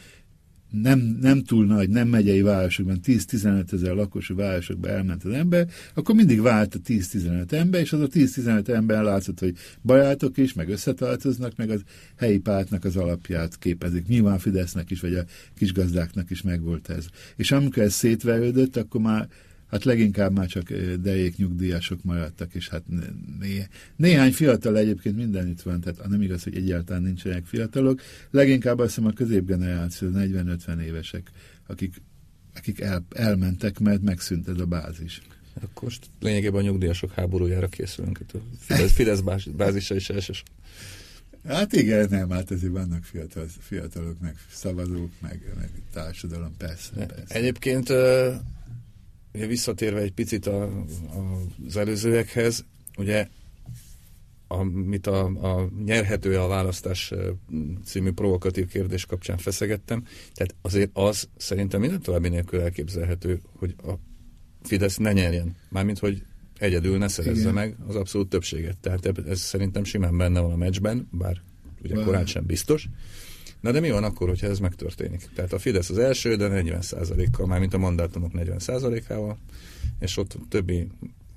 nem, 0.72 1.18
nem 1.20 1.42
túl 1.42 1.66
nagy, 1.66 1.88
nem 1.88 2.08
megyei 2.08 2.42
városokban, 2.42 3.00
10-15 3.04 3.72
ezer 3.72 3.94
lakosú 3.94 4.34
városokban 4.34 4.90
elment 4.90 5.24
az 5.24 5.32
ember, 5.32 5.68
akkor 5.94 6.14
mindig 6.14 6.40
vált 6.40 6.74
a 6.74 6.78
10-15 6.78 7.52
ember, 7.52 7.80
és 7.80 7.92
az 7.92 8.00
a 8.00 8.08
10-15 8.08 8.68
ember 8.68 9.02
látszott, 9.02 9.38
hogy 9.38 9.56
barátok 9.82 10.36
is, 10.36 10.52
meg 10.52 10.68
összetartoznak, 10.68 11.56
meg 11.56 11.70
az 11.70 11.82
helyi 12.16 12.38
pártnak 12.38 12.84
az 12.84 12.96
alapját 12.96 13.58
képezik. 13.58 14.06
Nyilván 14.06 14.38
Fidesznek 14.38 14.90
is, 14.90 15.00
vagy 15.00 15.14
a 15.14 15.24
kisgazdáknak 15.56 16.30
is 16.30 16.42
megvolt 16.42 16.88
ez. 16.88 17.06
És 17.36 17.52
amikor 17.52 17.82
ez 17.82 17.92
szétverődött, 17.92 18.76
akkor 18.76 19.00
már 19.00 19.28
hát 19.72 19.84
leginkább 19.84 20.32
már 20.32 20.46
csak 20.46 20.72
dejék 21.00 21.36
nyugdíjasok 21.36 22.02
maradtak, 22.02 22.54
és 22.54 22.68
hát 22.68 22.82
né, 23.40 23.66
néhány 23.96 24.32
fiatal 24.32 24.76
egyébként 24.76 25.16
mindenütt 25.16 25.62
van, 25.62 25.80
tehát 25.80 26.08
nem 26.08 26.22
igaz, 26.22 26.42
hogy 26.42 26.56
egyáltalán 26.56 27.02
nincsenek 27.02 27.46
fiatalok, 27.46 28.00
leginkább 28.30 28.78
azt 28.78 28.94
hiszem 28.94 29.10
a 29.10 29.12
középgeneráció, 29.12 30.08
40-50 30.14 30.80
évesek, 30.80 31.30
akik, 31.66 32.02
akik 32.54 32.80
el, 32.80 33.04
elmentek, 33.14 33.78
mert 33.78 34.02
megszűnt 34.02 34.48
ez 34.48 34.58
a 34.58 34.66
bázis. 34.66 35.22
Akkor 35.54 35.82
most 35.82 36.06
lényegében 36.20 36.60
a 36.60 36.64
nyugdíjasok 36.64 37.12
háborújára 37.12 37.68
készülünk. 37.68 38.20
A 38.32 38.38
Fidesz, 38.58 38.92
Fidesz 38.92 39.20
bázisa 39.56 39.94
is 39.94 40.10
elsősorban. 40.10 40.54
Hát 41.48 41.72
igen, 41.72 42.06
nem, 42.10 42.30
hát 42.30 42.50
azért 42.50 42.72
vannak 42.72 43.04
fiatal, 43.04 43.46
fiatalok, 43.60 44.20
meg 44.20 44.36
szavazók, 44.50 45.10
meg, 45.20 45.52
meg 45.56 45.70
társadalom, 45.92 46.56
persze, 46.56 46.90
persze. 46.92 47.34
Egyébként 47.34 47.88
ugye 49.34 49.46
visszatérve 49.46 50.00
egy 50.00 50.12
picit 50.12 50.46
a, 50.46 50.62
a, 50.62 51.40
az 51.66 51.76
előzőekhez, 51.76 52.64
ugye 52.98 53.28
amit 54.46 55.06
a, 55.06 55.24
a 55.24 55.68
nyerhető 55.84 56.38
a 56.38 56.46
választás 56.46 57.12
című 57.84 58.10
provokatív 58.10 58.66
kérdés 58.66 59.06
kapcsán 59.06 59.38
feszegettem, 59.38 60.04
tehát 60.34 60.54
azért 60.62 60.90
az 60.92 61.28
szerintem 61.36 61.80
minden 61.80 62.00
további 62.00 62.28
nélkül 62.28 62.60
elképzelhető, 62.60 63.40
hogy 63.58 63.74
a 63.82 63.92
Fidesz 64.62 64.96
ne 64.96 65.12
nyerjen. 65.12 65.56
Mármint, 65.68 65.98
hogy 65.98 66.22
egyedül 66.58 66.98
ne 66.98 67.08
szerezze 67.08 67.40
Igen. 67.40 67.54
meg 67.54 67.76
az 67.86 67.96
abszolút 67.96 68.28
többséget. 68.28 68.78
Tehát 68.78 69.18
ez 69.28 69.40
szerintem 69.40 69.84
simán 69.84 70.16
benne 70.16 70.40
van 70.40 70.52
a 70.52 70.56
meccsben, 70.56 71.08
bár 71.10 71.40
ugye 71.82 71.94
bár. 71.94 72.04
korán 72.04 72.26
sem 72.26 72.46
biztos. 72.46 72.88
Na 73.62 73.72
de 73.72 73.80
mi 73.80 73.90
van 73.90 74.04
akkor, 74.04 74.28
hogyha 74.28 74.46
ez 74.46 74.58
megtörténik? 74.58 75.28
Tehát 75.34 75.52
a 75.52 75.58
Fidesz 75.58 75.90
az 75.90 75.98
első, 75.98 76.36
de 76.36 76.48
40%-kal, 76.50 77.46
már 77.46 77.60
mint 77.60 77.74
a 77.74 77.78
mandátumok 77.78 78.30
40%-ával, 78.34 79.38
és 80.00 80.16
ott 80.16 80.36
többi 80.48 80.88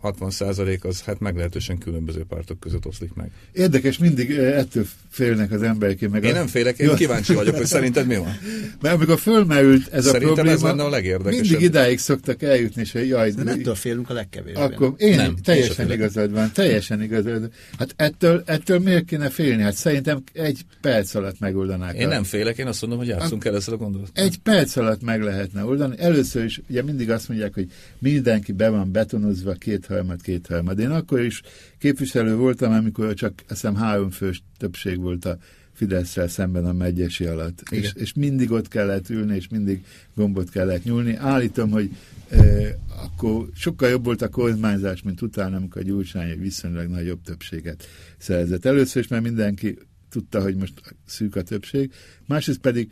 60% 0.03 0.81
az 0.81 1.01
hát 1.01 1.19
meglehetősen 1.19 1.77
különböző 1.77 2.23
pártok 2.29 2.59
között 2.59 2.85
oszlik 2.85 3.13
meg. 3.13 3.31
Érdekes, 3.51 3.97
mindig 3.97 4.31
eh, 4.31 4.57
ettől 4.57 4.85
félnek 5.09 5.51
az 5.51 5.61
emberek. 5.61 6.09
Meg 6.09 6.23
én 6.23 6.31
a... 6.31 6.33
nem 6.33 6.47
félek, 6.47 6.79
én 6.79 6.87
Jó. 6.87 6.93
kíváncsi 6.93 7.33
vagyok, 7.33 7.55
hogy 7.55 7.65
szerinted 7.65 8.07
mi 8.07 8.15
van. 8.15 8.37
Mert 8.81 8.95
amikor 8.95 9.19
fölmerült 9.19 9.93
ez 9.93 10.05
Szerintem 10.05 10.29
a 10.29 10.33
probléma, 10.33 10.55
ez 10.55 10.61
lenne 10.63 10.83
a 10.83 10.89
legérdekesebb. 10.89 11.45
mindig 11.45 11.61
idáig 11.61 11.99
szoktak 11.99 12.41
eljutni, 12.41 12.81
és 12.81 12.91
hogy 12.91 13.07
jaj, 13.07 13.31
De 13.31 13.51
ettől 13.51 13.75
félünk 13.75 14.09
a 14.09 14.13
legkevésbé. 14.13 14.61
Akkor 14.61 14.93
én 14.97 15.15
Nem, 15.15 15.35
teljesen 15.35 15.87
én 15.89 15.93
igazad 15.93 16.31
van, 16.31 16.51
teljesen 16.53 17.01
igazad 17.01 17.39
van. 17.39 17.51
Hát 17.77 17.93
ettől, 17.95 18.43
ettől 18.45 18.79
miért 18.79 19.05
kéne 19.05 19.29
félni? 19.29 19.61
Hát 19.61 19.75
szerintem 19.75 20.23
egy 20.33 20.65
perc 20.81 21.15
alatt 21.15 21.39
megoldanák. 21.39 21.95
Én 21.95 22.05
a- 22.07 22.09
nem 22.09 22.23
félek, 22.23 22.57
én 22.57 22.67
azt 22.67 22.81
mondom, 22.81 22.99
hogy 22.99 23.07
játszunk 23.07 23.45
el 23.45 23.55
ezzel 23.55 23.73
a 23.73 23.77
gondolattal. 23.77 24.23
Egy 24.23 24.37
perc 24.37 24.75
alatt 24.75 25.01
meg 25.01 25.21
lehetne 25.21 25.63
oldani. 25.65 25.95
Először 25.99 26.43
is, 26.43 26.61
ugye 26.69 26.83
mindig 26.83 27.11
azt 27.11 27.27
mondják, 27.27 27.53
hogy 27.53 27.71
mindenki 27.99 28.51
be 28.51 28.69
van 28.69 28.91
betonozva, 28.91 29.53
kétharmad, 29.95 30.21
kétharmad. 30.21 30.79
Én 30.79 30.89
akkor 30.89 31.19
is 31.19 31.41
képviselő 31.77 32.35
voltam, 32.35 32.71
amikor 32.71 33.13
csak 33.13 33.33
azt 33.37 33.47
hiszem 33.47 33.75
három 33.75 34.09
fős 34.09 34.43
többség 34.57 34.99
volt 34.99 35.25
a 35.25 35.37
Fidesz-szel 35.73 36.27
szemben 36.27 36.65
a 36.65 36.73
megyesi 36.73 37.25
alatt. 37.25 37.63
És, 37.69 37.93
és 37.93 38.13
mindig 38.13 38.51
ott 38.51 38.67
kellett 38.67 39.09
ülni, 39.09 39.35
és 39.35 39.47
mindig 39.47 39.85
gombot 40.13 40.49
kellett 40.49 40.83
nyúlni. 40.83 41.15
Állítom, 41.15 41.69
hogy 41.69 41.89
e, 42.29 42.39
akkor 42.87 43.49
sokkal 43.55 43.89
jobb 43.89 44.03
volt 44.03 44.21
a 44.21 44.29
kormányzás, 44.29 45.01
mint 45.01 45.21
utána, 45.21 45.57
amikor 45.57 45.81
a 45.81 45.85
Gyurcsány 45.85 46.29
egy 46.29 46.39
viszonylag 46.39 46.87
nagyobb 46.87 47.21
többséget 47.21 47.87
szerzett. 48.17 48.65
Először 48.65 49.01
is, 49.01 49.07
mert 49.07 49.23
mindenki 49.23 49.77
tudta, 50.09 50.41
hogy 50.41 50.55
most 50.55 50.95
szűk 51.05 51.35
a 51.35 51.41
többség. 51.41 51.91
Másrészt 52.27 52.59
pedig 52.59 52.91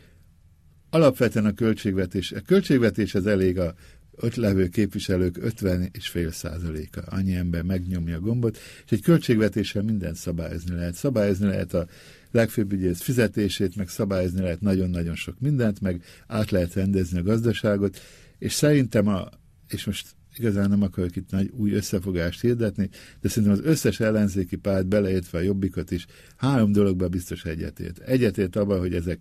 alapvetően 0.90 1.46
a 1.46 1.52
költségvetés. 1.52 2.32
A 2.32 2.40
költségvetés 2.40 3.14
az 3.14 3.26
elég 3.26 3.58
a 3.58 3.74
ott 4.16 4.34
levő 4.34 4.68
képviselők 4.68 5.36
50 5.36 5.88
és 5.92 6.08
fél 6.08 6.30
százaléka. 6.30 7.00
Annyi 7.00 7.34
ember 7.34 7.62
megnyomja 7.62 8.16
a 8.16 8.20
gombot, 8.20 8.58
és 8.84 8.90
egy 8.92 9.02
költségvetéssel 9.02 9.82
mindent 9.82 10.16
szabályozni 10.16 10.74
lehet. 10.74 10.94
Szabályozni 10.94 11.46
lehet 11.46 11.74
a 11.74 11.86
legfőbb 12.30 12.72
ügyész 12.72 13.00
fizetését, 13.00 13.76
meg 13.76 13.88
szabályozni 13.88 14.40
lehet 14.40 14.60
nagyon-nagyon 14.60 15.14
sok 15.14 15.40
mindent, 15.40 15.80
meg 15.80 16.02
át 16.26 16.50
lehet 16.50 16.74
rendezni 16.74 17.18
a 17.18 17.22
gazdaságot, 17.22 18.00
és 18.38 18.52
szerintem 18.52 19.08
a, 19.08 19.28
és 19.68 19.84
most 19.84 20.06
igazán 20.36 20.68
nem 20.68 20.82
akarok 20.82 21.16
itt 21.16 21.30
nagy 21.30 21.50
új 21.56 21.72
összefogást 21.72 22.40
hirdetni, 22.40 22.88
de 23.20 23.28
szerintem 23.28 23.58
az 23.58 23.64
összes 23.64 24.00
ellenzéki 24.00 24.56
párt, 24.56 24.86
beleértve 24.86 25.38
a 25.38 25.42
jobbikot 25.42 25.90
is, 25.90 26.06
három 26.36 26.72
dologban 26.72 27.10
biztos 27.10 27.44
egyetért. 27.44 27.98
Egyetért 27.98 28.56
abban, 28.56 28.78
hogy 28.78 28.94
ezek 28.94 29.20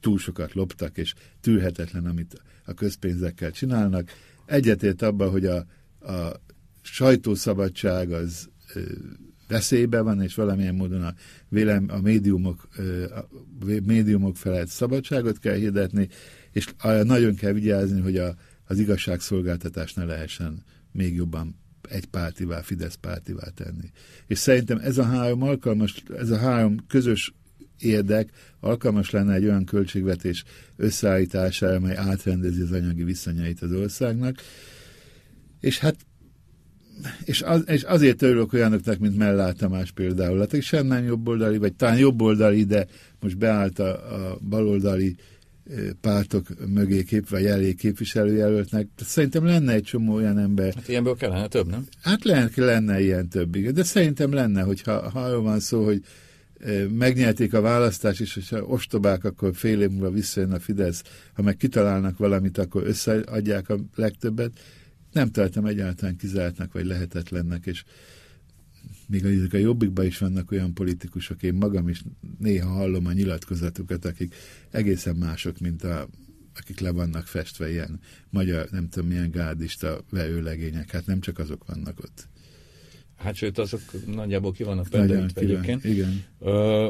túl 0.00 0.18
sokat 0.18 0.52
loptak, 0.52 0.98
és 0.98 1.14
tűrhetetlen, 1.40 2.06
amit 2.06 2.42
a 2.64 2.74
közpénzekkel 2.74 3.50
csinálnak. 3.50 4.10
Egyetért 4.50 5.02
abban, 5.02 5.30
hogy 5.30 5.46
a, 5.46 5.56
a 6.00 6.40
sajtószabadság 6.82 8.12
az 8.12 8.48
ö, 8.74 8.80
veszélybe 9.48 10.00
van, 10.00 10.22
és 10.22 10.34
valamilyen 10.34 10.74
módon 10.74 11.02
a, 11.02 11.14
vélem, 11.48 11.86
a, 11.88 12.00
médiumok, 12.00 12.68
a 13.14 13.24
médiumok 13.84 14.36
felett 14.36 14.68
szabadságot 14.68 15.38
kell 15.38 15.54
hirdetni, 15.54 16.08
és 16.52 16.66
nagyon 17.02 17.34
kell 17.34 17.52
vigyázni, 17.52 18.00
hogy 18.00 18.16
a, 18.16 18.34
az 18.64 18.78
igazságszolgáltatást 18.78 19.96
ne 19.96 20.04
lehessen 20.04 20.64
még 20.92 21.14
jobban 21.14 21.58
egy 21.88 22.06
pártivá, 22.06 22.60
Fidesz 22.60 22.94
pártivá 22.94 23.48
tenni. 23.54 23.90
És 24.26 24.38
szerintem 24.38 24.78
ez 24.78 24.98
a 24.98 25.04
három 25.04 25.42
alkalmas, 25.42 26.02
ez 26.16 26.30
a 26.30 26.38
három 26.38 26.76
közös 26.86 27.34
érdek 27.80 28.30
alkalmas 28.60 29.10
lenne 29.10 29.34
egy 29.34 29.44
olyan 29.44 29.64
költségvetés 29.64 30.44
összeállítására, 30.76 31.74
amely 31.74 31.96
átrendezi 31.96 32.60
az 32.60 32.72
anyagi 32.72 33.04
viszonyait 33.04 33.62
az 33.62 33.72
országnak. 33.72 34.36
És 35.60 35.78
hát 35.78 35.96
és, 37.24 37.42
az, 37.42 37.62
és 37.66 37.82
azért 37.82 38.22
örülök 38.22 38.52
olyanoknak, 38.52 38.98
mint 38.98 39.16
Mellár 39.16 39.52
Tamás 39.52 39.90
például, 39.90 40.38
hát 40.38 40.62
sem 40.62 40.86
nem 40.86 41.04
jobboldali, 41.04 41.58
vagy 41.58 41.74
talán 41.74 41.98
jobboldali, 41.98 42.64
de 42.64 42.86
most 43.20 43.38
beállt 43.38 43.78
a, 43.78 44.14
a 44.30 44.38
baloldali 44.48 45.16
pártok 46.00 46.46
mögé 46.74 47.02
kép, 47.02 47.28
vagy 47.28 47.46
elé 47.46 47.72
képviselőjelöltnek. 47.72 48.86
Szerintem 48.96 49.44
lenne 49.44 49.72
egy 49.72 49.82
csomó 49.82 50.14
olyan 50.14 50.38
ember. 50.38 50.74
Hát 50.74 50.88
ilyenből 50.88 51.16
kellene 51.16 51.46
több, 51.46 51.70
nem? 51.70 51.86
Hát 52.02 52.24
lenne, 52.24 52.50
lenne 52.54 53.00
ilyen 53.00 53.28
több, 53.28 53.54
igen. 53.54 53.74
de 53.74 53.82
szerintem 53.82 54.32
lenne, 54.32 54.62
hogyha 54.62 55.10
ha 55.10 55.20
arról 55.20 55.42
van 55.42 55.60
szó, 55.60 55.84
hogy 55.84 56.02
megnyerték 56.88 57.54
a 57.54 57.60
választást, 57.60 58.20
és 58.20 58.34
hogyha 58.34 58.64
ostobák, 58.64 59.24
akkor 59.24 59.54
fél 59.54 59.80
év 59.80 59.90
múlva 59.90 60.10
visszajön 60.10 60.52
a 60.52 60.60
Fidesz, 60.60 61.02
ha 61.32 61.42
meg 61.42 61.56
kitalálnak 61.56 62.18
valamit, 62.18 62.58
akkor 62.58 62.86
összeadják 62.86 63.68
a 63.68 63.78
legtöbbet. 63.94 64.60
Nem 65.12 65.30
tartom 65.30 65.66
egyáltalán 65.66 66.16
kizártnak, 66.16 66.72
vagy 66.72 66.86
lehetetlennek, 66.86 67.66
és 67.66 67.84
még 69.06 69.24
ezek 69.24 69.52
a 69.52 69.56
jobbikban 69.56 70.04
is 70.04 70.18
vannak 70.18 70.50
olyan 70.50 70.74
politikusok, 70.74 71.42
én 71.42 71.54
magam 71.54 71.88
is 71.88 72.02
néha 72.38 72.68
hallom 72.68 73.06
a 73.06 73.12
nyilatkozatukat, 73.12 74.04
akik 74.04 74.34
egészen 74.70 75.16
mások, 75.16 75.58
mint 75.58 75.84
a, 75.84 76.08
akik 76.54 76.80
le 76.80 76.90
vannak 76.90 77.26
festve 77.26 77.70
ilyen 77.70 78.00
magyar, 78.30 78.68
nem 78.70 78.88
tudom 78.88 79.08
milyen 79.08 79.30
gárdista 79.30 80.04
verőlegények, 80.10 80.90
hát 80.90 81.06
nem 81.06 81.20
csak 81.20 81.38
azok 81.38 81.66
vannak 81.66 81.98
ott. 81.98 82.28
Hát 83.22 83.34
sőt, 83.34 83.58
azok 83.58 83.80
nagyjából 84.06 84.52
ki 84.52 84.62
vannak 84.62 84.88
pendelítve 84.88 85.40
egyébként. 85.40 85.84
Igen. 85.84 86.24
Ö, 86.40 86.88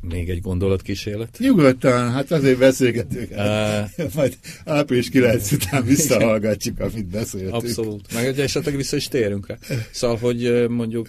még 0.00 0.28
egy 0.28 0.40
gondolatkísérlet. 0.40 1.36
Nyugodtan, 1.38 2.12
hát 2.12 2.30
azért 2.30 2.58
beszélgetünk. 2.58 3.30
Uh, 3.30 4.14
Majd 4.14 4.38
április 4.64 5.08
9 5.08 5.52
után 5.52 5.84
visszahallgatjuk, 5.94 6.80
amit 6.80 7.06
beszéltünk. 7.06 7.54
Abszolút. 7.54 8.12
Meg 8.14 8.26
egy 8.26 8.40
esetleg 8.40 8.76
vissza 8.76 8.96
is 8.96 9.08
térünk 9.08 9.46
rá. 9.46 9.58
Szóval, 9.90 10.16
hogy 10.16 10.68
mondjuk 10.68 11.08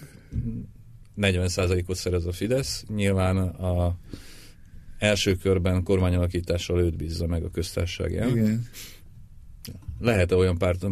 40%-ot 1.16 1.96
szerez 1.96 2.26
a 2.26 2.32
Fidesz, 2.32 2.84
nyilván 2.94 3.36
a 3.36 3.96
első 4.98 5.34
körben 5.34 5.82
kormányalakítással 5.82 6.80
őt 6.80 6.96
bízza 6.96 7.26
meg 7.26 7.42
a 7.42 7.50
köztársaság 7.50 8.10
Igen. 8.12 8.66
Lehet-e 10.00 10.34
olyan 10.36 10.58
párt 10.58 10.84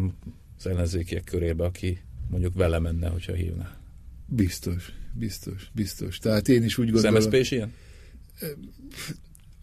az 0.58 0.66
ellenzékiek 0.66 1.24
körébe, 1.24 1.64
aki 1.64 1.98
mondjuk 2.30 2.54
vele 2.54 2.78
menne, 2.78 3.08
hogyha 3.08 3.32
hívná? 3.32 3.76
Biztos, 4.26 4.92
biztos, 5.12 5.70
biztos. 5.72 6.18
Tehát 6.18 6.48
én 6.48 6.62
is 6.62 6.78
úgy 6.78 6.90
gondolom... 6.90 7.16
Az 7.16 7.24
MSZP 7.24 7.40
is 7.40 7.50
ilyen? 7.50 7.72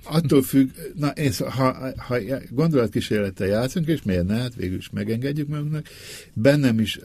Attól 0.06 0.42
függ, 0.42 0.70
na, 0.96 1.10
én, 1.10 1.32
ha, 1.38 1.94
ha 1.98 2.18
gondolatkísérlettel 2.50 3.48
játszunk, 3.48 3.88
és 3.88 4.04
miért 4.04 4.26
ne, 4.26 4.36
hát 4.36 4.56
végül 4.56 4.78
is 4.78 4.90
megengedjük 4.90 5.48
magunknak, 5.48 5.88
bennem 6.34 6.80
is 6.80 7.00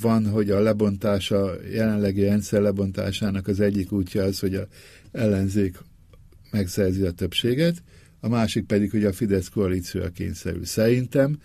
van, 0.00 0.26
hogy 0.26 0.50
a 0.50 0.60
lebontása, 0.60 1.54
jelenlegi 1.72 2.22
rendszer 2.22 2.60
lebontásának 2.60 3.46
az 3.48 3.60
egyik 3.60 3.92
útja 3.92 4.24
az, 4.24 4.38
hogy 4.38 4.54
a 4.54 4.66
ellenzék 5.12 5.78
megszerzi 6.50 7.02
a 7.02 7.10
többséget, 7.10 7.82
a 8.20 8.28
másik 8.28 8.66
pedig, 8.66 8.90
hogy 8.90 9.04
a 9.04 9.12
Fidesz 9.12 9.48
koalícióra 9.48 10.08
kényszerül. 10.08 10.64
Szerintem, 10.64 11.38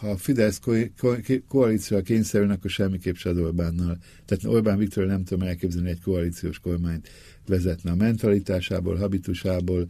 ha 0.00 0.10
a 0.10 0.16
Fidesz 0.16 0.58
ko- 0.58 0.90
ko- 0.98 1.42
koalícióra 1.48 2.02
kényszerül, 2.02 2.50
akkor 2.50 2.70
semmiképp 2.70 3.14
se 3.14 3.30
Orbánnal. 3.30 3.98
Tehát 4.24 4.56
Orbán 4.56 4.78
Viktor 4.78 5.06
nem 5.06 5.24
tudom 5.24 5.48
elképzelni 5.48 5.90
egy 5.90 6.00
koalíciós 6.00 6.58
kormányt 6.58 7.08
vezetne 7.46 7.90
a 7.90 7.94
mentalitásából, 7.94 8.96
habitusából, 8.96 9.88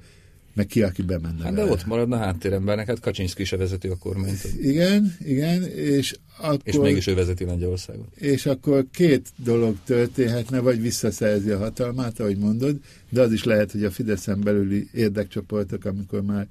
meg 0.55 0.67
ki, 0.67 0.83
aki 0.83 1.03
bemenne 1.03 1.43
Hát 1.43 1.55
de 1.55 1.65
ott 1.65 1.87
maradna 1.87 2.17
háttérembernek, 2.17 2.87
hát 2.87 3.01
Kaczynszki 3.01 3.45
se 3.45 3.57
vezeti 3.57 3.89
a 3.89 3.97
kormányt. 3.97 4.49
Igen, 4.61 5.15
igen, 5.19 5.63
és 5.63 6.15
akkor... 6.39 6.61
És 6.63 6.77
mégis 6.77 7.07
ő 7.07 7.15
vezeti 7.15 7.45
Lengyelországot. 7.45 8.17
És 8.17 8.47
akkor 8.47 8.87
két 8.91 9.29
dolog 9.37 9.77
történhetne, 9.85 10.61
vagy 10.61 10.81
visszaszerzi 10.81 11.51
a 11.51 11.59
hatalmát, 11.59 12.21
ahogy 12.21 12.37
mondod, 12.37 12.81
de 13.11 13.21
az 13.21 13.33
is 13.33 13.45
lehet, 13.45 13.73
hogy 13.73 13.85
a 13.85 13.91
Fideszen 13.91 14.41
belüli 14.41 14.89
érdekcsoportok, 14.93 15.85
amikor 15.85 16.23
már 16.23 16.49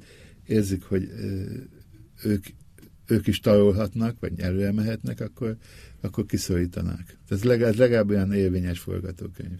érzik, 0.47 0.83
hogy 0.83 1.09
ők, 2.23 2.45
ők 3.11 3.27
is 3.27 3.39
tarolhatnak, 3.39 4.15
vagy 4.19 4.39
előemehetnek, 4.39 5.19
akkor, 5.19 5.55
akkor 6.01 6.25
kiszorítanák. 6.25 7.17
Ez 7.29 7.43
legalább, 7.43 7.75
legalább 7.75 8.09
olyan 8.09 8.33
élvényes 8.33 8.79
forgatókönyv. 8.79 9.59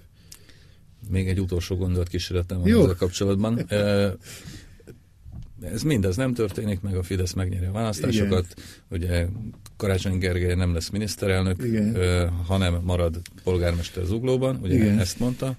Még 1.09 1.27
egy 1.27 1.39
utolsó 1.39 1.75
gondolat 1.75 2.07
kísérletem 2.07 2.59
van 2.59 2.67
ezzel 2.67 2.95
kapcsolatban. 2.95 3.65
Ez 5.61 5.81
mindez 5.83 6.15
nem 6.15 6.33
történik, 6.33 6.81
meg 6.81 6.95
a 6.95 7.03
Fidesz 7.03 7.33
megnyeri 7.33 7.65
a 7.65 7.71
választásokat. 7.71 8.45
Igen. 8.55 9.01
Ugye 9.01 9.27
Karácsony 9.77 10.17
Gergely 10.17 10.55
nem 10.55 10.73
lesz 10.73 10.89
miniszterelnök, 10.89 11.63
Igen. 11.63 12.29
hanem 12.29 12.81
marad 12.83 13.21
polgármester 13.43 14.03
Zuglóban, 14.03 14.59
ugye 14.61 14.73
Igen. 14.73 14.99
ezt 14.99 15.19
mondta. 15.19 15.55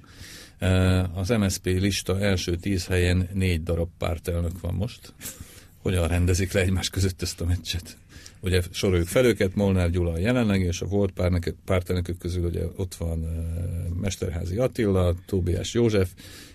Az 1.15 1.29
MSP 1.29 1.65
lista 1.65 2.21
első 2.21 2.57
tíz 2.57 2.87
helyén 2.87 3.29
négy 3.33 3.63
darab 3.63 3.89
pártelnök 3.99 4.61
van 4.61 4.75
most. 4.75 5.13
Hogyan 5.83 6.09
rendezik 6.09 6.53
le 6.53 6.61
egymás 6.61 6.91
között 6.91 7.23
ezt 7.23 7.41
a 7.41 7.45
meccset? 7.45 7.97
Ugye 8.41 8.63
soroljuk 8.71 9.07
fel 9.07 9.25
őket, 9.25 9.55
Molnár 9.55 9.91
Gyula 9.91 10.13
a 10.13 10.19
jelenleg, 10.19 10.61
és 10.61 10.81
a 10.81 10.87
volt 10.87 11.13
pártelnökök 11.65 12.19
közül 12.19 12.45
ugye 12.45 12.63
ott 12.77 12.95
van 12.95 13.27
Mesterházi 14.01 14.57
Attila, 14.57 15.15
Tóbiás 15.27 15.75
József, 15.75 16.11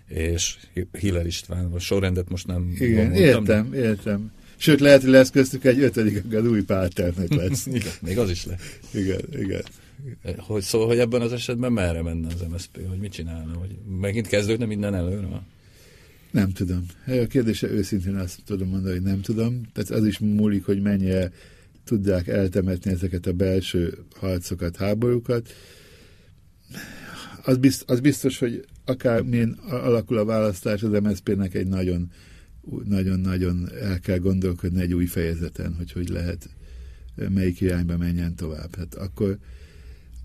és 0.07 0.57
Hiller 0.91 1.25
István. 1.25 1.71
A 1.73 1.79
sorrendet 1.79 2.29
most 2.29 2.47
nem 2.47 2.75
Igen, 2.79 3.13
értem, 3.13 3.73
értem. 3.73 4.31
Sőt, 4.55 4.79
lehet, 4.79 5.01
hogy 5.01 5.09
lesz 5.09 5.29
köztük 5.29 5.65
egy 5.65 5.79
ötödik, 5.79 6.35
az 6.35 6.47
új 6.47 6.63
pártelnök 6.63 7.33
lesz. 7.33 7.65
igen, 7.79 7.91
még 8.01 8.17
az 8.17 8.29
is 8.29 8.45
lesz. 8.45 8.79
Igen, 8.93 9.21
igen. 9.31 9.63
Hogy 10.37 10.61
szóval, 10.61 10.87
hogy 10.87 10.99
ebben 10.99 11.21
az 11.21 11.31
esetben 11.31 11.71
merre 11.71 12.01
menne 12.01 12.27
az 12.27 12.45
MSZP, 12.51 12.87
hogy 12.89 12.99
mit 12.99 13.11
csinálna? 13.11 13.57
Hogy 13.57 13.75
megint 13.99 14.27
kezdődne 14.27 14.65
minden 14.65 14.95
előre? 14.95 15.41
Nem 16.31 16.51
tudom. 16.51 16.85
A 17.05 17.25
kérdése 17.27 17.69
őszintén 17.69 18.15
azt 18.15 18.39
tudom 18.45 18.69
mondani, 18.69 18.93
hogy 18.93 19.03
nem 19.05 19.21
tudom. 19.21 19.61
Tehát 19.73 19.89
az 19.89 20.05
is 20.05 20.19
múlik, 20.19 20.65
hogy 20.65 20.81
mennyire 20.81 21.31
tudják 21.83 22.27
eltemetni 22.27 22.91
ezeket 22.91 23.25
a 23.25 23.33
belső 23.33 23.97
harcokat, 24.15 24.75
háborúkat. 24.75 25.49
Az 27.43 27.57
biztos, 27.57 27.87
az 27.87 27.99
biztos 27.99 28.39
hogy 28.39 28.65
akár 28.85 29.21
milyen 29.21 29.59
alakul 29.69 30.17
a 30.17 30.25
választás, 30.25 30.83
az 30.83 30.99
MSZP-nek 31.01 31.53
egy 31.53 31.67
nagyon 31.67 32.11
nagyon-nagyon 32.83 33.69
el 33.81 33.99
kell 33.99 34.17
gondolkodni 34.17 34.81
egy 34.81 34.93
új 34.93 35.05
fejezeten, 35.05 35.75
hogy 35.75 35.91
hogy 35.91 36.09
lehet 36.09 36.49
melyik 37.29 37.61
irányba 37.61 37.97
menjen 37.97 38.35
tovább. 38.35 38.75
Hát 38.75 38.95
akkor 38.95 39.37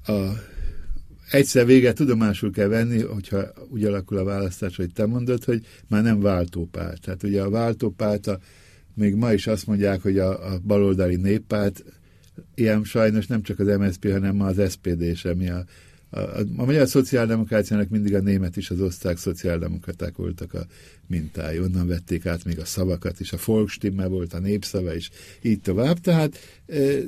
a, 0.07 0.13
egyszer 1.33 1.67
vége 1.67 1.93
tudomásul 1.93 2.51
kell 2.51 2.69
venni, 2.69 3.03
hogyha 3.03 3.53
úgy 3.69 3.85
alakul 3.85 4.19
a 4.19 4.25
választás, 4.25 4.77
hogy 4.77 4.93
te 4.93 5.07
mondod, 5.07 5.45
hogy 5.45 5.67
már 5.89 6.03
nem 6.03 6.21
váltópárt. 6.21 7.01
Tehát 7.01 7.23
ugye 7.23 7.43
a 7.43 7.51
váltópárt, 7.51 8.27
a, 8.27 8.39
még 8.95 9.15
ma 9.15 9.33
is 9.33 9.47
azt 9.47 9.67
mondják, 9.67 10.03
hogy 10.03 10.19
a, 10.19 10.53
a 10.53 10.59
baloldali 10.59 11.17
néppárt, 11.17 11.85
ilyen 12.55 12.85
sajnos 12.85 13.27
nem 13.27 13.43
csak 13.43 13.59
az 13.59 13.67
MSZP, 13.79 14.11
hanem 14.11 14.37
ma 14.37 14.47
az 14.47 14.71
SPD 14.71 15.17
sem, 15.17 15.39
a 15.39 15.65
a, 16.13 16.19
a, 16.19 16.41
a 16.57 16.65
magyar 16.65 16.89
szociáldemokráciának 16.89 17.89
mindig 17.89 18.15
a 18.15 18.21
német 18.21 18.57
is 18.57 18.71
az 18.71 18.81
osztrák 18.81 19.17
szociáldemokraták 19.17 20.17
voltak 20.17 20.55
a 20.55 20.67
mintái. 21.13 21.59
Onnan 21.59 21.87
vették 21.87 22.27
át 22.27 22.45
még 22.45 22.59
a 22.59 22.65
szavakat 22.65 23.21
is, 23.21 23.33
a 23.33 23.39
Volksstimme 23.45 24.07
volt 24.07 24.33
a 24.33 24.39
népszava, 24.39 24.95
és 24.95 25.11
így 25.43 25.61
tovább. 25.61 25.99
Tehát, 26.01 26.39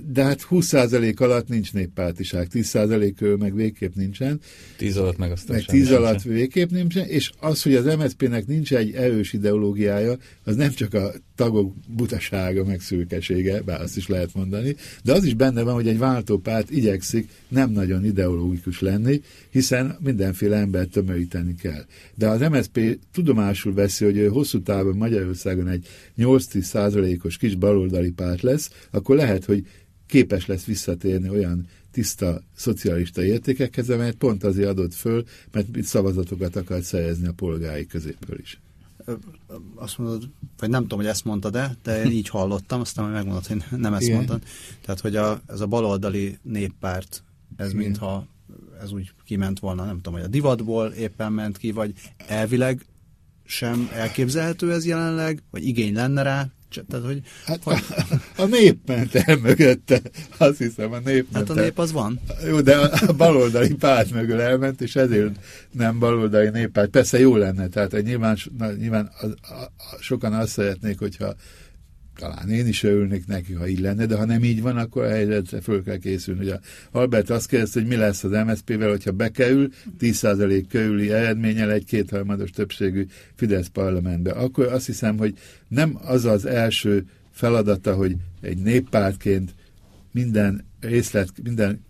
de 0.07 0.23
hát 0.23 0.47
20% 0.51 1.17
alatt 1.17 1.49
nincs 1.49 1.73
néppártiság, 1.73 2.49
10% 2.53 3.13
körül 3.17 3.37
meg 3.37 3.55
végképp 3.55 3.95
nincsen. 3.95 4.41
10 4.77 4.97
alatt 4.97 5.17
meg 5.17 5.31
aztán 5.31 5.57
Meg 5.57 5.65
10 5.65 5.91
alatt 5.91 6.23
végképp 6.23 6.71
nincsen, 6.71 7.07
és 7.07 7.31
az, 7.41 7.63
hogy 7.63 7.75
az 7.75 7.85
MSZP-nek 7.85 8.47
nincs 8.47 8.75
egy 8.75 8.95
erős 8.95 9.33
ideológiája, 9.33 10.17
az 10.45 10.57
nem 10.57 10.71
csak 10.71 10.95
a 10.95 11.13
tagok 11.35 11.75
butasága, 11.89 12.65
meg 12.65 12.81
szürkesége, 12.81 13.63
bár 13.63 13.81
azt 13.81 13.97
is 13.97 14.09
lehet 14.09 14.35
mondani, 14.35 14.77
de 15.03 15.13
az 15.13 15.25
is 15.25 15.35
benne 15.35 15.63
van, 15.63 15.75
hogy 15.75 15.89
egy 15.89 15.99
váltópárt 15.99 16.71
igyekszik 16.71 17.29
nem 17.49 17.71
nagyon 17.71 18.05
ideológikus 18.05 18.81
lenni, 18.81 19.21
hiszen 19.51 19.97
mindenféle 20.01 20.57
embert 20.57 20.91
tömöríteni 20.91 21.55
kell. 21.55 21.85
De 22.15 22.29
az 22.29 22.41
MSZP 22.41 22.99
tudomásul 23.13 23.75
veszi, 23.99 24.21
hogy 24.21 24.33
hosszú 24.33 24.63
távon 24.63 24.97
Magyarországon 24.97 25.69
egy 25.69 25.87
8-10 26.19 26.61
százalékos 26.61 27.37
kis 27.37 27.55
baloldali 27.55 28.11
párt 28.11 28.43
lesz, 28.43 28.71
akkor 28.91 29.17
lehet, 29.17 29.45
hogy 29.45 29.67
képes 30.07 30.47
lesz 30.47 30.65
visszatérni 30.65 31.29
olyan 31.29 31.67
tiszta 31.91 32.43
szocialista 32.57 33.25
értékekhez, 33.25 33.91
amelyet 33.91 34.15
pont 34.15 34.45
azért 34.45 34.69
adott 34.69 34.95
föl, 34.95 35.25
mert 35.53 35.83
szavazatokat 35.83 36.57
akart 36.57 36.83
szerezni 36.83 37.27
a 37.27 37.33
polgári 37.33 37.87
középről 37.87 38.39
is 38.39 38.59
azt 39.75 39.99
mondod, 39.99 40.29
vagy 40.59 40.69
nem 40.69 40.83
tudom, 40.83 40.99
hogy 40.99 41.09
ezt 41.09 41.25
mondtad 41.25 41.53
de 41.53 41.77
de 41.83 42.05
én 42.05 42.11
így 42.11 42.29
hallottam, 42.29 42.81
aztán 42.81 43.11
megmondod, 43.11 43.47
hogy 43.47 43.65
nem 43.77 43.95
ezt 43.95 44.03
Igen. 44.03 44.17
mondtad. 44.17 44.43
Tehát, 44.81 45.01
hogy 45.01 45.17
a, 45.17 45.41
ez 45.47 45.61
a 45.61 45.67
baloldali 45.67 46.39
néppárt, 46.43 47.23
ez 47.57 47.71
Igen. 47.71 47.83
mintha 47.83 48.27
ez 48.81 48.93
úgy 48.93 49.13
kiment 49.25 49.59
volna, 49.59 49.85
nem 49.85 49.97
tudom, 49.97 50.13
hogy 50.13 50.23
a 50.23 50.29
divatból 50.29 50.87
éppen 50.89 51.33
ment 51.33 51.57
ki, 51.57 51.71
vagy 51.73 51.93
elvileg 52.17 52.87
sem 53.47 53.91
elképzelhető 53.95 54.73
ez 54.73 54.87
jelenleg, 54.87 55.43
vagy 55.51 55.67
igény 55.67 55.95
lenne 55.95 56.23
rá, 56.23 56.47
tehát, 56.83 57.07
hogy, 57.07 57.21
hát 57.47 57.63
hogy... 57.63 57.75
A, 58.37 58.43
a 58.43 58.47
nép 58.47 58.79
ment 58.87 59.15
el 59.15 59.37
mögötte, 59.43 60.01
azt 60.37 60.59
hiszem 60.59 60.93
a 60.93 60.99
nép 60.99 61.27
Hát 61.33 61.51
a 61.51 61.55
nép 61.55 61.79
az 61.79 61.93
van. 61.93 62.21
Jó, 62.47 62.61
de 62.61 62.77
a 62.77 63.13
baloldali 63.13 63.75
párt 63.75 64.11
mögül 64.11 64.41
elment, 64.41 64.81
és 64.81 64.97
ezért 64.97 65.35
nem 65.71 65.99
baloldali 65.99 66.49
néppárt. 66.49 66.91
Persze 66.91 67.19
jó 67.19 67.37
lenne, 67.37 67.69
tehát 67.69 68.03
nyilván, 68.03 68.37
nyilván 68.79 69.11
a, 69.21 69.27
a, 69.27 69.61
a, 69.63 69.97
sokan 70.01 70.33
azt 70.33 70.53
szeretnék, 70.53 70.99
hogyha 70.99 71.35
talán 72.19 72.51
én 72.51 72.67
is 72.67 72.83
örülnék 72.83 73.27
neki, 73.27 73.53
ha 73.53 73.69
így 73.69 73.81
lenne, 73.81 74.07
de 74.07 74.17
ha 74.17 74.25
nem 74.25 74.45
így 74.45 74.63
van, 74.63 74.77
akkor 74.77 75.05
a 75.05 75.09
helyzetre 75.09 75.61
föl 75.61 75.83
kell 75.83 75.97
készülni. 75.97 76.41
Ugye 76.41 76.59
Albert 76.91 77.31
azt 77.31 77.49
kérdezte, 77.49 77.81
hogy 77.81 77.89
mi 77.89 77.97
lesz 77.97 78.25
az 78.25 78.31
MSZP-vel, 78.47 78.89
hogyha 78.89 79.13
bekerül, 79.13 79.69
10% 80.01 80.65
körüli 80.69 81.11
eredménnyel 81.11 81.71
egy 81.71 81.85
kétharmados 81.85 82.51
többségű 82.51 83.07
Fidesz 83.35 83.67
parlamentbe. 83.67 84.31
Akkor 84.31 84.67
azt 84.67 84.87
hiszem, 84.87 85.19
hogy 85.19 85.35
nem 85.69 85.99
az 86.05 86.25
az 86.25 86.47
első 86.47 87.05
feladata, 87.31 87.95
hogy 87.95 88.17
egy 88.41 88.59
néppártként 88.59 89.55
minden 90.13 90.65
részlet, 90.81 91.29
minden 91.43 91.85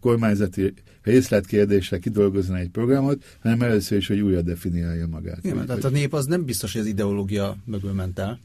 kormányzati 0.00 0.72
részletkérdésre 1.02 1.98
kidolgozni 1.98 2.60
egy 2.60 2.68
programot, 2.68 3.36
hanem 3.40 3.62
először 3.62 3.98
is, 3.98 4.06
hogy 4.06 4.20
újra 4.20 4.42
definiálja 4.42 5.06
magát. 5.06 5.44
Igen, 5.44 5.66
tehát 5.66 5.84
a 5.84 5.88
nép 5.88 6.14
az 6.14 6.26
nem 6.26 6.44
biztos, 6.44 6.72
hogy 6.72 6.80
az 6.80 6.86
ideológia 6.86 7.56
mögül 7.64 7.92
ment 7.92 8.18
el. 8.18 8.40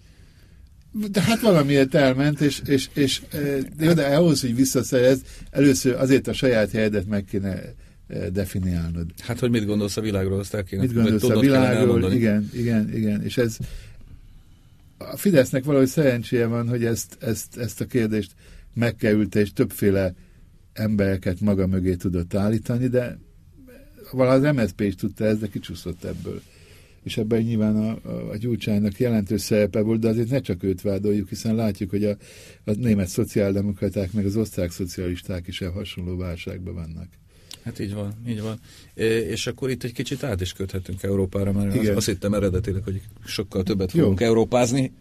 De 0.92 1.22
hát 1.22 1.42
valamiért 1.42 1.96
elment, 1.96 2.42
és, 2.42 2.62
és, 2.66 2.89
és 2.94 3.22
de, 3.78 3.94
de 3.94 4.16
ahhoz, 4.16 4.42
hogy 4.42 4.56
visszaszerez, 4.56 5.22
először 5.50 5.96
azért 5.96 6.28
a 6.28 6.34
saját 6.34 6.72
helyedet 6.72 7.08
meg 7.08 7.26
kéne 7.26 7.62
definiálnod. 8.32 9.06
Hát, 9.20 9.39
hogy 9.39 9.50
mit 9.50 9.66
gondolsz 9.66 9.98
a 9.98 10.02
világról, 10.02 10.39
azt 10.39 10.54
el 10.54 10.64
kéne. 10.64 10.82
Mit 10.82 10.94
gondolsz 10.94 11.24
a 11.24 11.39
világról, 11.39 12.14
igen, 12.14 12.50
igen, 12.54 12.96
igen, 12.96 13.24
és 13.24 13.38
ez 13.38 13.58
a 14.98 15.18
Fidesznek 15.18 15.64
valahogy 15.64 15.88
szerencséje 15.88 16.46
van, 16.46 16.70
hogy 16.70 16.86
ezt, 16.86 17.18
ezt, 17.20 17.58
ezt 17.58 17.82
a 17.82 17.86
kérdést 17.86 18.32
megkerülte, 18.74 19.39
és 19.39 19.54
többféle 19.54 20.14
embereket 20.74 21.39
maga 21.39 21.68
mögé 21.68 21.96
tudott 21.96 22.34
állítani, 22.34 22.88
de 22.88 23.18
valahogy 24.12 24.46
az 24.46 24.56
MSZP 24.56 24.82
is 24.82 24.96
tudta 24.96 25.26
ezt, 25.26 25.39
de 25.39 25.48
kicsúszott 25.48 26.04
ebből 26.04 26.42
és 27.04 27.18
ebben 27.18 27.41
nyilván 27.41 27.76
a, 27.76 28.10
a, 28.10 28.30
a 28.30 28.38
Gyurcsánynak 28.38 28.99
jelentős 28.99 29.41
szerepe 29.41 29.82
volt, 29.82 29.99
de 29.99 30.10
azért 30.10 30.30
ne 30.30 30.39
csak 30.39 30.64
őt 30.64 30.82
vádoljuk, 30.82 31.30
hiszen 31.30 31.56
látjuk, 31.56 31.89
hogy 31.89 32.06
a, 32.06 32.18
a 32.64 32.72
német 32.72 33.08
szociáldemokraták 33.08 34.12
meg 34.12 34.26
az 34.26 34.36
osztrák 34.36 34.72
szocialisták 34.72 35.47
is 35.47 35.62
el 35.62 35.72
hasonló 35.72 36.18
válságban 36.18 36.74
vannak. 36.74 37.08
Hát 37.64 37.80
így 37.80 37.93
van, 37.93 38.14
így 38.28 38.41
van. 38.41 38.60
És 39.30 39.47
akkor 39.47 39.70
itt 39.70 39.84
egy 39.84 39.93
kicsit 39.93 40.24
át 40.24 40.41
is 40.41 40.54
köthetünk 40.54 41.04
Európára, 41.04 41.52
mert 41.52 41.76
Igen. 41.76 41.95
azt 41.95 42.06
hittem 42.06 42.34
eredetileg, 42.34 42.84
hogy 42.84 43.02
sokkal 43.26 43.64
többet 43.64 43.91
fogunk 43.91 44.20
Jó. 44.20 44.26
európázni, 44.26 44.91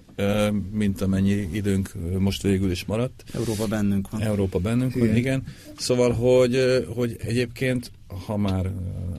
mint 0.72 1.00
amennyi 1.00 1.48
időnk 1.52 1.92
most 2.18 2.42
végül 2.42 2.70
is 2.70 2.84
maradt. 2.84 3.24
Európa 3.32 3.66
bennünk 3.66 4.10
van. 4.10 4.20
Európa 4.20 4.58
bennünk 4.58 4.94
igen. 4.94 5.06
van, 5.06 5.16
igen. 5.16 5.44
Szóval, 5.76 6.12
hogy, 6.12 6.84
hogy 6.94 7.16
egyébként, 7.18 7.90
ha 8.26 8.36
már 8.36 8.66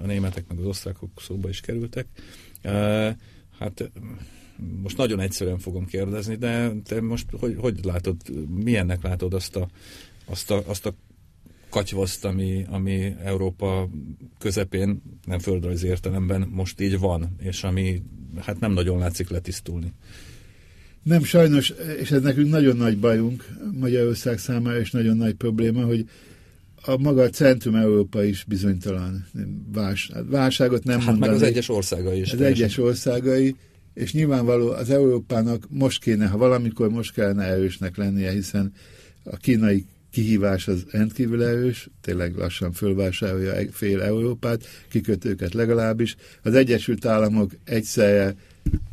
a 0.04 0.06
németek 0.06 0.48
meg 0.48 0.60
az 0.60 0.66
osztrákok 0.66 1.10
szóba 1.22 1.50
is 1.50 1.60
kerültek, 1.60 2.06
Hát 3.60 3.92
most 4.82 4.98
nagyon 4.98 5.20
egyszerűen 5.20 5.60
fogom 5.60 5.86
kérdezni, 5.86 6.36
de 6.36 6.72
te 6.84 7.02
most 7.02 7.26
hogy, 7.40 7.56
hogy 7.60 7.80
látod, 7.84 8.16
milyennek 8.64 9.02
látod 9.04 9.34
azt 9.34 9.56
a, 9.56 9.68
azt 10.26 10.52
a, 10.52 10.64
azt 10.66 10.86
a 10.86 10.94
katyvaszt, 11.70 12.26
ami, 12.26 12.66
ami 12.70 13.16
Európa 13.24 13.90
közepén, 14.38 15.02
nem 15.26 15.40
földrajzi 15.40 15.88
értelemben 15.88 16.48
most 16.52 16.82
így 16.82 17.00
van, 17.00 17.36
és 17.40 17.64
ami 17.64 18.02
hát 18.40 18.60
nem 18.60 18.72
nagyon 18.72 19.00
látszik 19.00 19.30
letisztulni. 19.30 19.94
Nem, 21.04 21.24
sajnos, 21.24 21.74
és 22.00 22.12
ez 22.12 22.22
nekünk 22.22 22.50
nagyon 22.50 22.78
nagy 22.78 22.98
bajunk 22.98 23.48
Magyarország 23.80 24.38
számára, 24.38 24.80
és 24.80 24.92
nagyon 24.92 25.18
nagy 25.18 25.34
probléma, 25.34 25.86
hogy 25.86 26.10
a 26.86 26.98
maga 26.98 27.30
centrum 27.30 27.76
Európa 27.76 28.24
is 28.24 28.44
bizonytalan. 28.48 29.26
Vás, 29.74 30.12
válságot 30.30 30.84
nem 30.84 31.00
hát 31.00 31.08
mondani. 31.08 31.32
meg 31.32 31.42
az 31.42 31.48
egyes 31.48 31.70
országai 31.70 32.20
is. 32.20 32.32
Az 32.32 32.38
teljesen. 32.38 32.64
egyes 32.64 32.78
országai, 32.78 33.56
és 33.94 34.14
nyilvánvaló 34.14 34.70
az 34.70 34.90
Európának 34.90 35.66
most 35.70 36.02
kéne, 36.02 36.28
ha 36.28 36.38
valamikor 36.38 36.90
most 36.90 37.14
kellene 37.14 37.44
erősnek 37.44 37.98
lennie, 37.98 38.32
hiszen 38.32 38.74
a 39.24 39.38
kínai 39.38 39.86
kihívás 40.12 40.68
az 40.68 40.86
rendkívül 40.92 41.44
erős, 41.44 41.90
tényleg 42.02 42.36
lassan 42.36 42.72
fölvásárolja 42.72 43.72
fél 43.72 44.02
Európát, 44.02 44.66
kikötőket 44.90 45.54
legalábbis. 45.54 46.16
Az 46.44 46.54
Egyesült 46.54 47.06
Államok 47.06 47.52
egyszerre 47.64 48.36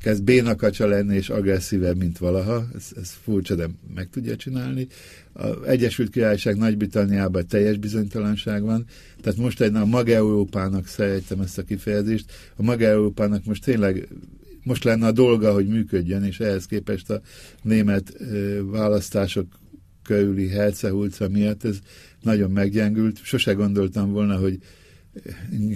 kezd 0.01 0.23
bénakacsa 0.23 0.87
lenni 0.87 1.17
és 1.17 1.29
agresszívebb, 1.29 1.97
mint 1.97 2.19
valaha. 2.19 2.69
Ez, 2.75 2.91
ez 2.97 3.11
furcsa, 3.23 3.55
de 3.55 3.69
meg 3.95 4.09
tudja 4.11 4.37
csinálni. 4.37 4.87
Az 5.33 5.63
Egyesült 5.67 6.11
Királyság 6.11 6.57
Nagy-Britanniában 6.57 7.47
teljes 7.47 7.77
bizonytalanság 7.77 8.63
van. 8.63 8.85
Tehát 9.21 9.39
most 9.39 9.61
egy 9.61 9.75
a 9.75 9.85
maga 9.85 10.13
Európának 10.13 10.87
szeretem 10.87 11.41
ezt 11.41 11.59
a 11.59 11.63
kifejezést. 11.63 12.33
A 12.57 12.63
maga 12.63 12.85
Európának 12.85 13.45
most 13.45 13.65
tényleg 13.65 14.09
most 14.63 14.85
lenne 14.85 15.07
a 15.07 15.13
dolga, 15.13 15.53
hogy 15.53 15.67
működjön, 15.67 16.25
és 16.25 16.41
ehhez 16.41 16.67
képest 16.67 17.11
a 17.11 17.21
német 17.63 18.17
választások 18.63 19.47
körüli 20.03 20.49
hercehulca 20.49 21.29
miatt 21.29 21.65
ez 21.65 21.79
nagyon 22.23 22.51
meggyengült. 22.51 23.21
Sose 23.23 23.53
gondoltam 23.53 24.13
volna, 24.13 24.37
hogy 24.37 24.59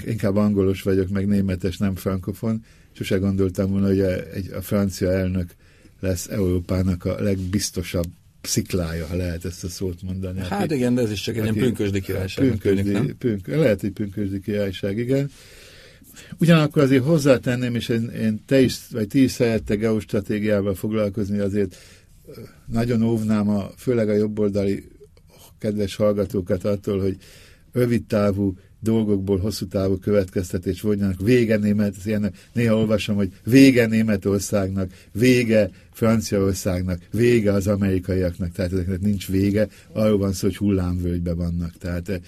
inkább 0.07 0.37
angolos 0.37 0.83
vagyok, 0.83 1.09
meg 1.09 1.27
németes, 1.27 1.77
nem 1.77 1.95
frankofon. 1.95 2.65
Sose 2.93 3.17
gondoltam 3.17 3.71
volna, 3.71 3.87
hogy 3.87 4.01
a, 4.01 4.33
egy, 4.33 4.51
a 4.53 4.63
francia 4.63 5.13
elnök 5.13 5.55
lesz 6.01 6.29
Európának 6.29 7.05
a 7.05 7.23
legbiztosabb 7.23 8.07
sziklája, 8.43 9.07
ha 9.07 9.17
lehet 9.17 9.45
ezt 9.45 9.65
a 9.65 9.69
szót 9.69 10.03
mondani. 10.03 10.41
Hát 10.41 10.65
aki, 10.65 10.75
igen, 10.75 10.95
de 10.95 11.03
ez 11.03 11.11
is 11.11 11.21
csak 11.21 11.37
egy 11.37 11.43
ilyen 11.43 11.55
pünkösdi 11.55 12.01
királyság. 12.01 12.47
Pünkösdi, 12.49 12.83
tűnik, 12.83 13.13
pünk, 13.13 13.47
lehet, 13.47 13.81
hogy 13.81 13.91
pünkösdi 13.91 14.41
királyság, 14.41 14.99
igen. 14.99 15.31
Ugyanakkor 16.39 16.83
azért 16.83 17.05
hozzátenném, 17.05 17.75
és 17.75 17.89
én, 17.89 18.09
én 18.09 18.43
te 18.47 18.61
is, 18.61 18.79
vagy 18.91 19.07
ti 19.07 19.23
is 19.23 19.31
szerettek 19.31 19.79
geostratégiával 19.79 20.75
foglalkozni, 20.75 21.39
azért 21.39 21.77
nagyon 22.67 23.03
óvnám 23.03 23.49
a, 23.49 23.71
főleg 23.77 24.09
a 24.09 24.15
jobboldali 24.15 24.89
kedves 25.59 25.97
hallgatókat 25.97 26.65
attól, 26.65 27.01
hogy 27.01 27.17
rövid 27.73 28.05
távú 28.05 28.57
dolgokból 28.83 29.39
hosszú 29.39 29.67
távú 29.67 29.97
következtetés 29.97 30.81
vonjanak. 30.81 31.21
Vége 31.21 31.57
német, 31.57 31.95
ilyen, 32.05 32.33
néha 32.53 32.77
olvasom, 32.77 33.17
hogy 33.17 33.33
vége 33.45 33.87
Németországnak, 33.87 34.91
vége 35.13 35.71
Franciaországnak, 35.93 37.01
vége 37.11 37.53
az 37.53 37.67
amerikaiaknak, 37.67 38.53
tehát 38.53 38.73
ezeknek 38.73 39.01
nincs 39.01 39.29
vége, 39.29 39.69
arról 39.93 40.19
van 40.19 40.33
szó, 40.33 40.47
hogy 40.47 40.57
hullámvölgybe 40.57 41.35
vannak. 41.35 41.73
Tehát 41.79 42.21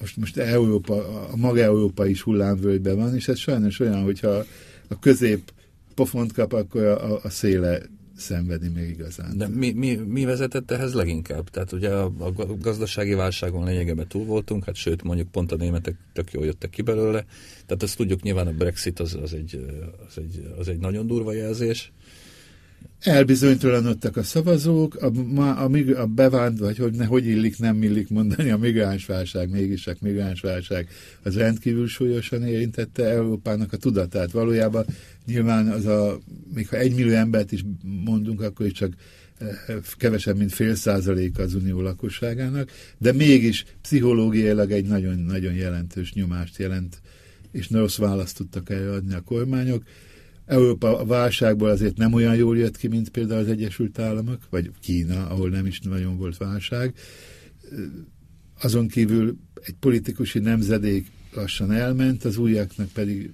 most, 0.00 0.16
most 0.16 0.36
Európa, 0.36 1.28
a 1.28 1.36
maga 1.36 1.60
Európa 1.60 2.06
is 2.06 2.22
hullámvölgyben 2.22 2.96
van, 2.96 3.14
és 3.14 3.28
ez 3.28 3.38
sajnos 3.38 3.80
olyan, 3.80 4.02
hogyha 4.02 4.44
a 4.88 4.98
közép 4.98 5.52
pofont 5.94 6.32
kap, 6.32 6.52
akkor 6.52 6.82
a, 6.82 7.20
a 7.22 7.30
széle 7.30 7.80
szenvedni 8.20 8.68
még 8.68 8.88
igazán. 8.88 9.36
De 9.36 9.48
mi, 9.48 9.72
mi, 9.72 9.94
mi 9.94 10.24
vezetett 10.24 10.70
ehhez 10.70 10.94
leginkább? 10.94 11.48
Tehát 11.50 11.72
ugye 11.72 11.90
a, 11.90 12.12
a 12.18 12.32
gazdasági 12.60 13.14
válságon 13.14 13.64
lényegében 13.64 14.08
túl 14.08 14.24
voltunk, 14.24 14.64
hát 14.64 14.74
sőt 14.74 15.02
mondjuk 15.02 15.28
pont 15.30 15.52
a 15.52 15.56
németek 15.56 15.96
tök 16.12 16.32
jól 16.32 16.44
jöttek 16.44 16.70
ki 16.70 16.82
belőle. 16.82 17.24
Tehát 17.66 17.82
ezt 17.82 17.96
tudjuk, 17.96 18.22
nyilván 18.22 18.46
a 18.46 18.52
Brexit 18.52 19.00
az, 19.00 19.18
az, 19.22 19.34
egy, 19.34 19.66
az, 20.08 20.18
egy, 20.18 20.52
az 20.58 20.68
egy 20.68 20.78
nagyon 20.78 21.06
durva 21.06 21.32
jelzés. 21.32 21.92
Elbizonytalanodtak 23.00 24.16
a 24.16 24.22
szavazók, 24.22 24.94
a, 24.94 25.10
a, 25.36 25.64
a, 25.64 26.00
a 26.00 26.06
bevánt, 26.06 26.58
vagy 26.58 26.76
hogy, 26.76 26.94
ne, 26.94 27.04
hogy 27.04 27.26
illik, 27.26 27.58
nem 27.58 27.82
illik 27.82 28.08
mondani, 28.08 28.50
a 28.50 28.56
migránsválság, 28.56 29.50
mégis 29.50 29.86
a 29.86 29.94
migránsválság 30.00 30.88
az 31.22 31.36
rendkívül 31.36 31.88
súlyosan 31.88 32.46
érintette 32.46 33.04
Európának 33.04 33.72
a 33.72 33.76
tudatát. 33.76 34.30
Valójában 34.30 34.84
nyilván 35.26 35.68
az 35.68 35.86
a, 35.86 36.18
még 36.54 36.68
ha 36.68 36.76
egy 36.76 36.94
millió 36.94 37.14
embert 37.14 37.52
is 37.52 37.64
mondunk, 38.04 38.40
akkor 38.40 38.66
is 38.66 38.72
csak 38.72 38.92
eh, 39.38 39.48
kevesebb, 39.96 40.36
mint 40.36 40.52
fél 40.52 40.74
százaléka 40.74 41.42
az 41.42 41.54
unió 41.54 41.80
lakosságának, 41.80 42.70
de 42.98 43.12
mégis 43.12 43.64
pszichológiailag 43.82 44.70
egy 44.70 44.86
nagyon-nagyon 44.86 45.54
jelentős 45.54 46.12
nyomást 46.12 46.58
jelent, 46.58 47.00
és 47.52 47.70
rossz 47.70 47.96
választ 47.96 48.36
tudtak 48.36 48.70
erre 48.70 48.92
adni 48.92 49.14
a 49.14 49.20
kormányok. 49.20 49.82
Európa 50.50 51.04
válságból 51.04 51.68
azért 51.68 51.96
nem 51.96 52.12
olyan 52.12 52.36
jól 52.36 52.56
jött 52.58 52.76
ki, 52.76 52.88
mint 52.88 53.08
például 53.08 53.40
az 53.40 53.48
Egyesült 53.48 53.98
Államok, 53.98 54.38
vagy 54.50 54.70
Kína, 54.80 55.26
ahol 55.28 55.48
nem 55.48 55.66
is 55.66 55.80
nagyon 55.80 56.16
volt 56.16 56.36
válság. 56.36 56.94
Azon 58.62 58.88
kívül 58.88 59.36
egy 59.62 59.74
politikusi 59.80 60.38
nemzedék 60.38 61.06
lassan 61.34 61.72
elment, 61.72 62.24
az 62.24 62.36
újaknak 62.36 62.88
pedig 62.88 63.32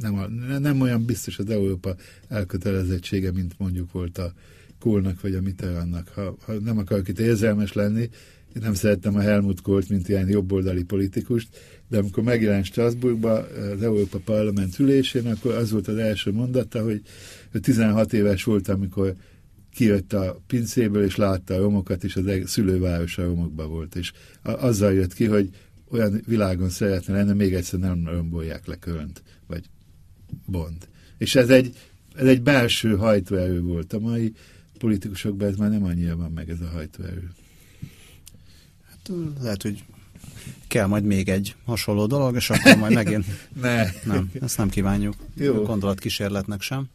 nem, 0.00 0.18
a, 0.18 0.26
nem 0.58 0.80
olyan 0.80 1.04
biztos 1.04 1.38
az 1.38 1.50
Európa 1.50 1.94
elkötelezettsége, 2.28 3.32
mint 3.32 3.54
mondjuk 3.58 3.92
volt 3.92 4.18
a 4.18 4.32
Kohlnak 4.78 5.20
vagy 5.20 5.34
a 5.34 5.40
Mitterrandnak. 5.40 6.08
Ha, 6.08 6.36
ha 6.44 6.52
nem 6.52 6.78
akarok 6.78 7.08
itt 7.08 7.18
érzelmes 7.18 7.72
lenni, 7.72 8.08
én 8.54 8.62
nem 8.62 8.74
szerettem 8.74 9.16
a 9.16 9.20
Helmut 9.20 9.60
Kohlt, 9.60 9.88
mint 9.88 10.08
ilyen 10.08 10.28
jobboldali 10.28 10.82
politikust, 10.82 11.48
de 11.88 11.98
amikor 11.98 12.22
megjelent 12.22 12.64
Strasbourgba 12.64 13.32
az 13.74 13.82
Európa 13.82 14.18
Parlament 14.24 14.78
ülésén, 14.78 15.26
akkor 15.26 15.54
az 15.54 15.70
volt 15.70 15.88
az 15.88 15.96
első 15.96 16.32
mondata, 16.32 16.82
hogy 16.82 17.02
16 17.60 18.12
éves 18.12 18.44
volt, 18.44 18.68
amikor 18.68 19.14
kijött 19.74 20.12
a 20.12 20.40
pincéből, 20.46 21.04
és 21.04 21.16
látta 21.16 21.54
a 21.54 21.58
romokat, 21.58 22.04
és 22.04 22.16
az 22.16 22.24
szülőváros 22.44 23.18
a 23.18 23.24
romokba 23.24 23.66
volt. 23.66 23.96
És 23.96 24.12
azzal 24.42 24.92
jött 24.92 25.14
ki, 25.14 25.24
hogy 25.24 25.50
olyan 25.90 26.22
világon 26.26 26.68
szeretne 26.68 27.14
lenni, 27.14 27.32
még 27.32 27.54
egyszer 27.54 27.78
nem 27.78 28.06
rombolják 28.06 28.66
le 28.66 28.76
Kölnt, 28.76 29.22
vagy 29.46 29.64
Bond. 30.46 30.88
És 31.18 31.34
ez 31.34 31.48
egy, 31.48 31.76
ez 32.14 32.26
egy 32.26 32.42
belső 32.42 32.96
hajtóerő 32.96 33.60
volt. 33.60 33.92
A 33.92 33.98
mai 33.98 34.32
politikusokban 34.78 35.48
ez 35.48 35.56
már 35.56 35.70
nem 35.70 35.84
annyira 35.84 36.16
van 36.16 36.32
meg 36.32 36.50
ez 36.50 36.60
a 36.60 36.68
hajtóerő. 36.68 37.30
Lehet, 39.40 39.62
hogy 39.62 39.84
kell 40.68 40.86
majd 40.86 41.04
még 41.04 41.28
egy 41.28 41.54
hasonló 41.64 42.06
dolog, 42.06 42.34
és 42.34 42.50
akkor 42.50 42.76
majd 42.76 42.92
megint... 42.92 43.24
ne. 43.62 43.84
Nem, 44.04 44.30
ezt 44.40 44.56
nem 44.56 44.68
kívánjuk. 44.68 45.14
Jó. 45.34 45.62
Gondolatkísérletnek 45.62 46.60
sem. 46.60 46.88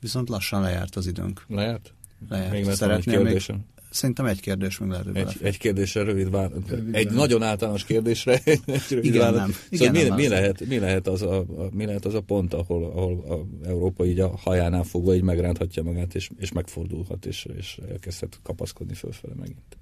Viszont 0.00 0.28
lassan 0.28 0.60
lejárt 0.60 0.96
az 0.96 1.06
időnk. 1.06 1.44
Lejárt? 1.48 1.94
Lejárt. 2.28 2.52
Még 2.52 2.70
Szeretném 2.70 3.22
még 3.22 3.42
Szerintem 3.90 4.26
egy 4.26 4.40
kérdés 4.40 4.78
még 4.78 4.88
lehet, 4.88 5.06
egy, 5.14 5.36
egy 5.42 5.58
kérdésre 5.58 6.02
rövid 6.02 6.30
vár. 6.30 6.50
Rövid 6.68 6.94
egy 6.94 7.06
vár. 7.06 7.14
nagyon 7.14 7.42
általános 7.42 7.84
kérdésre 7.84 8.40
egy 8.44 8.60
rövid 8.88 9.04
Igen, 9.04 9.20
vár. 9.20 9.32
nem. 9.32 9.54
Igen, 9.68 9.94
szóval 9.94 10.02
nem 10.02 10.16
mi, 10.16 10.22
mi, 10.22 10.28
lehet, 10.28 10.66
mi, 10.66 10.78
lehet 10.78 11.08
az 11.08 11.22
a, 11.22 11.38
a, 11.38 11.68
mi 11.72 11.84
lehet 11.84 12.04
az 12.04 12.14
a 12.14 12.20
pont, 12.20 12.54
ahol, 12.54 12.84
ahol 12.84 13.24
a 13.28 13.66
Európa 13.66 14.04
így 14.04 14.20
a 14.20 14.36
hajánál 14.36 14.82
fogva 14.82 15.14
így 15.14 15.22
megránthatja 15.22 15.82
magát, 15.82 16.14
és, 16.14 16.30
és 16.38 16.52
megfordulhat, 16.52 17.26
és, 17.26 17.46
és 17.56 17.78
elkezdhet 17.90 18.40
kapaszkodni 18.42 18.94
fölfele 18.94 19.34
megint? 19.34 19.76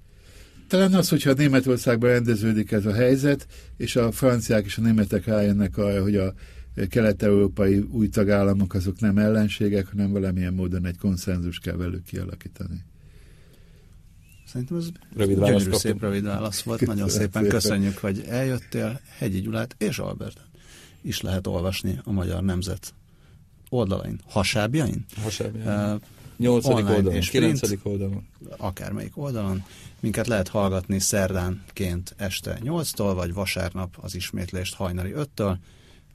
Talán 0.67 0.93
az, 0.93 1.09
hogyha 1.09 1.33
Németországban 1.33 2.09
rendeződik 2.09 2.71
ez 2.71 2.85
a 2.85 2.93
helyzet, 2.93 3.47
és 3.77 3.95
a 3.95 4.11
franciák 4.11 4.65
és 4.65 4.77
a 4.77 4.81
németek 4.81 5.25
rájönnek 5.25 5.77
arra, 5.77 6.01
hogy 6.01 6.15
a 6.15 6.33
kelet-európai 6.89 7.77
új 7.77 8.09
tagállamok 8.09 8.73
azok 8.73 8.99
nem 8.99 9.17
ellenségek, 9.17 9.87
hanem 9.87 10.11
valamilyen 10.11 10.53
módon 10.53 10.85
egy 10.85 10.97
konszenzus 10.97 11.59
kell 11.59 11.75
velük 11.75 12.03
kialakítani. 12.03 12.83
Szerintem 14.45 14.77
ez 14.77 14.87
rövid 15.15 15.39
válasz 15.39 15.63
gyönyörű, 15.63 15.77
szép 15.77 16.01
rövid 16.01 16.23
válasz 16.23 16.61
volt. 16.61 16.85
Nagyon 16.85 17.09
szépen 17.09 17.47
köszönjük, 17.47 17.97
hogy 17.97 18.23
eljöttél. 18.27 18.99
Hegyi 19.17 19.41
Gyulát 19.41 19.75
és 19.77 19.99
Albertet 19.99 20.47
is 21.01 21.21
lehet 21.21 21.47
olvasni 21.47 21.99
a 22.03 22.11
Magyar 22.11 22.43
Nemzet 22.43 22.93
oldalain. 23.69 24.19
Hasábjain? 24.27 25.05
Hasábjain. 25.21 25.67
Uh, 25.67 26.01
8. 26.37 26.65
oldalon, 26.65 27.13
és 27.13 27.29
9. 27.29 27.61
oldalon. 27.83 28.27
Akármelyik 28.57 29.17
oldalon. 29.17 29.63
Minket 29.99 30.27
lehet 30.27 30.47
hallgatni 30.47 30.99
szerdánként 30.99 32.13
este 32.17 32.57
8-tól, 32.63 33.11
vagy 33.15 33.33
vasárnap 33.33 33.97
az 34.01 34.15
ismétlést 34.15 34.75
hajnali 34.75 35.13
5-től, 35.15 35.55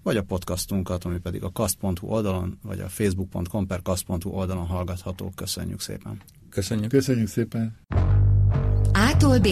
vagy 0.02 0.16
a 0.16 0.22
podcastunkat, 0.22 1.04
ami 1.04 1.18
pedig 1.18 1.42
a 1.42 1.50
kast.hu 1.52 2.06
oldalon, 2.06 2.58
vagy 2.62 2.80
a 2.80 2.88
facebook.com 2.88 3.66
per 3.66 3.82
kast.hu 3.82 4.30
oldalon 4.30 4.66
hallgatható. 4.66 5.32
Köszönjük 5.34 5.80
szépen! 5.80 6.20
Köszönjük! 6.50 6.90
Köszönjük 6.90 7.28
szépen! 7.28 7.76
Ától 8.92 9.38
b 9.38 9.48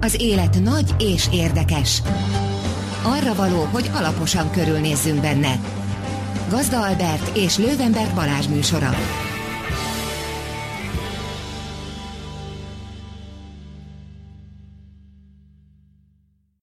Az 0.00 0.16
élet 0.20 0.60
nagy 0.60 0.94
és 0.98 1.28
érdekes. 1.32 2.02
Arra 3.04 3.34
való, 3.34 3.62
hogy 3.62 3.90
alaposan 3.92 4.50
körülnézzünk 4.50 5.20
benne. 5.20 5.60
Gazda 6.48 6.86
Albert 6.86 7.36
és 7.36 7.58
Lővenberg 7.58 8.14
Balázs 8.14 8.46
műsora. 8.46 8.90